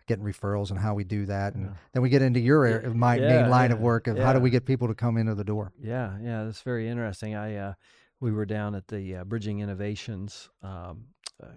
getting 0.06 0.24
referrals 0.24 0.70
and 0.70 0.78
how 0.78 0.94
we 0.94 1.04
do 1.04 1.26
that. 1.26 1.54
And 1.54 1.66
Yeah. 1.66 1.74
then 1.92 2.02
we 2.02 2.08
get 2.08 2.22
into 2.22 2.40
your 2.40 2.68
Yeah, 2.68 2.88
my 2.88 3.16
yeah, 3.16 3.26
main 3.26 3.50
line 3.50 3.72
of 3.72 3.78
work 3.80 4.06
of 4.06 4.18
how 4.18 4.32
do 4.32 4.40
we 4.40 4.50
get 4.50 4.64
people 4.64 4.88
to 4.88 4.94
come 4.94 5.16
into 5.16 5.34
the 5.34 5.44
door. 5.44 5.72
Yeah, 5.80 6.18
yeah, 6.20 6.44
that's 6.44 6.62
very 6.62 6.88
interesting. 6.88 7.34
I 7.34 7.56
uh, 7.56 7.74
we 8.20 8.32
were 8.32 8.46
down 8.46 8.74
at 8.74 8.88
the 8.88 9.16
uh, 9.16 9.24
Bridging 9.24 9.60
Innovations 9.60 10.48
um, 10.62 11.06
uh, 11.42 11.48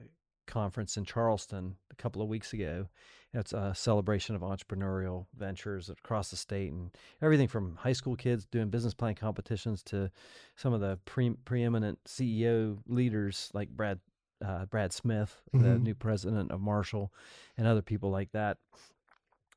conference 0.48 0.98
in 0.98 1.06
Charleston 1.06 1.76
a 1.92 1.96
couple 1.96 2.22
of 2.22 2.28
weeks 2.28 2.54
ago. 2.54 2.88
It's 3.36 3.52
a 3.54 3.74
celebration 3.76 4.36
of 4.36 4.42
entrepreneurial 4.42 5.26
ventures 5.38 5.90
across 5.90 6.30
the 6.32 6.38
state, 6.38 6.72
and 6.72 6.90
everything 7.22 7.48
from 7.50 7.76
high 7.76 7.94
school 7.94 8.16
kids 8.16 8.46
doing 8.46 8.70
business 8.70 8.94
plan 8.94 9.14
competitions 9.16 9.84
to 9.84 10.10
some 10.56 10.74
of 10.74 10.80
the 10.80 10.98
pre- 11.06 11.36
preeminent 11.44 12.00
CEO 12.06 12.78
leaders 12.88 13.50
like 13.54 13.70
Brad 13.70 14.00
uh, 14.44 14.66
Brad 14.66 14.92
Smith, 14.94 15.42
the 15.54 15.60
Mhm. 15.60 15.82
new 15.82 15.96
president 15.96 16.52
of 16.52 16.60
Marshall, 16.60 17.12
and 17.58 17.66
other 17.68 17.82
people 17.82 18.10
like 18.10 18.32
that 18.34 18.58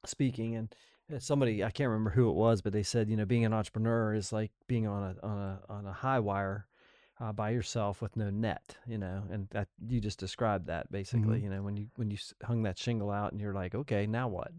speaking 0.07 0.55
and 0.55 0.75
uh, 1.13 1.19
somebody 1.19 1.65
I 1.65 1.71
can't 1.71 1.89
remember 1.89 2.11
who 2.11 2.29
it 2.31 2.35
was, 2.35 2.63
but 2.63 2.73
they 2.73 2.85
said 2.85 3.09
you 3.11 3.17
know 3.17 3.25
being 3.25 3.45
an 3.45 3.53
entrepreneur 3.53 4.15
is 4.15 4.33
like 4.33 4.53
being 4.69 4.87
on 4.87 5.03
a 5.21 5.27
on 5.27 5.39
a 5.39 5.61
on 5.69 5.87
a 5.87 5.93
high 5.93 6.21
wire 6.21 6.67
uh, 7.21 7.33
by 7.33 7.51
yourself 7.51 8.01
with 8.01 8.17
no 8.17 8.31
net, 8.31 8.77
you 8.87 8.99
know, 8.99 9.25
and 9.31 9.49
that 9.51 9.69
you 9.89 10.01
just 10.01 10.19
described 10.19 10.67
that 10.67 10.91
basically, 10.93 11.39
Mhm. 11.41 11.43
you 11.43 11.51
know, 11.51 11.63
when 11.63 11.77
you 11.77 11.89
when 11.97 12.11
you 12.11 12.19
hung 12.45 12.63
that 12.63 12.79
shingle 12.79 13.11
out 13.11 13.33
and 13.33 13.41
you're 13.41 13.55
like, 13.55 13.75
okay, 13.75 14.07
now 14.07 14.29
what, 14.29 14.53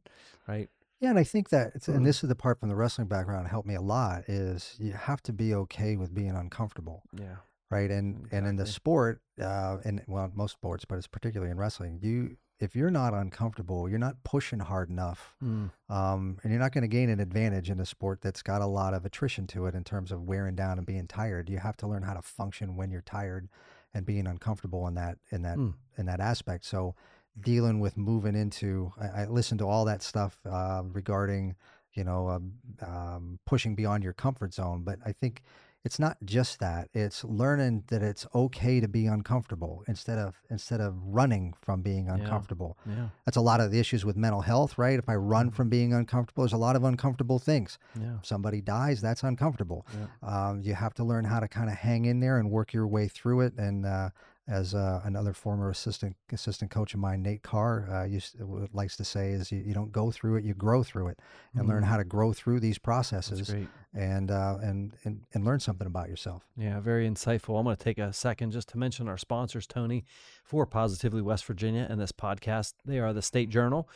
right? 0.47 0.69
Yeah, 0.99 1.11
and 1.11 1.19
I 1.19 1.23
think 1.23 1.47
that, 1.49 1.71
it's, 1.75 1.87
and 1.87 2.05
this 2.05 2.23
is 2.23 2.27
the 2.27 2.35
part 2.35 2.59
from 2.59 2.67
the 2.67 2.75
wrestling 2.75 3.07
background 3.07 3.45
that 3.45 3.49
helped 3.49 3.67
me 3.67 3.75
a 3.75 3.81
lot 3.81 4.27
is 4.27 4.75
you 4.79 4.91
have 4.91 5.23
to 5.23 5.31
be 5.33 5.53
okay 5.53 5.95
with 5.95 6.13
being 6.13 6.31
uncomfortable, 6.35 7.03
Yeah, 7.13 7.37
right? 7.69 7.89
And 7.89 8.27
and 8.33 8.45
in 8.45 8.57
the 8.57 8.65
sport, 8.65 9.21
uh, 9.41 9.77
and 9.85 10.03
well, 10.07 10.29
most 10.35 10.51
sports, 10.51 10.83
but 10.83 10.97
it's 10.97 11.07
particularly 11.07 11.51
in 11.51 11.57
wrestling, 11.57 11.99
you 12.01 12.35
if 12.59 12.75
you're 12.75 12.91
not 12.91 13.13
uncomfortable, 13.13 13.87
you're 13.89 13.99
not 13.99 14.23
pushing 14.23 14.59
hard 14.59 14.89
enough, 14.89 15.35
Mm, 15.43 15.71
um, 15.89 16.37
and 16.43 16.51
you're 16.51 16.59
not 16.61 16.71
going 16.73 16.81
to 16.83 16.87
gain 16.87 17.09
an 17.09 17.19
advantage 17.19 17.69
in 17.69 17.79
a 17.79 17.85
sport 17.85 18.21
that's 18.21 18.41
got 18.41 18.61
a 18.61 18.65
lot 18.67 18.93
of 18.93 19.05
attrition 19.05 19.47
to 19.47 19.65
it 19.65 19.75
in 19.75 19.83
terms 19.83 20.11
of 20.11 20.23
wearing 20.23 20.55
down 20.55 20.77
and 20.77 20.85
being 20.85 21.07
tired. 21.07 21.49
You 21.49 21.57
have 21.59 21.77
to 21.77 21.87
learn 21.87 22.03
how 22.03 22.13
to 22.13 22.21
function 22.21 22.75
when 22.75 22.91
you're 22.91 23.01
tired, 23.01 23.47
and 23.93 24.05
being 24.05 24.27
uncomfortable 24.27 24.87
in 24.87 24.93
that 24.95 25.17
in 25.31 25.41
that 25.43 25.57
Mm. 25.57 25.73
in 25.97 26.05
that 26.05 26.19
aspect. 26.19 26.65
So 26.65 26.95
dealing 27.39 27.79
with 27.79 27.95
moving 27.97 28.35
into 28.35 28.91
I, 28.99 29.21
I 29.21 29.25
listened 29.25 29.59
to 29.59 29.67
all 29.67 29.85
that 29.85 30.01
stuff 30.03 30.37
uh, 30.45 30.83
regarding 30.85 31.55
you 31.93 32.03
know 32.03 32.29
um, 32.29 32.53
um, 32.81 33.39
pushing 33.45 33.73
beyond 33.75 34.03
your 34.03 34.13
comfort 34.13 34.53
zone, 34.53 34.83
but 34.83 34.99
I 35.05 35.11
think 35.13 35.41
it's 35.85 35.97
not 35.99 36.17
just 36.25 36.59
that 36.59 36.89
it's 36.93 37.23
learning 37.23 37.83
that 37.87 38.01
it's 38.03 38.27
okay 38.35 38.79
to 38.81 38.87
be 38.87 39.05
uncomfortable 39.05 39.83
instead 39.87 40.17
of 40.17 40.41
instead 40.49 40.81
of 40.81 40.95
running 41.01 41.53
from 41.61 41.81
being 41.81 42.09
uncomfortable 42.09 42.77
Yeah. 42.85 42.95
yeah. 42.95 43.07
that's 43.25 43.37
a 43.37 43.41
lot 43.41 43.61
of 43.61 43.71
the 43.71 43.79
issues 43.79 44.03
with 44.03 44.17
mental 44.17 44.41
health 44.41 44.77
right 44.77 44.99
if 44.99 45.07
i 45.07 45.15
run 45.15 45.51
from 45.51 45.69
being 45.69 45.93
uncomfortable 45.93 46.43
there's 46.43 46.53
a 46.53 46.57
lot 46.57 46.75
of 46.75 46.83
uncomfortable 46.83 47.39
things 47.39 47.77
Yeah. 47.99 48.17
somebody 48.23 48.61
dies 48.61 48.99
that's 49.01 49.23
uncomfortable 49.23 49.85
Yeah. 49.97 50.49
um, 50.49 50.61
you 50.61 50.73
have 50.73 50.93
to 50.95 51.03
learn 51.03 51.23
how 51.25 51.39
to 51.39 51.47
kind 51.47 51.69
of 51.69 51.75
hang 51.75 52.05
in 52.05 52.19
there 52.19 52.37
and 52.39 52.49
work 52.51 52.73
your 52.73 52.87
way 52.87 53.07
through 53.07 53.41
it 53.41 53.53
and 53.57 53.85
uh, 53.85 54.09
as 54.49 54.73
uh, 54.73 54.99
another 55.03 55.31
former 55.33 55.69
assistant 55.69 56.15
assistant 56.31 56.71
coach 56.71 56.93
of 56.95 56.99
mine 56.99 57.21
nate 57.21 57.43
carr 57.43 57.87
uh, 57.91 58.03
used 58.03 58.37
to, 58.37 58.67
likes 58.73 58.97
to 58.97 59.05
say 59.05 59.29
is 59.31 59.51
you, 59.51 59.59
you 59.59 59.73
don't 59.73 59.91
go 59.91 60.09
through 60.11 60.35
it 60.37 60.43
you 60.43 60.53
grow 60.55 60.81
through 60.83 61.07
it 61.07 61.19
and 61.55 61.67
learn 61.67 61.83
Mhm. 61.83 61.87
how 61.87 61.97
to 61.97 62.03
grow 62.03 62.33
through 62.33 62.59
these 62.59 62.79
processes 62.79 63.53
and, 63.93 64.31
uh, 64.31 64.57
and 64.61 64.93
and 65.03 65.21
and 65.33 65.45
learn 65.45 65.59
something 65.59 65.87
about 65.87 66.09
yourself 66.09 66.43
Yeah, 66.57 66.79
very 66.79 67.07
insightful. 67.09 67.57
I'm 67.59 67.63
going 67.65 67.75
to 67.77 67.83
take 67.83 67.97
a 67.99 68.11
second 68.11 68.51
just 68.51 68.69
to 68.69 68.77
mention 68.77 69.07
our 69.07 69.17
sponsors, 69.17 69.65
Tony, 69.67 70.03
for 70.43 70.65
Positively 70.65 71.21
West 71.21 71.45
Virginia 71.45 71.85
and 71.89 71.99
this 72.01 72.11
podcast. 72.11 72.73
They 72.85 72.99
are 72.99 73.13
the 73.13 73.21
State 73.21 73.49
Journal, 73.49 73.87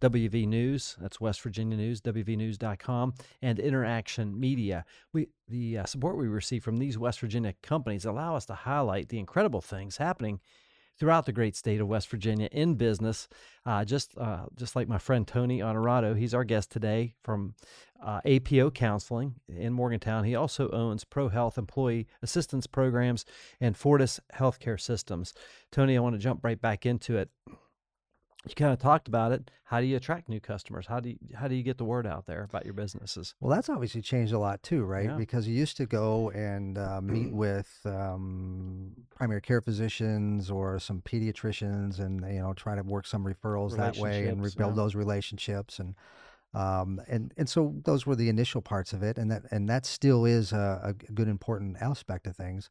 WV 0.00 0.46
News, 0.46 0.96
that's 1.00 1.20
West 1.20 1.40
Virginia 1.42 1.76
News, 1.76 2.00
WVNews.com, 2.00 3.14
and 3.42 3.58
Interaction 3.58 4.38
Media. 4.38 4.84
We 5.12 5.28
the 5.48 5.78
uh, 5.78 5.84
support 5.86 6.16
we 6.16 6.28
receive 6.28 6.62
from 6.62 6.76
these 6.76 6.98
West 6.98 7.20
Virginia 7.20 7.54
companies 7.62 8.04
allow 8.04 8.36
us 8.36 8.46
to 8.46 8.54
highlight 8.54 9.08
the 9.08 9.18
incredible 9.18 9.60
things 9.60 9.96
happening 9.96 10.40
throughout 10.98 11.26
the 11.26 11.32
great 11.32 11.54
state 11.54 11.80
of 11.80 11.88
West 11.88 12.08
Virginia 12.10 12.48
in 12.52 12.74
business. 12.74 13.28
Uh, 13.64 13.84
just 13.84 14.16
uh, 14.18 14.46
just 14.56 14.76
like 14.76 14.88
my 14.88 14.98
friend 14.98 15.26
Tony 15.26 15.60
Onorato, 15.60 16.16
he's 16.16 16.34
our 16.34 16.44
guest 16.44 16.70
today 16.70 17.14
from 17.22 17.54
uh, 18.02 18.20
APO 18.24 18.70
Counseling 18.72 19.34
in 19.48 19.72
Morgantown. 19.72 20.24
He 20.24 20.34
also 20.34 20.70
owns 20.70 21.04
Pro 21.04 21.28
Health 21.28 21.58
Employee 21.58 22.06
Assistance 22.22 22.66
Programs 22.66 23.24
and 23.60 23.76
Fortis 23.76 24.20
Healthcare 24.34 24.80
Systems. 24.80 25.32
Tony, 25.70 25.96
I 25.96 26.00
want 26.00 26.14
to 26.14 26.20
jump 26.20 26.44
right 26.44 26.60
back 26.60 26.86
into 26.86 27.16
it. 27.16 27.30
You 28.46 28.54
kind 28.54 28.72
of 28.72 28.78
talked 28.78 29.08
about 29.08 29.32
it. 29.32 29.50
How 29.64 29.80
do 29.80 29.86
you 29.86 29.96
attract 29.96 30.28
new 30.28 30.40
customers? 30.40 30.86
How 30.86 31.00
do 31.00 31.10
you 31.10 31.18
how 31.34 31.48
do 31.48 31.54
you 31.54 31.62
get 31.62 31.76
the 31.76 31.84
word 31.84 32.06
out 32.06 32.26
there 32.26 32.44
about 32.44 32.64
your 32.64 32.72
businesses? 32.72 33.34
Well, 33.40 33.54
that's 33.54 33.68
obviously 33.68 34.00
changed 34.00 34.32
a 34.32 34.38
lot 34.38 34.62
too, 34.62 34.84
right? 34.84 35.06
Yeah. 35.06 35.16
Because 35.16 35.48
you 35.48 35.54
used 35.54 35.76
to 35.78 35.86
go 35.86 36.30
and 36.30 36.78
uh, 36.78 37.00
meet 37.02 37.32
with 37.32 37.80
um, 37.84 38.92
primary 39.14 39.42
care 39.42 39.60
physicians 39.60 40.50
or 40.50 40.78
some 40.78 41.02
pediatricians, 41.02 41.98
and 41.98 42.20
you 42.32 42.40
know 42.40 42.54
try 42.54 42.76
to 42.76 42.82
work 42.82 43.06
some 43.06 43.24
referrals 43.24 43.76
that 43.76 43.96
way 43.96 44.28
and 44.28 44.42
rebuild 44.42 44.72
yeah. 44.72 44.82
those 44.82 44.94
relationships, 44.94 45.80
and 45.80 45.94
um, 46.54 47.00
and 47.08 47.34
and 47.36 47.48
so 47.48 47.74
those 47.84 48.06
were 48.06 48.16
the 48.16 48.28
initial 48.28 48.62
parts 48.62 48.92
of 48.92 49.02
it, 49.02 49.18
and 49.18 49.30
that 49.32 49.42
and 49.50 49.68
that 49.68 49.84
still 49.84 50.24
is 50.24 50.52
a 50.52 50.94
good 51.12 51.28
important 51.28 51.76
aspect 51.82 52.26
of 52.26 52.36
things. 52.36 52.70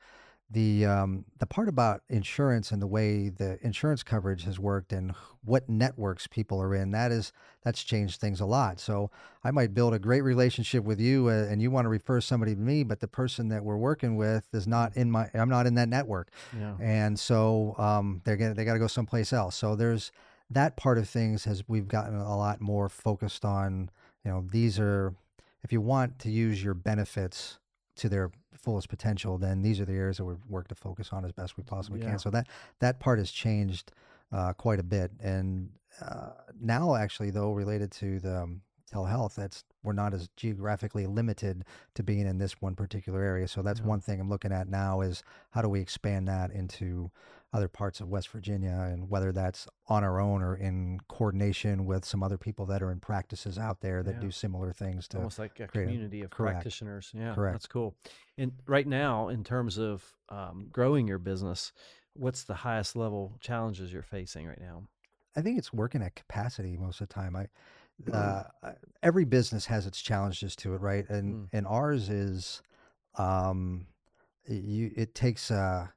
The 0.49 0.85
um, 0.85 1.25
the 1.39 1.45
part 1.45 1.67
about 1.67 2.03
insurance 2.07 2.71
and 2.71 2.81
the 2.81 2.87
way 2.87 3.27
the 3.27 3.59
insurance 3.61 4.01
coverage 4.01 4.45
has 4.45 4.57
worked 4.57 4.93
and 4.93 5.13
what 5.43 5.67
networks 5.67 6.25
people 6.25 6.61
are 6.61 6.73
in 6.73 6.91
that 6.91 7.11
is 7.11 7.33
that's 7.63 7.83
changed 7.83 8.21
things 8.21 8.39
a 8.39 8.45
lot. 8.45 8.79
So 8.79 9.11
I 9.43 9.51
might 9.51 9.73
build 9.73 9.93
a 9.93 9.99
great 9.99 10.21
relationship 10.21 10.85
with 10.85 11.01
you, 11.01 11.27
uh, 11.27 11.47
and 11.49 11.61
you 11.61 11.69
want 11.69 11.83
to 11.85 11.89
refer 11.89 12.21
somebody 12.21 12.55
to 12.55 12.61
me, 12.61 12.83
but 12.83 13.01
the 13.01 13.09
person 13.09 13.49
that 13.49 13.63
we're 13.65 13.75
working 13.77 14.15
with 14.15 14.47
is 14.53 14.67
not 14.67 14.95
in 14.95 15.11
my. 15.11 15.29
I'm 15.33 15.49
not 15.49 15.67
in 15.67 15.75
that 15.75 15.89
network, 15.89 16.29
Yeah. 16.57 16.75
and 16.79 17.19
so 17.19 17.75
um, 17.77 18.21
they're 18.23 18.37
gonna 18.37 18.53
they 18.53 18.63
got 18.63 18.73
to 18.73 18.79
go 18.79 18.87
someplace 18.87 19.33
else. 19.33 19.55
So 19.55 19.75
there's 19.75 20.13
that 20.49 20.77
part 20.77 20.97
of 20.97 21.09
things 21.09 21.43
has 21.43 21.67
we've 21.67 21.89
gotten 21.89 22.15
a 22.15 22.37
lot 22.37 22.61
more 22.61 22.87
focused 22.87 23.43
on. 23.43 23.89
You 24.23 24.31
know, 24.31 24.45
these 24.49 24.79
are 24.79 25.13
if 25.61 25.73
you 25.73 25.81
want 25.81 26.19
to 26.19 26.31
use 26.31 26.63
your 26.63 26.73
benefits 26.73 27.59
to 27.97 28.07
their 28.07 28.31
fullest 28.57 28.89
potential, 28.89 29.37
then 29.37 29.61
these 29.61 29.79
are 29.79 29.85
the 29.85 29.93
areas 29.93 30.17
that 30.17 30.25
we 30.25 30.35
work 30.49 30.67
to 30.69 30.75
focus 30.75 31.11
on 31.11 31.25
as 31.25 31.31
best 31.31 31.57
we 31.57 31.63
possibly 31.63 31.99
Yeah. 31.99 32.07
can. 32.07 32.19
So 32.19 32.29
that 32.31 32.47
that 32.79 32.99
part 32.99 33.19
has 33.19 33.31
changed 33.31 33.91
uh, 34.31 34.53
quite 34.53 34.79
a 34.79 34.83
bit, 34.83 35.11
and 35.19 35.69
uh, 36.01 36.31
now 36.59 36.95
actually 36.95 37.31
though 37.31 37.51
related 37.53 37.91
to 37.91 38.19
the 38.19 38.43
um, 38.43 38.61
telehealth, 38.91 39.35
that's 39.35 39.63
we're 39.83 39.93
not 39.93 40.13
as 40.13 40.27
geographically 40.35 41.05
limited 41.05 41.63
to 41.95 42.03
being 42.03 42.25
in 42.27 42.37
this 42.37 42.61
one 42.61 42.75
particular 42.75 43.21
area. 43.21 43.47
So 43.47 43.61
that's 43.61 43.79
Yeah. 43.79 43.85
one 43.87 43.99
thing 44.01 44.19
I'm 44.19 44.29
looking 44.29 44.51
at 44.51 44.67
now 44.67 45.01
is 45.01 45.23
how 45.51 45.61
do 45.61 45.69
we 45.69 45.79
expand 45.81 46.27
that 46.27 46.51
into 46.51 47.11
other 47.53 47.69
parts 47.69 48.01
of 48.01 48.09
West 48.09 48.27
Virginia, 48.29 48.71
and 48.91 49.09
whether 49.09 49.31
that's 49.31 49.67
on 49.87 50.03
our 50.03 50.19
own 50.19 50.41
or 50.41 50.55
in 50.55 50.99
coordination 51.07 51.85
with 51.85 52.03
some 52.03 52.21
other 52.21 52.37
people 52.37 52.65
that 52.65 52.83
are 52.83 52.91
in 52.91 52.99
practices 52.99 53.57
out 53.57 53.79
there 53.79 54.03
that 54.03 54.15
Yeah. 54.15 54.19
do 54.21 54.31
similar 54.31 54.73
things 54.73 55.07
to 55.09 55.17
almost 55.17 55.39
like 55.39 55.57
a 55.61 55.67
create 55.67 55.85
a- 55.85 55.87
community 55.87 56.21
of 56.23 56.29
correct. 56.29 56.55
practitioners. 56.55 57.11
Yeah, 57.13 57.33
Correct. 57.33 57.53
that's 57.53 57.67
cool. 57.67 57.95
And 58.37 58.51
right 58.67 58.85
now, 58.87 59.29
in 59.29 59.43
terms 59.45 59.77
of 59.77 60.13
um, 60.29 60.67
growing 60.73 61.07
your 61.07 61.19
business, 61.19 61.71
what's 62.13 62.43
the 62.43 62.53
highest 62.55 62.97
level 62.97 63.37
challenges 63.39 63.93
you're 63.93 64.01
facing 64.01 64.45
right 64.45 64.59
now? 64.59 64.83
I 65.37 65.41
think 65.41 65.57
it's 65.57 65.71
working 65.71 66.01
at 66.01 66.15
capacity 66.15 66.75
most 66.77 66.99
of 66.99 67.07
the 67.07 67.13
time. 67.13 67.35
I. 67.35 67.47
uh, 68.13 68.43
every 69.03 69.25
business 69.25 69.65
has 69.67 69.85
its 69.85 70.01
challenges 70.01 70.55
to 70.57 70.73
it, 70.75 70.81
right? 70.81 71.07
And 71.09 71.33
Mm. 71.33 71.49
and 71.53 71.67
ours 71.67 72.09
is, 72.09 72.61
um, 73.15 73.87
you 74.47 74.91
it 74.95 75.15
takes 75.15 75.51
uh, 75.51 75.87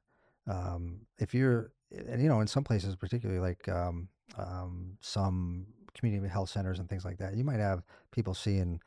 um, 0.47 1.01
if 1.19 1.33
you're 1.33 1.71
and 1.91 2.21
you 2.21 2.29
know 2.29 2.41
in 2.41 2.47
some 2.47 2.63
places 2.63 2.95
particularly 2.95 3.39
like 3.41 3.67
um, 3.69 4.09
um, 4.37 4.97
some 5.01 5.67
community 5.93 6.27
health 6.27 6.49
centers 6.49 6.79
and 6.79 6.89
things 6.89 7.05
like 7.05 7.17
that, 7.17 7.35
you 7.35 7.43
might 7.43 7.59
have 7.59 7.83
people 8.11 8.33
seeing 8.33 8.79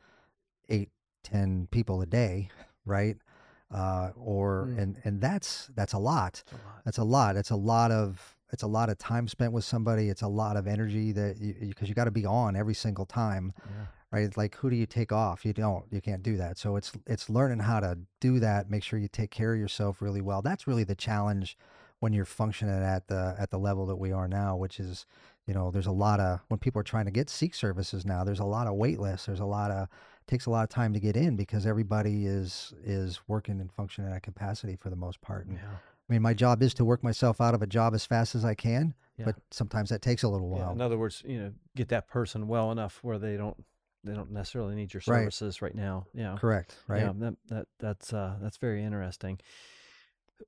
eight, 0.69 0.89
ten 1.23 1.67
people 1.71 2.01
a 2.01 2.05
day, 2.05 2.49
right? 2.85 3.17
Uh, 3.73 4.11
or 4.15 4.69
Mm. 4.69 4.77
and 4.81 4.97
and 5.03 5.21
that's 5.21 5.69
that's 5.75 5.93
a 5.93 5.97
lot. 5.99 6.43
It's 6.45 6.51
a 6.51 6.55
lot. 6.55 6.81
That's 6.85 6.97
a 6.97 7.03
lot. 7.03 7.35
It's 7.35 7.49
a 7.49 7.55
lot 7.55 7.91
of 7.91 8.34
it's 8.51 8.63
a 8.63 8.67
lot 8.67 8.89
of 8.89 8.97
time 8.97 9.27
spent 9.27 9.51
with 9.53 9.63
somebody. 9.63 10.09
It's 10.09 10.21
a 10.21 10.27
lot 10.27 10.55
of 10.57 10.67
energy 10.67 11.11
that 11.13 11.37
you 11.39 11.53
because 11.69 11.89
you, 11.89 11.95
got 11.95 12.05
to 12.05 12.11
be 12.11 12.25
on 12.25 12.55
every 12.55 12.75
single 12.75 13.05
time, 13.05 13.53
Yeah. 13.65 13.85
right? 14.11 14.23
It's 14.23 14.37
like 14.37 14.55
who 14.55 14.69
do 14.69 14.75
you 14.75 14.85
take 14.85 15.11
off? 15.11 15.45
You 15.45 15.53
don't. 15.53 15.85
You 15.91 16.01
can't 16.01 16.23
do 16.23 16.37
that. 16.37 16.57
So 16.57 16.75
it's 16.75 16.91
it's 17.07 17.29
learning 17.29 17.59
how 17.59 17.79
to 17.79 17.97
do 18.19 18.39
that. 18.39 18.69
Make 18.69 18.83
sure 18.83 18.99
you 18.99 19.07
take 19.07 19.31
care 19.31 19.53
of 19.53 19.59
yourself 19.59 20.01
really 20.01 20.21
well. 20.21 20.41
That's 20.41 20.67
really 20.67 20.83
the 20.83 20.95
challenge 20.95 21.57
when 21.99 22.13
you're 22.13 22.25
functioning 22.25 22.83
at 22.83 23.07
the 23.07 23.35
at 23.39 23.49
the 23.51 23.57
level 23.59 23.85
that 23.87 23.95
we 23.95 24.11
are 24.11 24.27
now, 24.27 24.55
which 24.55 24.79
is 24.79 25.05
you 25.47 25.53
know 25.53 25.71
there's 25.71 25.87
a 25.87 25.91
lot 25.91 26.19
of 26.19 26.39
when 26.49 26.59
people 26.59 26.79
are 26.79 26.83
trying 26.83 27.05
to 27.05 27.11
get 27.11 27.29
seek 27.29 27.55
services 27.55 28.05
now. 28.05 28.23
There's 28.23 28.39
a 28.39 28.45
lot 28.45 28.67
of 28.67 28.75
wait 28.75 28.99
lists. 28.99 29.25
There's 29.25 29.39
a 29.39 29.45
lot 29.45 29.71
of 29.71 29.87
takes 30.27 30.45
a 30.47 30.49
lot 30.49 30.63
of 30.63 30.69
time 30.69 30.91
to 30.93 30.99
get 30.99 31.15
in 31.17 31.35
because 31.35 31.65
everybody 31.65 32.25
is 32.27 32.73
is 32.83 33.21
working 33.27 33.59
and 33.59 33.71
functioning 33.71 34.11
at 34.11 34.23
capacity 34.23 34.75
for 34.75 34.89
the 34.89 34.95
most 34.95 35.21
part. 35.21 35.45
And 35.47 35.55
Yeah. 35.57 35.77
I 36.09 36.13
mean, 36.13 36.21
my 36.21 36.33
job 36.33 36.61
is 36.61 36.73
to 36.75 36.85
work 36.85 37.03
myself 37.03 37.41
out 37.41 37.55
of 37.55 37.61
a 37.61 37.67
job 37.67 37.95
as 37.95 38.05
fast 38.05 38.35
as 38.35 38.45
I 38.45 38.53
can, 38.53 38.93
Yeah. 39.17 39.25
but 39.25 39.35
sometimes 39.51 39.89
that 39.89 40.01
takes 40.01 40.23
a 40.23 40.29
little 40.29 40.49
Yeah, 40.51 40.65
while. 40.65 40.71
In 40.73 40.81
other 40.81 40.97
words, 40.97 41.23
you 41.25 41.39
know, 41.39 41.53
get 41.75 41.89
that 41.89 42.07
person 42.07 42.47
well 42.47 42.71
enough 42.71 42.99
where 43.03 43.17
they 43.17 43.37
don't 43.37 43.63
they 44.03 44.13
don't 44.13 44.29
necessarily 44.29 44.75
need 44.75 44.93
your 44.93 45.01
Right. 45.07 45.21
services 45.33 45.63
right 45.63 45.73
now. 45.73 46.05
Yeah. 46.13 46.37
Correct, 46.37 46.77
right? 46.87 47.01
Yeah, 47.01 47.13
that, 47.17 47.37
that 47.47 47.67
that's 47.79 48.13
uh, 48.13 48.37
that's 48.39 48.57
very 48.57 48.83
interesting. 48.83 49.39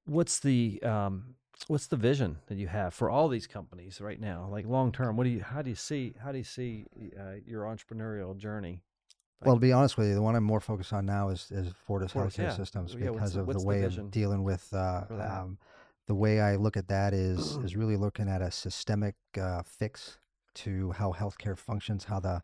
What's 0.06 0.40
the 0.40 0.80
um, 0.84 1.36
what's 1.68 1.88
the 1.88 1.96
vision 1.96 2.38
that 2.48 2.58
you 2.60 2.68
have 2.68 2.94
for 2.94 3.10
all 3.10 3.28
these 3.30 3.48
companies 3.48 4.00
right 4.00 4.20
now? 4.22 4.48
Like 4.52 4.68
long 4.68 4.92
term, 4.92 5.18
what 5.18 5.24
do 5.24 5.32
you 5.32 5.42
how 5.42 5.64
do 5.64 5.72
you 5.72 5.76
see 5.76 6.14
how 6.24 6.32
do 6.32 6.38
you 6.38 6.44
see 6.44 6.86
uh, 7.20 7.38
your 7.46 7.64
entrepreneurial 7.64 8.38
journey? 8.38 8.84
Well, 9.46 9.56
to 9.56 9.60
be 9.62 9.72
honest 9.72 9.98
with 9.98 10.08
you, 10.08 10.16
the 10.16 10.22
one 10.22 10.36
I'm 10.36 10.44
more 10.44 10.60
focused 10.60 10.94
on 10.94 11.06
now 11.06 11.30
is, 11.30 11.52
is 11.52 11.72
Fortis 11.86 12.12
Fortis, 12.12 12.36
Healthcare 12.38 12.44
yeah. 12.44 12.56
Systems 12.56 12.96
Yeah, 12.98 13.12
because 13.12 13.34
the- 13.34 13.42
of 13.42 13.48
what's 13.48 13.58
the 13.60 13.64
the 13.64 13.68
way 13.68 13.82
vision 13.82 14.06
of 14.06 14.12
dealing 14.12 14.44
with 14.44 14.74
uh, 14.74 15.04
um, 15.12 15.58
the 16.08 16.16
way 16.16 16.42
I 16.42 16.56
look 16.56 16.76
at 16.78 16.88
that 16.88 17.14
is 17.14 17.58
is 17.64 17.76
really 17.76 17.98
looking 17.98 18.28
at 18.28 18.42
a 18.42 18.50
systemic 18.52 19.16
uh, 19.40 19.62
fix 19.64 20.18
to 20.56 20.92
how 20.94 21.14
healthcare 21.14 21.58
functions, 21.58 22.06
how 22.06 22.20
the 22.20 22.42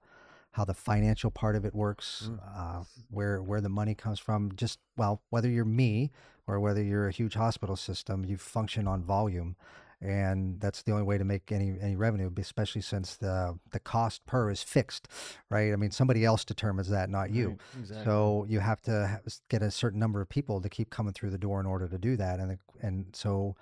how 0.52 0.64
the 0.64 0.74
financial 0.76 1.32
part 1.32 1.56
of 1.56 1.66
it 1.66 1.74
works, 1.74 2.30
Mm. 2.32 2.40
uh, 2.56 2.84
where 3.10 3.42
where 3.42 3.60
the 3.62 3.70
money 3.70 3.96
comes 3.96 4.20
from. 4.20 4.52
Just 4.56 4.78
well, 4.96 5.22
whether 5.32 5.50
you're 5.50 5.66
me 5.66 6.12
or 6.46 6.60
whether 6.60 6.84
you're 6.84 7.08
a 7.08 7.12
huge 7.12 7.34
hospital 7.34 7.76
system, 7.76 8.24
you 8.24 8.38
function 8.38 8.88
on 8.88 9.02
volume, 9.02 9.56
and 10.04 10.60
that's 10.60 10.84
the 10.84 10.92
only 10.92 11.04
way 11.04 11.18
to 11.18 11.24
make 11.24 11.52
any 11.52 11.76
any 11.82 11.96
revenue, 11.96 12.30
especially 12.38 12.82
since 12.82 13.16
the 13.16 13.58
the 13.72 13.80
cost 13.80 14.26
per 14.26 14.50
is 14.52 14.62
fixed, 14.62 15.08
right? 15.50 15.72
I 15.74 15.76
mean, 15.78 15.92
somebody 15.92 16.26
else 16.26 16.44
determines 16.46 16.90
that, 16.90 17.10
not 17.10 17.32
you. 17.32 17.50
Right, 17.50 17.60
exactly. 17.80 18.06
So 18.06 18.46
you 18.50 18.60
have 18.60 18.82
to 18.84 19.22
get 19.50 19.62
a 19.62 19.72
certain 19.72 20.00
number 20.00 20.22
of 20.22 20.30
people 20.30 20.62
to 20.62 20.70
keep 20.70 20.90
coming 20.90 21.14
through 21.14 21.30
the 21.32 21.38
door 21.38 21.60
in 21.60 21.66
order 21.66 21.88
to 21.88 21.98
do 21.98 22.18
that, 22.18 22.40
and 22.40 22.52
the- 22.52 22.60
and 22.88 23.06
so 23.16 23.56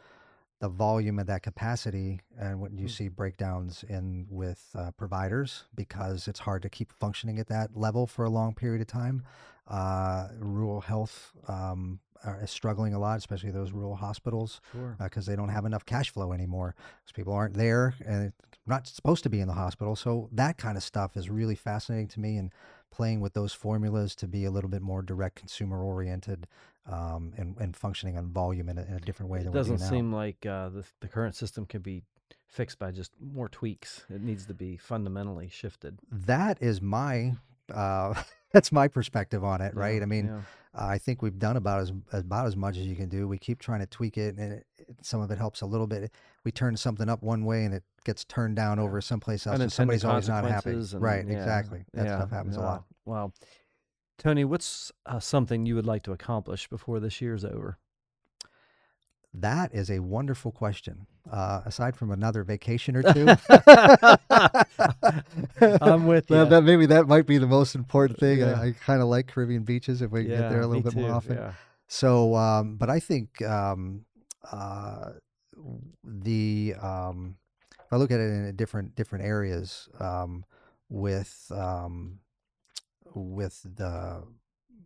the 0.59 0.69
volume 0.69 1.17
of 1.17 1.25
that 1.25 1.41
capacity 1.41 2.21
and 2.37 2.61
when 2.61 2.77
you 2.77 2.85
Mm. 2.85 2.91
see 2.91 3.07
breakdowns 3.07 3.83
in 3.83 4.27
with 4.29 4.69
uh, 4.75 4.91
providers 4.91 5.65
because 5.75 6.27
it's 6.27 6.39
hard 6.41 6.61
to 6.61 6.69
keep 6.69 6.93
functioning 6.93 7.39
at 7.39 7.47
that 7.47 7.75
level 7.75 8.05
for 8.05 8.25
a 8.25 8.29
long 8.29 8.53
period 8.53 8.79
of 8.81 8.85
time. 8.87 9.23
Uh, 9.67 10.27
rural 10.37 10.81
health 10.81 11.31
um, 11.47 11.99
are, 12.23 12.39
is 12.41 12.51
struggling 12.51 12.93
a 12.93 12.99
lot, 12.99 13.17
especially 13.17 13.51
those 13.51 13.71
rural 13.71 13.95
hospitals 13.95 14.61
Sure. 14.71 14.95
because 15.01 15.25
they 15.25 15.35
don't 15.35 15.49
have 15.49 15.65
enough 15.65 15.85
cash 15.85 16.09
flow 16.09 16.31
anymore 16.33 16.75
because 17.03 17.11
people 17.13 17.33
aren't 17.33 17.55
there 17.55 17.93
and 18.05 18.33
not 18.67 18.87
supposed 18.87 19.23
to 19.23 19.29
be 19.29 19.39
in 19.39 19.47
the 19.47 19.53
hospital. 19.53 19.95
So 19.95 20.29
that 20.31 20.57
kind 20.57 20.77
of 20.77 20.83
stuff 20.83 21.17
is 21.17 21.29
really 21.29 21.55
fascinating 21.55 22.07
to 22.09 22.19
me 22.19 22.37
and 22.37 22.51
playing 22.91 23.21
with 23.21 23.33
those 23.33 23.53
formulas 23.53 24.15
to 24.15 24.27
be 24.27 24.45
a 24.45 24.51
little 24.51 24.69
bit 24.69 24.81
more 24.81 25.01
direct 25.01 25.35
consumer 25.35 25.81
oriented 25.83 26.47
um, 26.91 27.33
and, 27.37 27.55
and 27.59 27.75
functioning 27.75 28.17
on 28.17 28.29
volume 28.31 28.67
in 28.69 28.77
a, 28.77 28.83
in 28.83 28.93
a 28.93 28.99
different 28.99 29.31
way 29.31 29.39
It 29.39 29.43
than 29.43 29.51
we 29.53 29.57
doesn't 29.59 29.79
seem 29.79 30.11
like 30.13 30.45
uh, 30.45 30.69
the 30.69 30.83
the 30.99 31.07
current 31.07 31.35
system 31.35 31.65
can 31.65 31.81
be 31.81 32.03
fixed 32.47 32.79
by 32.79 32.91
just 32.91 33.13
more 33.21 33.47
tweaks. 33.47 34.05
It 34.09 34.21
needs 34.21 34.45
to 34.47 34.53
be 34.53 34.77
fundamentally 34.77 35.47
shifted. 35.49 35.99
that 36.11 36.61
is 36.61 36.81
my 36.81 37.33
uh, 37.73 38.13
that's 38.53 38.71
my 38.71 38.87
perspective 38.87 39.43
on 39.43 39.61
it, 39.61 39.75
right? 39.75 40.01
I 40.01 40.05
mean, 40.05 40.27
yeah. 40.27 40.41
I 40.73 40.97
think 40.97 41.21
we've 41.21 41.37
done 41.37 41.57
about 41.57 41.81
as 41.81 41.91
about 42.13 42.47
as 42.47 42.55
much 42.55 42.77
as 42.77 42.85
you 42.85 42.95
can 42.95 43.09
do. 43.09 43.27
We 43.27 43.37
keep 43.37 43.59
trying 43.59 43.81
to 43.81 43.85
tweak 43.85 44.17
it, 44.17 44.37
and 44.37 44.53
it, 44.53 44.65
it, 44.77 44.87
some 45.01 45.21
of 45.21 45.29
it 45.31 45.37
helps 45.37 45.61
a 45.61 45.65
little 45.65 45.87
bit. 45.87 46.11
We 46.45 46.51
turn 46.51 46.77
something 46.77 47.09
up 47.09 47.21
one 47.21 47.43
way, 47.45 47.65
and 47.65 47.73
it 47.73 47.83
gets 48.05 48.23
turned 48.25 48.55
down 48.55 48.79
over 48.79 49.01
someplace 49.01 49.45
else, 49.45 49.59
and 49.59 49.71
somebody's 49.71 50.05
always 50.05 50.29
not 50.29 50.45
happy. 50.45 50.71
and- 50.71 50.93
right? 51.01 51.25
yeah, 51.27 51.37
Exactly. 51.37 51.83
That 51.93 52.05
yeah, 52.05 52.17
stuff 52.17 52.31
happens 52.31 52.55
a 52.55 52.61
lot. 52.61 52.83
yeah. 52.89 53.13
Wow. 53.13 53.33
Tony, 54.17 54.45
what's 54.45 54.91
uh, 55.07 55.19
something 55.19 55.65
you 55.65 55.75
would 55.75 55.87
like 55.87 56.03
to 56.03 56.11
accomplish 56.11 56.67
before 56.69 56.99
this 56.99 57.21
year's 57.21 57.43
over? 57.43 57.79
That 59.33 59.73
is 59.73 59.89
a 59.89 59.99
wonderful 59.99 60.51
question. 60.51 61.07
Uh, 61.31 61.61
aside 61.65 61.95
from 61.95 62.11
another 62.11 62.43
vacation 62.43 62.95
or 62.97 63.03
two, 63.03 63.27
I'm 65.81 66.05
with 66.07 66.27
That- 66.27 66.35
ya. 66.35 66.45
that- 66.45 66.63
maybe 66.63 66.85
that 66.87 67.07
might 67.07 67.25
be 67.27 67.37
the 67.37 67.47
most 67.47 67.75
important 67.75 68.19
thing. 68.19 68.39
Yeah. 68.39 68.59
I, 68.59 68.67
I 68.67 68.71
kind 68.73 69.01
of 69.01 69.07
like 69.07 69.27
Caribbean 69.27 69.63
beaches 69.63 70.01
if 70.01 70.11
we 70.11 70.23
can 70.25 70.31
get 70.31 70.49
there 70.49 70.61
a 70.61 70.67
little 70.67 70.83
bit 70.83 70.95
more 70.95 71.11
often. 71.11 71.37
Yeah. 71.37 71.53
So, 71.87 72.35
um, 72.35 72.75
but 72.77 72.89
I 72.89 72.99
think 72.99 73.41
um, 73.43 74.05
uh, 74.51 75.11
the 76.03 76.75
um, 76.81 77.35
if 77.79 77.91
I 77.93 77.97
look 77.97 78.11
at 78.11 78.19
it 78.19 78.23
in 78.31 78.45
a 78.45 78.53
different 78.53 78.95
different 78.95 79.25
areas 79.25 79.89
um, 79.99 80.45
with 80.89 81.51
um, 81.53 82.19
with 83.13 83.61
the 83.63 84.23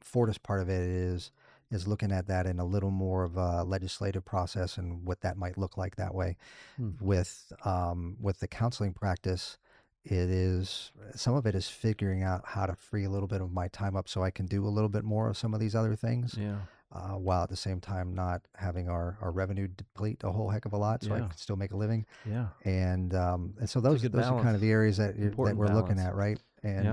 Fortis 0.01 0.37
part 0.37 0.61
of 0.61 0.69
it 0.69 0.81
is 0.81 1.31
is 1.71 1.87
looking 1.87 2.11
at 2.11 2.27
that 2.27 2.45
in 2.45 2.59
a 2.59 2.65
little 2.65 2.91
more 2.91 3.23
of 3.23 3.37
a 3.37 3.63
legislative 3.63 4.23
process 4.23 4.77
and 4.77 5.03
what 5.05 5.21
that 5.21 5.35
might 5.37 5.57
look 5.57 5.77
like 5.77 5.95
that 5.95 6.13
way. 6.13 6.37
Hmm. 6.77 6.91
With 7.01 7.51
um, 7.63 8.17
with 8.21 8.39
the 8.39 8.47
counseling 8.47 8.93
practice, 8.93 9.57
it 10.03 10.29
is 10.29 10.91
some 11.15 11.33
of 11.33 11.45
it 11.45 11.55
is 11.55 11.67
figuring 11.67 12.23
out 12.23 12.43
how 12.45 12.65
to 12.67 12.75
free 12.75 13.05
a 13.05 13.09
little 13.09 13.27
bit 13.27 13.41
of 13.41 13.51
my 13.51 13.67
time 13.69 13.95
up 13.95 14.07
so 14.07 14.23
I 14.23 14.29
can 14.31 14.45
do 14.45 14.65
a 14.65 14.69
little 14.69 14.89
bit 14.89 15.03
more 15.03 15.29
of 15.29 15.37
some 15.37 15.53
of 15.53 15.59
these 15.59 15.73
other 15.75 15.95
things 15.95 16.35
Yeah. 16.37 16.57
uh, 16.91 17.13
while 17.17 17.41
at 17.43 17.49
the 17.49 17.55
same 17.55 17.81
time 17.81 18.13
not 18.13 18.43
having 18.55 18.87
our, 18.87 19.17
our 19.19 19.31
revenue 19.31 19.67
deplete 19.67 20.21
a 20.23 20.31
whole 20.31 20.49
heck 20.49 20.65
of 20.65 20.73
a 20.73 20.77
lot, 20.77 21.01
so 21.03 21.13
I 21.15 21.19
can 21.29 21.37
still 21.37 21.55
make 21.55 21.71
a 21.71 21.77
living. 21.77 22.05
Yeah. 22.29 22.47
And 22.63 23.15
um, 23.15 23.55
and 23.59 23.67
so 23.67 23.81
those 23.81 24.03
those 24.03 24.25
are 24.25 24.43
kind 24.43 24.53
of 24.55 24.61
the 24.61 24.69
areas 24.71 24.97
that 24.97 25.17
that 25.47 25.57
we're 25.57 25.65
looking 25.73 25.97
at, 25.99 26.13
right? 26.15 26.39
And 26.61 26.85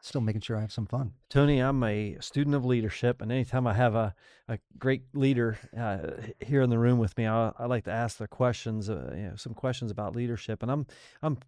still 0.00 0.20
making 0.20 0.40
sure 0.42 0.56
I 0.56 0.60
have 0.60 0.72
some 0.72 0.86
fun. 0.86 1.12
Tony, 1.28 1.58
I'm 1.60 1.82
a 1.82 2.16
student 2.20 2.54
of 2.56 2.64
leadership, 2.64 3.20
and 3.20 3.30
anytime 3.32 3.66
I 3.66 3.74
have 3.74 3.94
a, 3.94 4.14
a 4.48 4.58
great 4.78 5.02
leader 5.14 5.58
uh, 5.76 6.22
here 6.40 6.62
in 6.62 6.70
the 6.70 6.78
room 6.78 6.98
with 6.98 7.16
me, 7.18 7.26
I, 7.26 7.52
I 7.58 7.66
like 7.66 7.84
to 7.84 7.90
ask 7.92 8.18
their 8.18 8.28
questions, 8.28 8.88
uh, 8.88 9.12
you 9.16 9.22
know, 9.22 9.36
some 9.36 9.54
questions 9.54 9.90
about 9.90 10.14
leadership, 10.16 10.62
and 10.62 10.70
I'm 10.70 10.86
I'm 11.22 11.38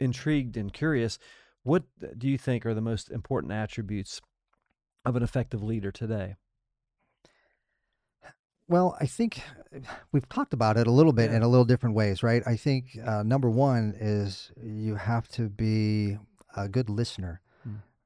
intrigued 0.00 0.56
and 0.56 0.72
curious. 0.72 1.18
What 1.62 1.82
do 2.16 2.28
you 2.28 2.38
think 2.38 2.64
are 2.64 2.74
the 2.74 2.80
most 2.80 3.10
important 3.10 3.52
attributes 3.52 4.20
of 5.04 5.16
an 5.16 5.22
effective 5.22 5.62
leader 5.62 5.90
today? 5.90 6.36
Well, 8.68 8.96
I 9.00 9.06
think 9.06 9.42
we've 10.12 10.28
talked 10.28 10.52
about 10.52 10.76
it 10.76 10.86
a 10.86 10.90
little 10.90 11.12
bit 11.12 11.30
Yeah. 11.30 11.38
in 11.38 11.42
a 11.42 11.48
little 11.48 11.64
different 11.64 11.94
ways, 11.94 12.22
right? 12.22 12.42
I 12.46 12.56
think 12.56 12.98
uh, 13.04 13.22
number 13.22 13.48
one 13.48 13.94
is 13.98 14.52
you 14.62 14.96
have 14.96 15.26
to 15.28 15.48
be 15.48 16.18
a 16.56 16.68
good 16.68 16.90
listener. 16.90 17.40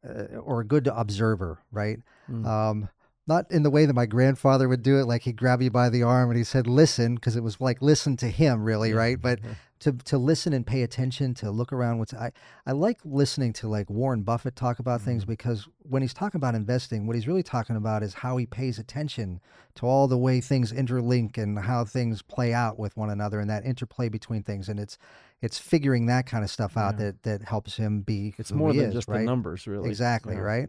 Uh, 0.08 0.36
or 0.38 0.60
a 0.60 0.64
good 0.64 0.88
observer, 0.88 1.58
right? 1.70 1.98
Mm. 2.30 2.46
Um, 2.46 2.88
not 3.26 3.50
in 3.50 3.62
the 3.62 3.70
way 3.70 3.86
that 3.86 3.94
my 3.94 4.06
grandfather 4.06 4.68
would 4.68 4.82
do 4.82 4.98
it, 4.98 5.04
like 5.04 5.22
he'd 5.22 5.36
grab 5.36 5.62
you 5.62 5.70
by 5.70 5.88
the 5.88 6.02
arm 6.02 6.28
and 6.30 6.36
he 6.36 6.44
said, 6.44 6.66
"Listen," 6.66 7.14
because 7.14 7.36
it 7.36 7.42
was 7.42 7.60
like 7.60 7.80
listen 7.80 8.16
to 8.16 8.28
him, 8.28 8.64
really, 8.64 8.90
Yeah. 8.90 8.96
right? 8.96 9.20
But 9.20 9.38
to 9.82 9.92
to 9.92 10.16
listen 10.16 10.52
and 10.52 10.64
pay 10.64 10.82
attention, 10.82 11.34
to 11.34 11.50
look 11.50 11.72
around. 11.72 11.98
What's 11.98 12.14
I 12.14 12.30
I 12.66 12.72
like 12.72 13.00
listening 13.04 13.52
to 13.54 13.68
like 13.68 13.90
Warren 13.90 14.22
Buffett 14.22 14.54
talk 14.54 14.78
about 14.78 15.00
things 15.00 15.22
mm-hmm. 15.22 15.32
because 15.32 15.68
when 15.82 16.02
he's 16.02 16.14
talking 16.14 16.38
about 16.38 16.54
investing, 16.54 17.06
what 17.06 17.16
he's 17.16 17.26
really 17.26 17.42
talking 17.42 17.74
about 17.74 18.04
is 18.04 18.14
how 18.14 18.36
he 18.36 18.46
pays 18.46 18.78
attention 18.78 19.40
to 19.74 19.86
all 19.86 20.06
the 20.06 20.16
way 20.16 20.40
things 20.40 20.72
interlink 20.72 21.36
and 21.36 21.58
how 21.58 21.84
things 21.84 22.22
play 22.22 22.52
out 22.52 22.78
with 22.78 22.96
one 22.96 23.10
another 23.10 23.40
and 23.40 23.50
that 23.50 23.64
interplay 23.64 24.08
between 24.08 24.44
things. 24.44 24.68
And 24.68 24.78
it's 24.78 24.98
it's 25.40 25.58
figuring 25.58 26.06
that 26.06 26.26
kind 26.26 26.44
of 26.44 26.50
stuff 26.50 26.76
out 26.76 26.94
Yeah. 26.94 27.06
that 27.06 27.22
that 27.24 27.42
helps 27.42 27.76
him 27.76 28.02
be. 28.02 28.34
it's 28.38 28.52
more 28.52 28.72
than 28.72 28.86
is, 28.86 28.94
just 28.94 29.08
right? 29.08 29.18
the 29.18 29.24
numbers, 29.24 29.66
really. 29.66 29.88
Exactly, 29.88 30.34
Yeah. 30.36 30.42
right? 30.42 30.68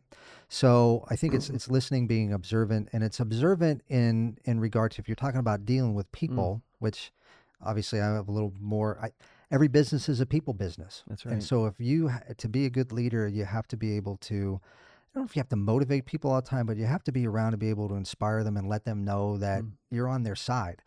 So 0.50 1.06
I 1.10 1.16
think 1.16 1.36
it's 1.36 1.50
it's 1.56 1.70
listening, 1.70 2.08
being 2.08 2.34
observant, 2.34 2.90
and 2.94 3.04
it's 3.04 3.20
observant 3.20 3.84
in 3.90 4.40
in 4.46 4.60
regard 4.60 4.92
to 4.94 5.02
if 5.02 5.08
you're 5.08 5.16
talking 5.16 5.40
about 5.40 5.66
dealing 5.66 5.94
with 5.94 6.08
mm. 6.12 6.14
people, 6.14 6.64
which 6.80 7.12
obviously 7.66 8.00
I 8.02 8.06
have 8.14 8.28
a 8.28 8.32
little 8.32 8.54
more. 8.60 8.98
I, 9.02 9.12
every 9.52 9.68
business 9.68 10.10
is 10.10 10.20
a 10.20 10.26
people 10.26 10.54
business, 10.54 11.04
That's 11.08 11.26
right. 11.26 11.34
and 11.34 11.44
so 11.44 11.66
if 11.66 11.80
you 11.80 12.12
to 12.38 12.48
be 12.50 12.66
a 12.66 12.70
good 12.70 12.92
leader, 12.92 13.28
you 13.28 13.46
have 13.46 13.68
to 13.70 13.78
be 13.78 13.96
able 13.96 14.18
to. 14.18 14.60
I 14.64 15.20
don't 15.20 15.26
know 15.26 15.26
if 15.30 15.36
you 15.36 15.42
have 15.42 15.50
to 15.50 15.56
motivate 15.56 16.08
people 16.08 16.32
all 16.32 16.42
the 16.42 16.48
time, 16.48 16.66
but 16.66 16.76
you 16.76 16.86
have 16.86 17.04
to 17.04 17.12
be 17.12 17.28
around 17.28 17.52
to 17.52 17.58
be 17.58 17.70
able 17.70 17.88
to 17.90 17.94
inspire 17.94 18.44
them 18.44 18.58
and 18.58 18.68
let 18.68 18.84
them 18.84 19.06
know 19.06 19.38
that 19.38 19.62
Mm. 19.62 19.74
you're 19.92 20.08
on 20.08 20.24
their 20.24 20.36
side. 20.36 20.82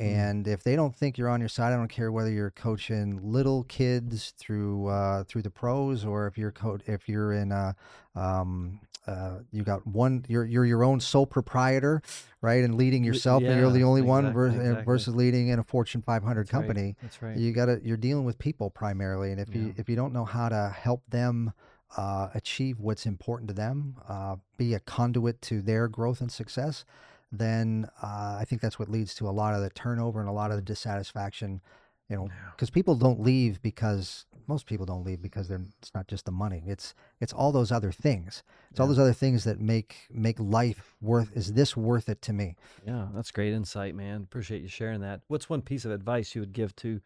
Mm. 0.00 0.04
And 0.04 0.48
if 0.48 0.64
they 0.64 0.76
don't 0.76 0.96
think 0.96 1.18
you're 1.18 1.28
on 1.28 1.40
your 1.40 1.48
side, 1.48 1.72
I 1.72 1.76
don't 1.76 1.88
care 1.88 2.10
whether 2.10 2.30
you're 2.30 2.50
coaching 2.50 3.20
little 3.22 3.64
kids 3.64 4.32
through 4.38 4.88
uh, 4.88 5.24
through 5.24 5.42
the 5.42 5.50
pros 5.50 6.04
or 6.04 6.26
if 6.26 6.38
you're 6.38 6.52
co- 6.52 6.78
if 6.86 7.08
you're 7.08 7.32
in 7.32 7.52
a 7.52 7.76
um, 8.14 8.80
uh, 9.06 9.38
you 9.50 9.62
got 9.64 9.86
one 9.86 10.24
you're 10.28 10.44
you're 10.44 10.64
your 10.64 10.84
own 10.84 11.00
sole 11.00 11.26
proprietor, 11.26 12.02
right, 12.40 12.62
and 12.64 12.76
leading 12.76 13.02
yourself, 13.02 13.42
and 13.42 13.58
you're 13.58 13.70
the 13.70 13.80
yeah, 13.80 13.84
only 13.84 14.02
one 14.02 14.26
exact- 14.26 14.34
vers- 14.34 14.54
uh, 14.54 14.60
exactly. 14.60 14.84
versus 14.84 15.14
leading 15.14 15.48
in 15.48 15.58
a 15.58 15.62
Fortune 15.62 16.02
500 16.02 16.46
That's 16.46 16.52
right. 16.52 16.60
company. 16.60 16.96
That's 17.02 17.22
right. 17.22 17.36
You 17.36 17.52
got 17.52 17.66
to 17.66 17.80
you're 17.82 17.96
dealing 17.96 18.24
with 18.24 18.38
people 18.38 18.70
primarily, 18.70 19.32
and 19.32 19.40
if 19.40 19.54
you 19.54 19.74
if 19.76 19.88
you 19.88 19.96
don't 19.96 20.12
know 20.12 20.24
how 20.24 20.48
to 20.48 20.74
help 20.76 21.02
them 21.08 21.52
uh, 21.96 22.28
achieve 22.34 22.78
what's 22.78 23.04
important 23.04 23.48
to 23.48 23.54
them, 23.54 23.96
uh, 24.08 24.36
be 24.56 24.74
a 24.74 24.80
conduit 24.80 25.42
to 25.42 25.60
their 25.60 25.88
growth 25.88 26.20
and 26.20 26.30
success, 26.30 26.84
then 27.32 27.88
uh, 28.02 28.36
I 28.38 28.44
think 28.46 28.60
that's 28.60 28.78
what 28.78 28.88
leads 28.88 29.14
to 29.16 29.28
a 29.28 29.30
lot 29.30 29.54
of 29.54 29.62
the 29.62 29.70
turnover 29.70 30.20
and 30.20 30.28
a 30.28 30.32
lot 30.32 30.50
of 30.50 30.56
the 30.56 30.62
dissatisfaction. 30.62 31.60
You 32.08 32.16
know, 32.16 32.26
Yeah. 32.26 32.50
because 32.50 32.68
people 32.68 32.94
don't 32.94 33.20
leave 33.20 33.62
because 33.62 34.26
most 34.46 34.66
people 34.66 34.84
don't 34.84 35.04
leave 35.04 35.22
because 35.22 35.48
they're 35.48 35.64
it's 35.78 35.94
not 35.94 36.08
just 36.08 36.26
the 36.26 36.32
money. 36.32 36.62
It's 36.66 36.94
it's 37.20 37.32
all 37.32 37.52
those 37.52 37.72
other 37.72 37.90
things. 37.90 38.42
It's 38.70 38.80
all 38.80 38.86
those 38.86 38.98
other 38.98 39.14
things 39.14 39.44
that 39.44 39.60
make 39.60 39.96
make 40.10 40.38
life 40.38 40.94
worth. 41.00 41.34
Is 41.34 41.54
this 41.54 41.74
worth 41.76 42.08
it 42.10 42.20
to 42.22 42.32
me? 42.34 42.56
Yeah, 42.86 43.08
that's 43.14 43.30
great 43.30 43.54
insight, 43.54 43.94
man. 43.94 44.22
Appreciate 44.24 44.60
you 44.60 44.68
sharing 44.68 45.00
that. 45.00 45.22
What's 45.28 45.48
one 45.48 45.62
piece 45.62 45.84
of 45.86 45.90
advice 45.90 46.34
you 46.34 46.42
would 46.42 46.52
give 46.52 46.76
to 46.76 47.00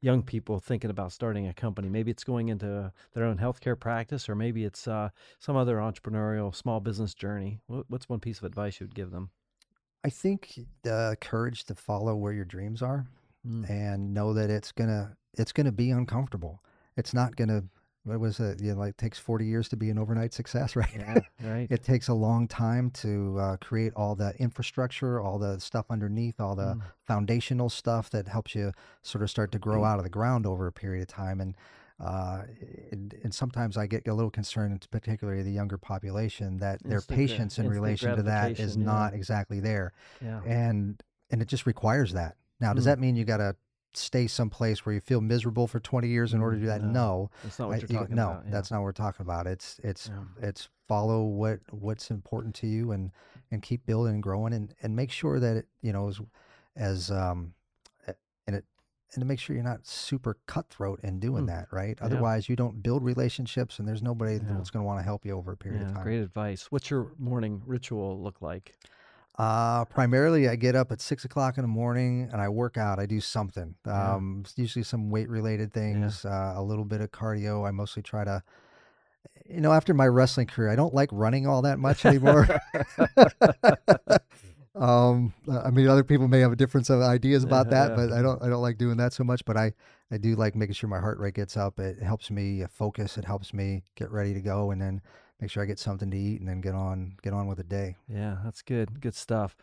young 0.00 0.22
people 0.22 0.60
thinking 0.60 0.90
about 0.90 1.10
starting 1.12 1.48
a 1.48 1.54
company? 1.54 1.88
Maybe 1.88 2.10
it's 2.12 2.24
going 2.24 2.48
into 2.48 2.92
their 3.14 3.24
own 3.24 3.38
healthcare 3.38 3.78
practice, 3.78 4.28
or 4.28 4.36
maybe 4.36 4.64
it's 4.64 4.86
uh, 4.86 5.08
some 5.40 5.56
other 5.56 5.76
entrepreneurial 5.78 6.54
small 6.54 6.78
business 6.78 7.14
journey. 7.14 7.58
What's 7.66 8.08
one 8.08 8.20
piece 8.20 8.38
of 8.38 8.44
advice 8.44 8.78
you 8.78 8.86
would 8.86 8.94
give 8.94 9.10
them? 9.10 9.30
I 10.04 10.10
think 10.10 10.58
the 10.82 11.16
courage 11.20 11.64
to 11.64 11.74
follow 11.74 12.14
where 12.16 12.32
your 12.32 12.44
dreams 12.44 12.82
are. 12.82 13.06
Mm. 13.44 13.68
and 13.68 14.14
know 14.14 14.34
that 14.34 14.50
it's 14.50 14.70
gonna 14.70 15.16
it's 15.36 15.50
gonna 15.50 15.72
be 15.72 15.90
uncomfortable. 15.90 16.62
It's 16.96 17.12
not 17.12 17.34
gonna 17.34 17.64
what 18.04 18.20
was 18.20 18.38
it? 18.38 18.60
You 18.62 18.72
know, 18.74 18.78
like 18.78 18.90
it 18.90 18.98
takes 18.98 19.18
forty 19.18 19.46
years 19.46 19.68
to 19.70 19.76
be 19.76 19.90
an 19.90 19.98
overnight 19.98 20.32
success, 20.32 20.76
right? 20.82 20.88
Yeah, 20.96 21.18
right. 21.42 21.66
it 21.68 21.82
takes 21.82 22.06
a 22.06 22.14
long 22.14 22.46
time 22.46 22.90
to 23.02 23.36
uh, 23.40 23.56
create 23.56 23.92
all 23.96 24.14
the 24.14 24.32
infrastructure, 24.38 25.20
all 25.20 25.40
the 25.40 25.58
stuff 25.58 25.86
underneath, 25.90 26.40
all 26.40 26.54
the 26.54 26.74
Mm. 26.76 26.82
foundational 27.04 27.68
stuff 27.68 28.10
that 28.10 28.28
helps 28.28 28.54
you 28.54 28.70
sort 29.02 29.22
of 29.24 29.30
start 29.30 29.50
to 29.52 29.58
grow 29.58 29.82
out 29.84 29.98
of 29.98 30.04
the 30.04 30.10
ground 30.10 30.46
over 30.46 30.68
a 30.68 30.72
period 30.72 31.02
of 31.02 31.08
time. 31.08 31.40
And 31.40 31.56
uh, 32.02 32.42
and, 32.90 33.14
and 33.22 33.32
sometimes 33.32 33.76
I 33.76 33.86
get 33.86 34.06
a 34.08 34.14
little 34.14 34.30
concerned, 34.30 34.86
particularly 34.90 35.42
the 35.42 35.52
younger 35.52 35.78
population, 35.78 36.58
that 36.58 36.82
their 36.82 36.96
Instant 36.98 37.16
gra- 37.16 37.26
patience 37.28 37.58
in 37.58 37.68
relation 37.68 38.16
to 38.16 38.22
that 38.24 38.58
is 38.58 38.76
yeah. 38.76 38.84
not 38.84 39.14
exactly 39.14 39.60
there 39.60 39.92
yeah. 40.20 40.40
and 40.44 41.00
and 41.30 41.40
it 41.40 41.48
just 41.48 41.64
requires 41.66 42.12
that. 42.12 42.36
Now, 42.60 42.72
does 42.74 42.84
Mm. 42.84 42.86
that 42.86 42.98
mean 43.00 43.16
you 43.16 43.24
got 43.24 43.38
to 43.38 43.56
stay 43.94 44.26
someplace 44.26 44.84
where 44.84 44.94
you 44.94 45.00
feel 45.00 45.20
miserable 45.20 45.66
for 45.66 45.78
20 45.80 46.08
years 46.08 46.32
in 46.34 46.40
order 46.40 46.56
to 46.56 46.60
do 46.62 46.66
that? 46.66 46.82
No. 46.82 46.90
No, 46.92 47.30
That's 47.42 47.58
not 47.58 47.68
what 47.68 47.80
you're 47.80 47.90
you- 47.90 47.98
talking 47.98 48.16
no, 48.16 48.30
about. 48.32 48.44
yeah. 48.46 48.50
that's 48.50 48.70
not 48.70 48.78
what 48.78 48.84
we're 48.84 48.92
talking 48.92 49.22
about. 49.24 49.46
It's 49.46 49.78
it's 49.84 50.08
Yeah. 50.08 50.48
it's 50.48 50.68
follow 50.88 51.22
what 51.24 51.60
what's 51.70 52.10
important 52.10 52.54
to 52.56 52.66
you 52.66 52.92
and 52.92 53.12
and 53.50 53.62
keep 53.62 53.86
building 53.86 54.14
and 54.14 54.22
growing 54.22 54.52
and 54.52 54.74
and 54.82 54.96
make 54.96 55.10
sure 55.10 55.38
that 55.40 55.56
it, 55.58 55.66
you 55.82 55.92
know 55.92 56.08
as 56.08 56.20
as 56.76 57.10
um 57.10 57.54
and 58.46 58.56
it 58.56 58.64
and 59.14 59.20
to 59.20 59.26
make 59.26 59.38
sure 59.38 59.54
you're 59.54 59.64
not 59.64 59.86
super 59.86 60.36
cutthroat 60.46 61.00
in 61.02 61.20
doing 61.20 61.42
Hmm. 61.42 61.48
that, 61.48 61.68
right? 61.70 61.96
Yeah. 62.00 62.06
Otherwise, 62.06 62.48
you 62.48 62.56
don't 62.56 62.82
build 62.82 63.02
relationships, 63.04 63.78
and 63.78 63.86
there's 63.86 64.02
nobody 64.02 64.34
Yeah. 64.34 64.54
that's 64.56 64.70
going 64.70 64.82
to 64.82 64.86
want 64.86 65.00
to 65.00 65.04
help 65.04 65.24
you 65.26 65.36
over 65.36 65.52
a 65.52 65.56
period 65.56 65.82
Yeah, 65.82 65.88
of 65.88 65.94
time. 65.94 66.02
great 66.04 66.20
advice. 66.22 66.70
What's 66.70 66.90
your 66.90 67.12
morning 67.18 67.62
ritual 67.66 68.20
look 68.22 68.40
like? 68.40 68.74
Uh, 69.38 69.84
primarily, 69.86 70.46
I 70.48 70.56
get 70.56 70.76
up 70.76 70.92
at 70.92 71.00
six 71.00 71.24
o'clock 71.24 71.56
in 71.56 71.62
the 71.62 71.68
morning 71.68 72.28
and 72.32 72.40
I 72.40 72.48
work 72.50 72.76
out. 72.76 72.98
I 72.98 73.06
do 73.06 73.18
something. 73.20 73.74
Um, 73.86 74.44
usually 74.56 74.82
some 74.82 75.10
weight 75.10 75.28
related 75.28 75.72
things, 75.72 76.24
uh, 76.26 76.52
a 76.54 76.62
little 76.62 76.84
bit 76.84 77.00
of 77.00 77.10
cardio. 77.12 77.66
I 77.66 77.70
mostly 77.70 78.02
try 78.02 78.24
to, 78.24 78.42
you 79.48 79.62
know, 79.62 79.72
after 79.72 79.94
my 79.94 80.06
wrestling 80.06 80.48
career, 80.48 80.68
I 80.70 80.76
don't 80.76 80.92
like 80.94 81.08
running 81.12 81.46
all 81.46 81.62
that 81.62 81.78
much 81.78 82.04
anymore. 82.04 82.46
um, 84.74 85.34
uh, 85.48 85.60
I 85.60 85.70
mean, 85.70 85.86
other 85.88 86.04
people 86.04 86.28
may 86.28 86.40
have 86.40 86.52
a 86.52 86.56
difference 86.56 86.88
of 86.90 87.00
ideas 87.02 87.44
about 87.44 87.70
that, 87.70 87.90
Yeah. 87.90 87.96
but 88.06 88.12
I 88.12 88.22
don't, 88.22 88.42
I 88.42 88.48
don't 88.48 88.62
like 88.62 88.78
doing 88.78 88.96
that 88.98 89.12
so 89.12 89.24
much. 89.24 89.44
But 89.44 89.56
I, 89.56 89.72
I 90.10 90.18
do 90.18 90.34
like 90.34 90.54
making 90.54 90.74
sure 90.74 90.88
my 90.88 91.00
heart 91.00 91.18
rate 91.18 91.34
gets 91.34 91.56
up. 91.56 91.78
It 91.78 92.02
helps 92.02 92.30
me 92.30 92.62
uh, 92.62 92.68
focus. 92.68 93.18
It 93.18 93.24
helps 93.24 93.52
me 93.52 93.82
get 93.96 94.10
ready 94.10 94.34
to 94.34 94.40
go, 94.40 94.70
and 94.70 94.80
then 94.80 95.00
make 95.40 95.50
sure 95.50 95.62
I 95.62 95.66
get 95.66 95.78
something 95.78 96.10
to 96.10 96.16
eat, 96.16 96.40
and 96.40 96.48
then 96.48 96.60
get 96.60 96.74
on, 96.74 97.16
get 97.22 97.32
on 97.32 97.46
with 97.46 97.58
the 97.58 97.64
day. 97.64 97.96
Yeah, 98.08 98.38
that's 98.44 98.62
good. 98.62 99.00
Good 99.00 99.14
stuff. 99.14 99.56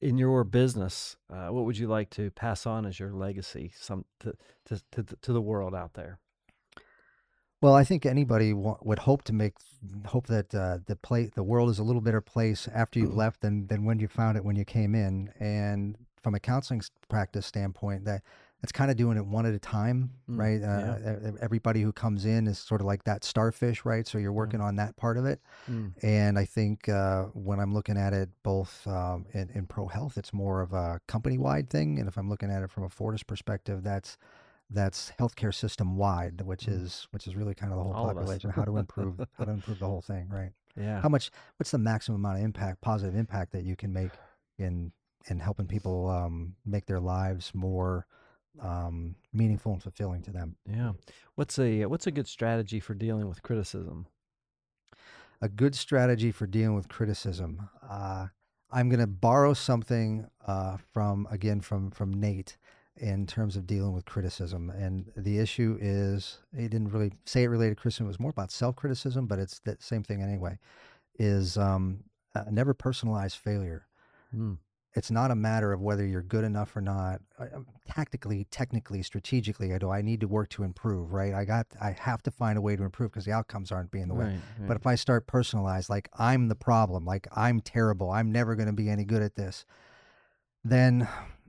In 0.00 0.18
your 0.18 0.42
business, 0.42 1.16
uh, 1.32 1.48
what 1.48 1.64
would 1.64 1.78
you 1.78 1.86
like 1.86 2.10
to 2.10 2.30
pass 2.32 2.66
on 2.66 2.84
as 2.86 2.98
your 2.98 3.12
legacy, 3.12 3.72
some 3.78 4.04
to 4.20 4.34
to 4.66 4.82
to, 4.90 5.04
to 5.22 5.32
the 5.32 5.40
world 5.40 5.74
out 5.74 5.94
there? 5.94 6.18
Well, 7.62 7.74
I 7.74 7.84
think 7.84 8.04
anybody 8.04 8.52
wa- 8.52 8.78
would 8.82 8.98
hope 9.00 9.22
to 9.24 9.32
make 9.32 9.54
hope 10.06 10.26
that 10.26 10.54
uh, 10.54 10.78
the 10.86 10.96
play 10.96 11.26
the 11.34 11.44
world 11.44 11.70
is 11.70 11.78
a 11.78 11.84
little 11.84 12.02
better 12.02 12.20
place 12.20 12.68
after 12.74 12.98
you've 13.00 13.16
left 13.16 13.40
than 13.40 13.68
than 13.68 13.84
when 13.84 14.00
you 14.00 14.08
found 14.08 14.36
it 14.36 14.44
when 14.44 14.56
you 14.56 14.64
came 14.64 14.94
in. 14.96 15.32
And 15.40 15.96
from 16.22 16.34
a 16.34 16.40
counseling 16.40 16.80
s- 16.80 16.90
practice 17.08 17.46
standpoint, 17.46 18.04
that 18.06 18.22
that's 18.60 18.72
kind 18.72 18.90
of 18.90 18.96
doing 18.96 19.16
it 19.16 19.26
one 19.26 19.46
at 19.46 19.54
a 19.54 19.60
time, 19.60 20.10
Mm, 20.28 20.38
right? 20.38 20.60
yeah. 20.60 20.92
Uh, 21.28 21.30
e- 21.30 21.38
Everybody 21.40 21.82
who 21.82 21.92
comes 21.92 22.24
in 22.24 22.48
is 22.48 22.58
sort 22.58 22.80
of 22.80 22.86
like 22.86 23.04
that 23.04 23.24
starfish, 23.24 23.84
right? 23.84 24.06
So 24.08 24.18
you're 24.18 24.32
working 24.32 24.60
on 24.60 24.76
that 24.76 24.96
part 24.96 25.16
of 25.16 25.24
it. 25.24 25.40
Mm, 25.70 25.92
And 26.02 26.38
I 26.38 26.44
think 26.44 26.88
uh, 26.88 27.24
when 27.34 27.60
I'm 27.60 27.74
looking 27.74 27.96
at 27.96 28.12
it 28.12 28.28
both 28.42 28.86
um, 28.88 29.26
in, 29.34 29.50
in 29.54 29.66
pro 29.66 29.86
health, 29.88 30.18
it's 30.18 30.32
more 30.32 30.60
of 30.62 30.72
a 30.72 31.00
company 31.08 31.38
wide 31.38 31.70
thing. 31.70 31.98
And 32.00 32.08
if 32.08 32.16
I'm 32.16 32.28
looking 32.28 32.50
at 32.50 32.62
it 32.64 32.70
from 32.70 32.84
a 32.84 32.88
Fortis 32.88 33.22
perspective, 33.22 33.82
that's 33.84 34.16
that's 34.72 35.12
healthcare 35.18 35.54
system 35.54 35.96
wide, 35.96 36.40
which 36.42 36.66
Mm. 36.66 36.82
is 36.82 37.08
which 37.10 37.26
is 37.26 37.36
really 37.36 37.54
kind 37.54 37.72
of 37.72 37.78
the 37.78 37.84
whole 37.84 37.92
All 37.94 38.06
population. 38.06 38.50
How 38.50 38.64
to 38.64 38.76
improve 38.78 39.20
how 39.38 39.44
to 39.44 39.50
improve 39.58 39.78
the 39.78 39.86
whole 39.86 40.00
thing, 40.02 40.28
right? 40.28 40.52
yeah. 40.76 41.00
How 41.00 41.08
much? 41.08 41.30
What's 41.58 41.70
the 41.70 41.78
maximum 41.78 42.20
amount 42.20 42.38
of 42.38 42.44
impact, 42.44 42.80
positive 42.80 43.14
impact 43.14 43.52
that 43.52 43.64
you 43.64 43.76
can 43.76 43.92
make 43.92 44.12
in 44.58 44.92
in 45.28 45.38
helping 45.38 45.66
people 45.66 46.08
um, 46.10 46.56
make 46.64 46.86
their 46.86 47.00
lives 47.00 47.54
more 47.54 48.06
um, 48.60 49.14
meaningful 49.32 49.72
and 49.72 49.82
fulfilling 49.82 50.22
to 50.22 50.30
them? 50.30 50.56
Yeah. 50.68 50.92
What's 51.34 51.58
a 51.58 51.86
what's 51.86 52.06
a 52.06 52.10
good 52.10 52.26
strategy 52.28 52.80
for 52.80 52.94
dealing 52.94 53.28
with 53.28 53.42
criticism? 53.42 54.06
a 55.40 55.48
good 55.48 55.74
strategy 55.74 56.30
for 56.30 56.46
dealing 56.46 56.76
with 56.76 56.88
criticism. 56.88 57.68
Uh, 57.82 58.28
I'm 58.70 58.88
going 58.88 59.00
to 59.00 59.08
borrow 59.08 59.54
something 59.54 60.28
uh, 60.46 60.76
from 60.92 61.26
again 61.30 61.60
from 61.60 61.90
from 61.90 62.12
Nate 62.12 62.56
in 62.96 63.26
terms 63.26 63.56
of 63.56 63.66
dealing 63.66 63.92
with 63.92 64.04
criticism, 64.04 64.70
and 64.70 65.10
the 65.16 65.38
issue 65.38 65.78
is 65.80 66.38
he 66.56 66.68
didn't 66.68 66.90
really 66.90 67.12
say 67.24 67.42
it 67.44 67.48
related 67.48 67.76
to 67.76 67.80
criticism. 67.80 68.06
It 68.06 68.08
was 68.08 68.20
more 68.20 68.30
about 68.30 68.50
self 68.50 68.76
criticism, 68.76 69.26
but 69.26 69.38
it's 69.38 69.58
the 69.60 69.76
same 69.80 70.02
thing 70.02 70.22
anyway. 70.22 70.58
Is 71.18 71.56
um, 71.56 72.04
uh, 72.34 72.44
never 72.50 72.74
personalize 72.74 73.36
failure. 73.36 73.86
Mm, 74.36 74.58
It's 74.94 75.10
not 75.10 75.30
a 75.30 75.34
matter 75.34 75.72
of 75.72 75.80
whether 75.80 76.06
you're 76.06 76.22
good 76.22 76.44
enough 76.44 76.74
or 76.76 76.80
not. 76.80 77.20
I- 77.38 77.48
um, 77.48 77.66
Tactically, 77.88 78.46
technically, 78.50 79.02
strategically, 79.02 79.74
I 79.74 79.78
do 79.78 79.90
I 79.90 80.00
need 80.02 80.20
to 80.20 80.28
work 80.28 80.48
to 80.50 80.62
improve? 80.62 81.12
Right? 81.12 81.34
I 81.34 81.44
got. 81.44 81.66
I 81.80 81.90
have 81.92 82.22
to 82.24 82.30
find 82.30 82.56
a 82.56 82.60
way 82.62 82.76
to 82.76 82.82
improve 82.84 83.10
because 83.12 83.24
the 83.26 83.32
outcomes 83.32 83.70
aren't 83.72 83.90
being 83.90 84.08
the 84.08 84.14
way. 84.14 84.26
right, 84.26 84.40
But 84.66 84.76
if 84.76 84.86
I 84.86 84.94
start 84.94 85.26
personalized, 85.26 85.88
like 85.90 86.08
I'm 86.18 86.48
the 86.48 86.54
problem, 86.54 87.04
like 87.04 87.26
I'm 87.36 87.60
terrible, 87.60 88.10
I'm 88.10 88.30
never 88.32 88.54
going 88.54 88.68
to 88.68 88.72
be 88.74 88.88
any 88.88 89.04
good 89.04 89.22
at 89.22 89.34
this, 89.34 89.64
then 90.64 91.08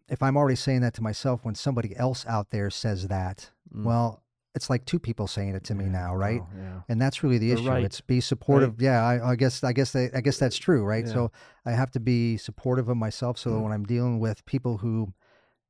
if 0.09 0.21
I'm 0.21 0.37
already 0.37 0.55
saying 0.55 0.81
that 0.81 0.93
to 0.95 1.01
myself 1.03 1.43
when 1.43 1.55
somebody 1.55 1.95
else 1.95 2.25
out 2.27 2.49
there 2.51 2.69
says 2.69 3.07
that, 3.07 3.49
Mm, 3.73 3.85
well, 3.85 4.21
it's 4.55 4.69
like 4.69 4.85
two 4.85 4.99
people 4.99 5.25
saying 5.25 5.55
it 5.55 5.63
to 5.63 5.73
me 5.73 5.85
yeah, 5.85 5.91
now, 5.91 6.15
right? 6.15 6.41
wow, 6.41 6.49
yeah. 6.55 6.81
And 6.87 7.01
that's 7.01 7.23
really 7.23 7.39
the 7.39 7.49
They're 7.49 7.57
issue. 7.57 7.69
right. 7.69 7.83
It's 7.83 8.01
be 8.01 8.19
supportive. 8.21 8.79
Yeah, 8.79 9.03
I, 9.03 9.31
I 9.31 9.35
guess 9.35 9.63
I 9.63 9.73
guess 9.73 9.91
they, 9.93 10.11
I 10.13 10.21
guess 10.21 10.37
that's 10.37 10.57
true, 10.57 10.83
right? 10.83 11.05
Yeah. 11.05 11.13
So 11.13 11.31
I 11.65 11.71
have 11.71 11.89
to 11.91 11.99
be 11.99 12.37
supportive 12.37 12.87
of 12.89 12.97
myself 12.97 13.37
so 13.39 13.51
that 13.51 13.59
when 13.59 13.71
I'm 13.71 13.85
dealing 13.85 14.19
with 14.19 14.45
people 14.45 14.77
who 14.77 15.13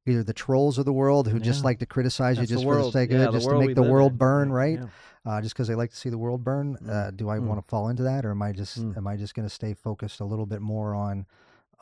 either 0.06 0.22
the 0.24 0.34
trolls 0.34 0.78
of 0.78 0.84
the 0.84 0.92
world 0.92 1.30
who 1.30 1.40
just 1.40 1.64
like 1.64 1.80
to 1.80 1.86
criticize 1.86 2.38
That's 2.38 2.52
you 2.52 2.58
the 2.58 2.62
just 2.62 2.68
for 2.70 2.76
the 2.76 2.92
sake 2.92 3.12
of 3.12 3.22
it, 3.22 3.32
just 3.32 3.48
to 3.48 3.58
make 3.58 3.76
the 3.76 3.84
world 3.84 4.12
in. 4.14 4.18
burn, 4.18 4.52
right? 4.52 4.80
uh, 5.26 5.40
just 5.42 5.56
because 5.56 5.70
they 5.70 5.76
like 5.76 5.92
to 5.92 5.96
see 5.96 6.10
the 6.10 6.18
world 6.18 6.44
burn. 6.44 6.78
Mm, 6.84 6.90
Uh, 6.90 7.12
do 7.12 7.30
I 7.30 7.38
mm. 7.38 7.46
want 7.46 7.64
to 7.64 7.70
fall 7.70 7.88
into 7.88 8.04
that, 8.04 8.26
or 8.26 8.32
am 8.32 8.42
I 8.42 8.52
just 8.52 8.80
Mm. 8.80 8.98
am 8.98 9.08
I 9.08 9.16
just 9.16 9.34
going 9.34 9.48
to 9.48 9.54
stay 9.54 9.74
focused 9.74 10.20
a 10.20 10.26
little 10.26 10.46
bit 10.46 10.62
more 10.62 10.94
on 10.94 11.26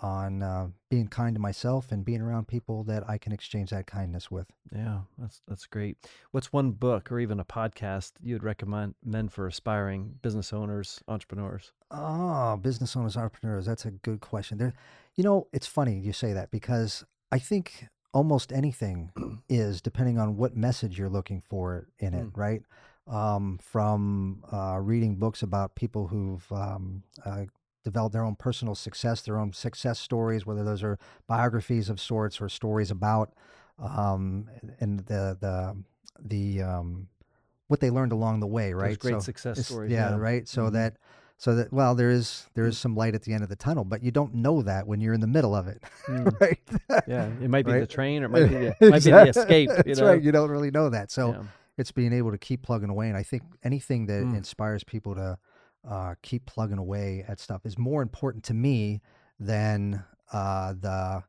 on 0.02 0.42
uh, 0.42 0.68
being 0.90 1.08
kind 1.08 1.36
to 1.36 1.40
myself 1.40 1.92
and 1.92 2.04
being 2.04 2.22
around 2.22 2.48
people 2.48 2.84
that 2.86 3.08
I 3.10 3.18
can 3.18 3.32
exchange 3.32 3.70
that 3.70 3.86
kindness 3.88 4.30
with? 4.32 4.48
Yeah, 4.76 5.02
that's 5.18 5.42
that's 5.48 5.66
great. 5.68 5.98
What's 6.32 6.52
one 6.52 6.72
book 6.72 7.12
or 7.12 7.20
even 7.20 7.40
a 7.40 7.46
podcast 7.46 8.14
you 8.22 8.34
would 8.36 8.44
recommend 8.44 8.96
recommend 9.04 9.32
for 9.34 9.48
aspiring 9.48 10.16
business 10.22 10.52
owners, 10.54 11.02
entrepreneurs? 11.08 11.72
Oh, 11.92 12.58
business 12.58 12.96
owners, 12.96 13.18
entrepreneurs. 13.18 13.66
That's 13.66 13.86
a 13.86 13.92
good 13.92 14.22
question. 14.22 14.58
There, 14.58 14.74
you 15.16 15.24
know, 15.24 15.48
it's 15.54 15.68
funny 15.68 15.98
you 16.00 16.14
say 16.14 16.34
that 16.34 16.52
because 16.52 17.04
I 17.32 17.40
think 17.40 17.88
almost 18.14 18.52
anything 18.52 19.12
is 19.50 19.82
depending 19.82 20.18
on 20.18 20.36
what 20.38 20.56
message 20.56 20.98
you're 21.00 21.10
looking 21.10 21.42
for 21.42 21.88
in 22.00 22.14
it, 22.14 22.26
Mm. 22.34 22.38
right? 22.38 22.62
Um, 23.08 23.60
from 23.62 24.44
uh, 24.52 24.78
reading 24.82 25.16
books 25.16 25.42
about 25.42 25.76
people 25.76 26.08
who've 26.08 26.50
um, 26.52 27.04
uh, 27.26 27.46
developed 27.84 28.14
their 28.14 28.24
own 28.24 28.36
personal 28.36 28.76
success, 28.76 29.22
their 29.22 29.38
own 29.40 29.54
success 29.54 30.00
stories, 30.00 30.46
whether 30.46 30.64
those 30.64 30.84
are 30.84 30.98
biographies 31.28 31.90
of 31.90 32.00
sorts 32.00 32.40
or 32.42 32.50
stories 32.50 32.92
about 32.92 33.34
um, 33.80 34.48
and 34.80 35.00
the 35.02 35.38
the 35.40 35.76
the 36.24 36.62
um, 36.62 37.08
what 37.68 37.80
they 37.80 37.90
learned 37.90 38.12
along 38.12 38.40
the 38.40 38.48
way, 38.48 38.72
Those 38.74 38.82
right? 38.82 39.00
great 39.00 39.14
So 39.16 39.20
success 39.20 39.66
stories. 39.66 39.92
yeah, 39.92 40.16
right. 40.16 40.48
So 40.48 40.70
Mhm. 40.70 40.74
that 40.74 40.98
so 41.38 41.56
that 41.56 41.74
well, 41.74 41.96
there 41.96 42.12
is 42.12 42.48
there 42.54 42.66
is 42.66 42.78
some 42.78 42.96
light 42.96 43.16
at 43.16 43.24
the 43.24 43.34
end 43.34 43.44
of 43.44 43.50
the 43.50 43.56
tunnel, 43.56 43.84
but 43.84 44.04
you 44.04 44.12
don't 44.12 44.36
know 44.36 44.62
that 44.62 44.86
when 44.86 45.02
you're 45.02 45.14
in 45.14 45.22
the 45.22 45.28
middle 45.28 45.56
of 45.56 45.68
it, 45.68 45.82
Mm. 46.08 46.40
right? 46.40 46.60
Yeah, 47.08 47.30
it 47.40 47.50
might 47.50 47.66
be 47.66 47.80
the 47.80 47.88
train 47.88 48.22
or 48.22 48.26
it 48.26 48.30
might 48.30 48.50
be 48.50 48.56
the, 48.58 48.76
might 48.90 49.04
be 49.04 49.12
the 49.12 49.30
escape. 49.30 49.70
You 49.70 49.76
That's 49.84 50.02
know? 50.02 50.08
right. 50.08 50.22
You 50.22 50.32
don't 50.32 50.52
really 50.52 50.70
know 50.72 50.90
that, 50.90 51.10
so 51.10 51.32
Yeah. 51.34 51.44
it's 51.78 51.92
being 51.92 52.14
able 52.14 52.32
to 52.32 52.38
keep 52.38 52.62
plugging 52.62 52.90
away. 52.90 53.08
And 53.08 53.18
I 53.18 53.24
think 53.24 53.44
anything 53.64 54.06
that 54.08 54.26
Mm. 54.26 54.36
inspires 54.38 54.84
people 54.84 55.16
to 55.16 55.40
uh, 55.88 56.16
keep 56.22 56.46
plugging 56.46 56.78
away 56.78 57.26
at 57.28 57.40
stuff 57.40 57.66
is 57.66 57.78
more 57.78 58.02
important 58.02 58.44
to 58.46 58.54
me 58.54 59.02
than 59.40 60.04
uh, 60.32 60.74
the 60.74 61.24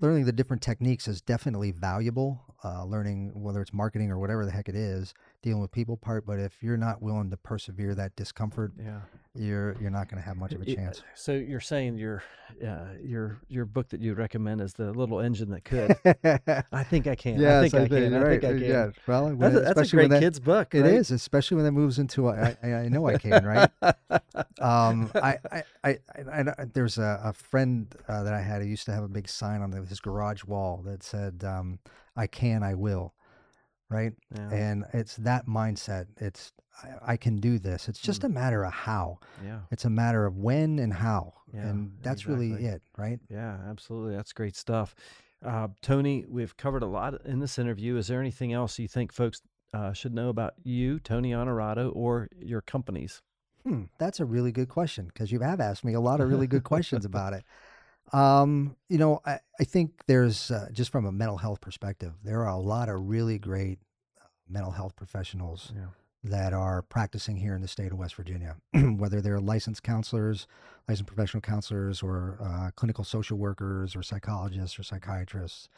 learning 0.00 0.24
the 0.24 0.32
different 0.32 0.62
techniques 0.62 1.08
is 1.08 1.20
definitely 1.20 1.70
valuable. 1.70 2.42
Uh, 2.64 2.84
learning 2.84 3.30
whether 3.34 3.60
it's 3.60 3.72
marketing 3.72 4.10
or 4.10 4.18
whatever 4.18 4.44
the 4.44 4.50
heck 4.50 4.68
it 4.68 4.74
is, 4.74 5.14
dealing 5.46 5.62
with 5.62 5.70
people 5.70 5.96
part. 5.96 6.26
But 6.26 6.40
if 6.40 6.60
you're 6.60 6.76
not 6.76 7.00
willing 7.00 7.30
to 7.30 7.36
persevere 7.36 7.94
that 7.94 8.16
discomfort, 8.16 8.72
Yeah. 8.84 8.98
you're 9.32 9.76
you're 9.80 9.92
not 9.92 10.08
going 10.08 10.20
to 10.20 10.26
have 10.28 10.36
much 10.36 10.52
of 10.52 10.60
a 10.60 10.64
chance. 10.64 11.02
So 11.14 11.32
you're 11.32 11.60
saying 11.60 11.98
your 11.98 12.24
uh, 12.66 12.86
your 13.00 13.38
your 13.48 13.64
book 13.64 13.88
that 13.90 14.00
you'd 14.00 14.18
recommend 14.18 14.60
is 14.60 14.72
the 14.74 14.90
little 14.92 15.20
engine 15.20 15.50
that 15.50 15.64
could. 15.64 15.94
I 16.72 16.82
think 16.82 17.06
I 17.06 17.14
can. 17.14 17.38
Yeah, 17.38 17.60
I 17.60 17.68
think 17.68 17.74
I, 17.74 17.88
can. 17.88 18.14
I 18.14 18.18
right, 18.22 18.40
think 18.40 18.44
I 18.44 18.58
can. 18.58 18.68
Yeah, 18.68 18.90
well, 19.06 19.26
when- 19.28 19.38
That's, 19.38 19.54
a, 19.54 19.74
that's 19.74 19.92
a 19.92 19.96
great 19.96 20.10
that, 20.10 20.20
kid's 20.20 20.40
book. 20.40 20.74
It 20.74 20.80
right? 20.82 20.94
is, 20.94 21.12
especially 21.12 21.54
when 21.56 21.64
that 21.64 21.72
moves 21.72 22.00
into 22.00 22.28
a, 22.28 22.32
I, 22.32 22.56
I 22.64 22.74
I 22.74 22.88
know 22.88 23.06
I 23.06 23.16
can, 23.18 23.44
right? 23.44 23.70
um, 24.60 25.10
I, 25.14 25.38
I, 25.52 25.62
I, 25.84 25.98
I, 26.18 26.40
I 26.40 26.64
there's 26.72 26.98
a, 26.98 27.20
a 27.22 27.32
friend 27.32 27.94
uh, 28.08 28.24
that 28.24 28.32
I 28.34 28.40
had 28.40 28.62
who 28.62 28.68
used 28.68 28.86
to 28.86 28.92
have 28.92 29.04
a 29.04 29.08
big 29.08 29.28
sign 29.28 29.62
on 29.62 29.70
the, 29.70 29.82
his 29.82 30.00
garage 30.00 30.42
wall 30.44 30.82
that 30.86 31.04
said, 31.04 31.44
um, 31.44 31.78
"I 32.16 32.26
can, 32.26 32.64
I 32.64 32.74
will," 32.74 33.14
right? 33.88 34.12
Yeah. 34.34 34.50
And 34.52 34.84
it's 34.92 35.16
that 35.16 35.46
mindset. 35.46 36.06
It's 36.18 36.52
I, 36.82 37.12
I 37.12 37.16
can 37.16 37.36
do 37.36 37.58
this. 37.58 37.88
It's 37.88 37.98
just 38.00 38.22
Mm. 38.22 38.24
a 38.24 38.28
matter 38.28 38.64
of 38.64 38.72
how. 38.72 39.18
yeah. 39.44 39.60
It's 39.70 39.84
a 39.84 39.90
matter 39.90 40.26
of 40.26 40.36
when 40.36 40.78
and 40.78 40.92
how, 40.92 41.32
Yeah, 41.54 41.68
and 41.68 41.92
that's 42.02 42.26
really 42.26 42.52
it, 42.52 42.82
right? 42.98 43.18
Yeah, 43.30 43.56
absolutely. 43.68 44.14
That's 44.14 44.32
great 44.34 44.56
stuff. 44.56 44.94
Uh, 45.44 45.68
Tony, 45.82 46.24
we've 46.28 46.56
covered 46.56 46.82
a 46.82 46.86
lot 46.86 47.24
in 47.24 47.38
this 47.40 47.58
interview. 47.58 47.96
Is 47.96 48.08
there 48.08 48.20
anything 48.20 48.52
else 48.52 48.78
you 48.78 48.88
think 48.88 49.12
folks 49.12 49.40
uh, 49.72 49.92
should 49.92 50.14
know 50.14 50.28
about 50.28 50.54
you, 50.64 50.98
Tony 51.00 51.30
Onorato, 51.32 51.90
or 51.94 52.28
your 52.38 52.60
companies? 52.62 53.22
Hmm, 53.64 53.84
that's 53.98 54.20
a 54.20 54.24
really 54.24 54.52
good 54.52 54.68
question 54.68 55.06
because 55.06 55.32
you 55.32 55.40
have 55.40 55.60
asked 55.60 55.84
me 55.84 55.92
a 55.94 56.00
lot 56.00 56.20
of 56.20 56.28
really 56.28 56.46
good 56.46 56.62
questions 56.64 57.04
about 57.12 57.32
it. 57.32 57.44
Um, 58.12 58.76
you 58.88 58.98
know, 58.98 59.20
I, 59.24 59.40
I 59.60 59.64
think 59.64 60.02
there's 60.06 60.50
uh, 60.50 60.68
just 60.72 60.90
from 60.92 61.06
a 61.06 61.12
mental 61.12 61.38
health 61.38 61.60
perspective, 61.60 62.12
there 62.22 62.40
are 62.44 62.50
a 62.50 62.56
lot 62.58 62.88
of 62.88 63.08
really 63.08 63.38
great 63.38 63.78
uh, 64.20 64.26
mental 64.48 64.70
health 64.72 64.94
professionals 64.96 65.72
Yeah. 65.74 65.86
that 66.22 66.52
are 66.52 66.82
practicing 66.82 67.36
here 67.36 67.54
in 67.54 67.62
the 67.62 67.68
state 67.68 67.90
of 67.92 67.98
West 67.98 68.14
Virginia, 68.14 68.56
whether 68.96 69.20
they're 69.20 69.40
licensed 69.40 69.82
counselors, 69.82 70.46
licensed 70.88 71.06
professional 71.08 71.40
counselors, 71.40 72.02
or 72.02 72.38
uh, 72.40 72.70
clinical 72.76 73.02
social 73.04 73.38
workers, 73.38 73.96
or 73.96 74.02
psychologists, 74.02 74.78
or 74.78 74.82
psychiatrists. 74.84 75.68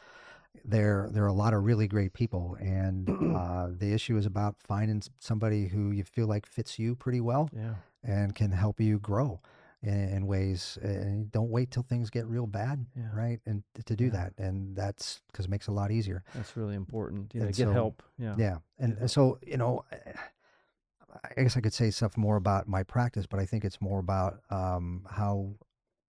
there 0.65 1.09
there 1.11 1.23
are 1.23 1.27
a 1.27 1.33
lot 1.33 1.53
of 1.53 1.63
really 1.63 1.87
great 1.87 2.13
people, 2.13 2.57
and 2.59 3.09
uh, 3.35 3.69
the 3.71 3.91
issue 3.91 4.17
is 4.17 4.25
about 4.27 4.55
finding 4.59 5.01
somebody 5.19 5.67
who 5.67 5.91
you 5.91 6.03
feel 6.03 6.27
like 6.27 6.45
fits 6.45 6.77
you 6.77 6.95
pretty 6.95 7.21
well 7.21 7.49
Yeah. 7.55 7.75
and 8.03 8.35
can 8.35 8.51
help 8.51 8.79
you 8.79 8.99
grow 8.99 9.39
in, 9.81 9.93
in 10.09 10.27
ways. 10.27 10.77
And 10.81 11.31
don't 11.31 11.49
wait 11.49 11.71
till 11.71 11.83
things 11.83 12.09
get 12.09 12.25
real 12.27 12.47
bad, 12.47 12.85
Yeah. 12.95 13.09
right? 13.13 13.39
And 13.45 13.63
to 13.85 13.95
do 13.95 14.05
Yeah. 14.05 14.11
that, 14.11 14.33
and 14.37 14.75
that's 14.75 15.21
because 15.31 15.45
it 15.45 15.49
makes 15.51 15.67
it 15.67 15.71
a 15.71 15.73
lot 15.73 15.91
easier. 15.91 16.23
That's 16.35 16.55
really 16.57 16.75
important. 16.75 17.33
You 17.33 17.41
know, 17.41 17.47
get 17.47 17.55
so- 17.55 17.71
help. 17.71 18.03
Yeah. 18.17 18.35
Yeah, 18.37 18.57
and 18.77 19.09
so 19.09 19.39
you 19.45 19.57
know, 19.57 19.85
I 21.37 21.41
guess 21.41 21.57
I 21.57 21.61
could 21.61 21.73
say 21.73 21.89
stuff 21.91 22.17
more 22.17 22.35
about 22.35 22.67
my 22.67 22.83
practice, 22.83 23.25
but 23.25 23.39
I 23.39 23.45
think 23.45 23.65
it's 23.65 23.81
more 23.81 23.99
about 23.99 24.41
um, 24.49 25.05
how. 25.09 25.55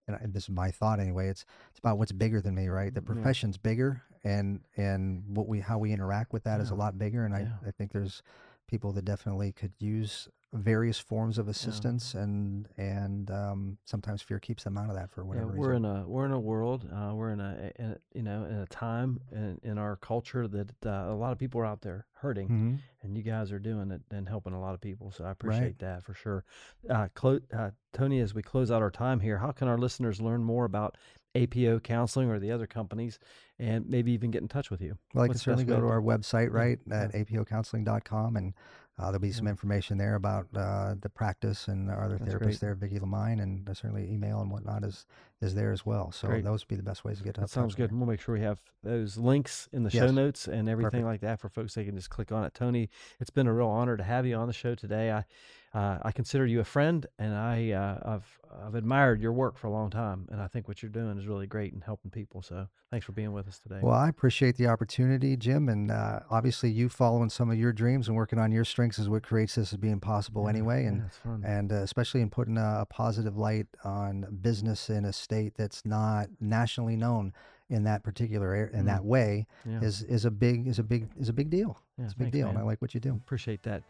And 0.06 0.16
I- 0.16 0.26
this 0.26 0.44
is 0.44 0.50
my 0.50 0.70
thought 0.70 1.00
anyway. 1.00 1.28
It's 1.28 1.44
it's 1.70 1.78
about 1.78 1.98
what's 1.98 2.12
bigger 2.12 2.40
than 2.40 2.54
me, 2.54 2.68
right? 2.68 2.92
The 2.92 3.00
profession's 3.02 3.56
bigger, 3.56 4.02
and 4.24 4.60
and 4.76 5.22
what 5.28 5.46
we 5.48 5.60
how 5.60 5.78
we 5.78 5.92
interact 5.92 6.32
with 6.32 6.42
that 6.44 6.60
is 6.60 6.70
a 6.70 6.74
lot 6.74 6.98
bigger. 6.98 7.24
And. 7.24 7.34
I 7.34 7.48
I 7.66 7.70
think 7.70 7.92
there's 7.92 8.22
people 8.70 8.92
that 8.92 9.04
definitely 9.04 9.50
could 9.52 9.72
use 9.78 10.28
various 10.52 10.98
forms 10.98 11.38
of 11.38 11.46
assistance, 11.48 12.14
and 12.14 12.68
and 12.76 13.30
um, 13.30 13.78
sometimes 13.84 14.20
fear 14.22 14.38
keeps 14.40 14.64
them 14.64 14.76
out 14.78 14.88
of 14.88 14.96
that 14.96 15.10
for 15.10 15.22
Yeah, 15.22 15.28
whatever 15.28 15.46
we're 15.52 15.68
reason. 15.70 15.84
in 15.84 15.96
a 16.02 16.08
we're 16.08 16.26
in 16.26 16.32
a 16.32 16.40
world 16.40 16.88
uh, 16.92 17.12
we're 17.14 17.30
in 17.30 17.40
a, 17.40 17.70
in 17.76 17.84
a 17.92 17.96
you 18.14 18.22
know 18.22 18.44
in 18.44 18.54
a 18.56 18.66
time 18.66 19.20
in, 19.32 19.60
in 19.62 19.78
our 19.78 19.94
culture 19.96 20.48
that 20.48 20.70
uh, 20.84 20.90
a 21.12 21.14
lot 21.14 21.30
of 21.32 21.38
people 21.38 21.60
are 21.60 21.66
out 21.66 21.82
there 21.82 22.06
hurting 22.14 22.48
Mhm. 22.48 22.78
and 23.02 23.16
you 23.16 23.22
guys 23.22 23.52
are 23.52 23.60
doing 23.60 23.90
it 23.92 24.02
and 24.10 24.28
helping 24.28 24.52
a 24.52 24.60
lot 24.60 24.74
of 24.74 24.80
people 24.80 25.10
so 25.12 25.24
I 25.24 25.30
appreciate 25.30 25.78
that 25.78 26.02
for 26.02 26.14
sure. 26.14 26.44
Uh, 26.88 27.08
clo- 27.14 27.40
uh, 27.56 27.70
Tony, 27.92 28.18
as 28.20 28.34
we 28.34 28.42
close 28.42 28.70
out 28.72 28.82
our 28.82 28.90
time 28.90 29.20
here, 29.20 29.38
how 29.38 29.52
can 29.52 29.68
our 29.68 29.78
listeners 29.78 30.20
learn 30.20 30.42
more 30.42 30.64
about 30.64 30.96
APO 31.35 31.81
counseling 31.81 32.28
or 32.28 32.39
the 32.39 32.51
other 32.51 32.66
companies 32.66 33.18
and 33.59 33.89
maybe 33.89 34.12
even 34.12 34.31
get 34.31 34.43
in 34.43 34.49
touch 34.49 34.70
with 34.70 34.81
you? 34.81 34.97
Well, 35.14 35.24
I 35.24 35.26
can 35.26 35.31
What's 35.33 35.43
certainly 35.43 35.64
go 35.64 35.81
to 35.81 35.87
our 35.87 36.01
website, 36.03 36.53
right, 36.53 36.78
yeah. 36.87 37.03
at 37.05 37.12
apocounseling.com, 37.12 38.37
and 38.37 38.55
uh, 38.99 39.05
there'll 39.07 39.18
be 39.20 39.33
some 39.33 39.47
Yeah. 39.47 39.51
information 39.53 39.97
there 39.99 40.14
about 40.16 40.47
uh, 40.55 40.95
the 41.01 41.09
practice 41.09 41.68
and 41.68 41.91
our 41.91 42.05
other 42.05 42.18
That's 42.18 42.35
therapists 42.35 42.39
great. 42.43 42.61
there, 42.61 42.74
Vicky 42.74 42.99
Lamine, 42.99 43.41
and 43.43 43.68
uh, 43.68 43.74
certainly 43.74 44.11
email 44.12 44.41
and 44.41 44.51
whatnot 44.51 44.85
is 44.85 45.07
is 45.41 45.55
there 45.55 45.72
as 45.72 45.86
well. 45.86 46.12
So 46.12 46.28
Great. 46.28 46.45
those 46.45 46.62
would 46.62 46.68
be 46.68 46.76
the 46.76 46.82
best 46.82 47.05
ways 47.05 47.18
to 47.18 47.24
get 47.24 47.34
to 47.34 47.41
That 47.41 47.51
sounds 47.51 47.74
good. 47.74 47.93
We'll 47.93 48.07
make 48.07 48.20
sure 48.20 48.34
we 48.34 48.43
have 48.43 48.61
those 48.82 49.16
links 49.16 49.68
in 49.72 49.82
the 49.82 49.91
show 49.91 50.11
notes 50.11 50.49
and 50.49 50.68
everything 50.68 50.91
Perfect. 50.91 51.07
like 51.07 51.20
that 51.22 51.41
for 51.41 51.49
folks. 51.49 51.74
They 51.74 51.84
can 51.84 51.97
just 51.97 52.11
click 52.11 52.30
on 52.30 52.45
it. 52.45 52.55
Tony, 52.55 52.91
it's 53.20 53.30
been 53.30 53.47
a 53.47 53.53
real 53.53 53.68
honor 53.68 53.97
to 53.97 54.05
have 54.05 54.26
you 54.26 54.36
on 54.36 54.47
the 54.47 54.53
show 54.53 54.74
today. 54.74 55.11
I 55.11 55.24
uh, 55.72 55.99
I 56.03 56.11
consider 56.11 56.47
you 56.47 56.59
a 56.59 56.64
friend, 56.64 57.07
and 57.18 57.32
I 57.32 57.70
uh, 57.70 58.14
I've 58.14 58.41
I've 58.66 58.74
admired 58.74 59.20
your 59.20 59.32
work 59.32 59.57
for 59.57 59.68
a 59.68 59.70
long 59.70 59.88
time, 59.88 60.26
and 60.32 60.43
I 60.43 60.49
think 60.49 60.66
what 60.66 60.82
you're 60.82 60.91
doing 60.91 61.16
is 61.16 61.28
really 61.28 61.47
great 61.47 61.72
in 61.72 61.80
helping 61.80 62.11
people. 62.11 62.43
So 62.43 62.66
thanks 62.91 63.07
for 63.07 63.12
being 63.12 63.32
with 63.32 63.47
us 63.47 63.61
today. 63.61 63.78
Well, 63.80 63.95
I 63.95 64.09
appreciate 64.09 64.57
the 64.57 64.66
opportunity, 64.66 65.36
Jim, 65.36 65.68
and 65.68 65.93
uh, 65.93 66.20
obviously 66.28 66.72
you 66.72 66.88
following 66.88 67.30
some 67.30 67.53
of 67.53 67.57
your 67.57 67.72
dreams 67.72 68.09
and 68.09 68.16
working 68.16 68.41
on 68.41 68.51
your 68.51 68.64
strengths 68.64 68.99
is 68.99 69.09
what 69.09 69.22
creates 69.22 69.55
this 69.55 69.72
as 69.72 69.76
being 69.76 70.01
possible 70.01 70.43
Yeah, 70.45 70.51
anyway, 70.51 70.86
and 70.86 71.09
yeah, 71.24 71.36
and 71.45 71.72
uh, 71.72 71.76
especially 71.76 72.20
in 72.20 72.30
putting 72.30 72.59
a, 72.59 72.80
a 72.80 72.86
positive 72.86 73.36
light 73.36 73.68
on 73.84 74.26
business 74.43 74.91
in 74.91 75.05
a 75.05 75.12
state 75.31 75.55
that's 75.57 75.87
not 75.87 76.28
nationally 76.41 76.97
known 76.97 77.33
in 77.68 77.85
that 77.85 78.03
particular 78.03 78.53
area, 78.53 78.70
in 78.72 78.83
Mm. 78.83 78.87
that 78.87 79.05
way 79.05 79.47
yeah. 79.64 79.81
is 79.81 80.03
is 80.03 80.24
a 80.24 80.31
big 80.31 80.66
is 80.66 80.81
a 80.81 80.83
big 80.83 81.07
is 81.20 81.28
a 81.28 81.33
big 81.33 81.51
deal. 81.51 81.78
Yeah, 81.97 82.05
it's 82.07 82.14
a 82.14 82.16
big 82.16 82.24
thanks, 82.26 82.37
deal, 82.37 82.49
and. 82.49 82.59
I 82.59 82.62
like 82.62 82.83
what 82.83 82.95
you 82.95 83.01
do. 83.01 83.12
Appreciate 83.14 83.62
that. 83.62 83.83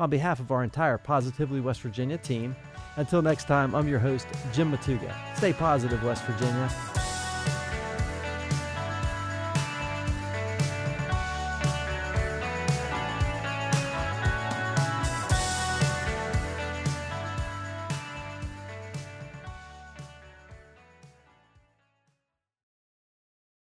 On 0.00 0.10
behalf 0.10 0.40
of 0.40 0.50
our 0.50 0.64
entire 0.64 0.98
Positively 0.98 1.60
West 1.60 1.80
Virginia 1.82 2.18
team, 2.18 2.56
until 2.96 3.22
next 3.22 3.46
time, 3.46 3.76
I'm 3.76 3.86
your 3.86 4.00
host, 4.00 4.26
Jim 4.52 4.72
Matuga. 4.72 5.14
Stay 5.36 5.52
positive, 5.52 6.02
West 6.02 6.24
Virginia. 6.24 6.68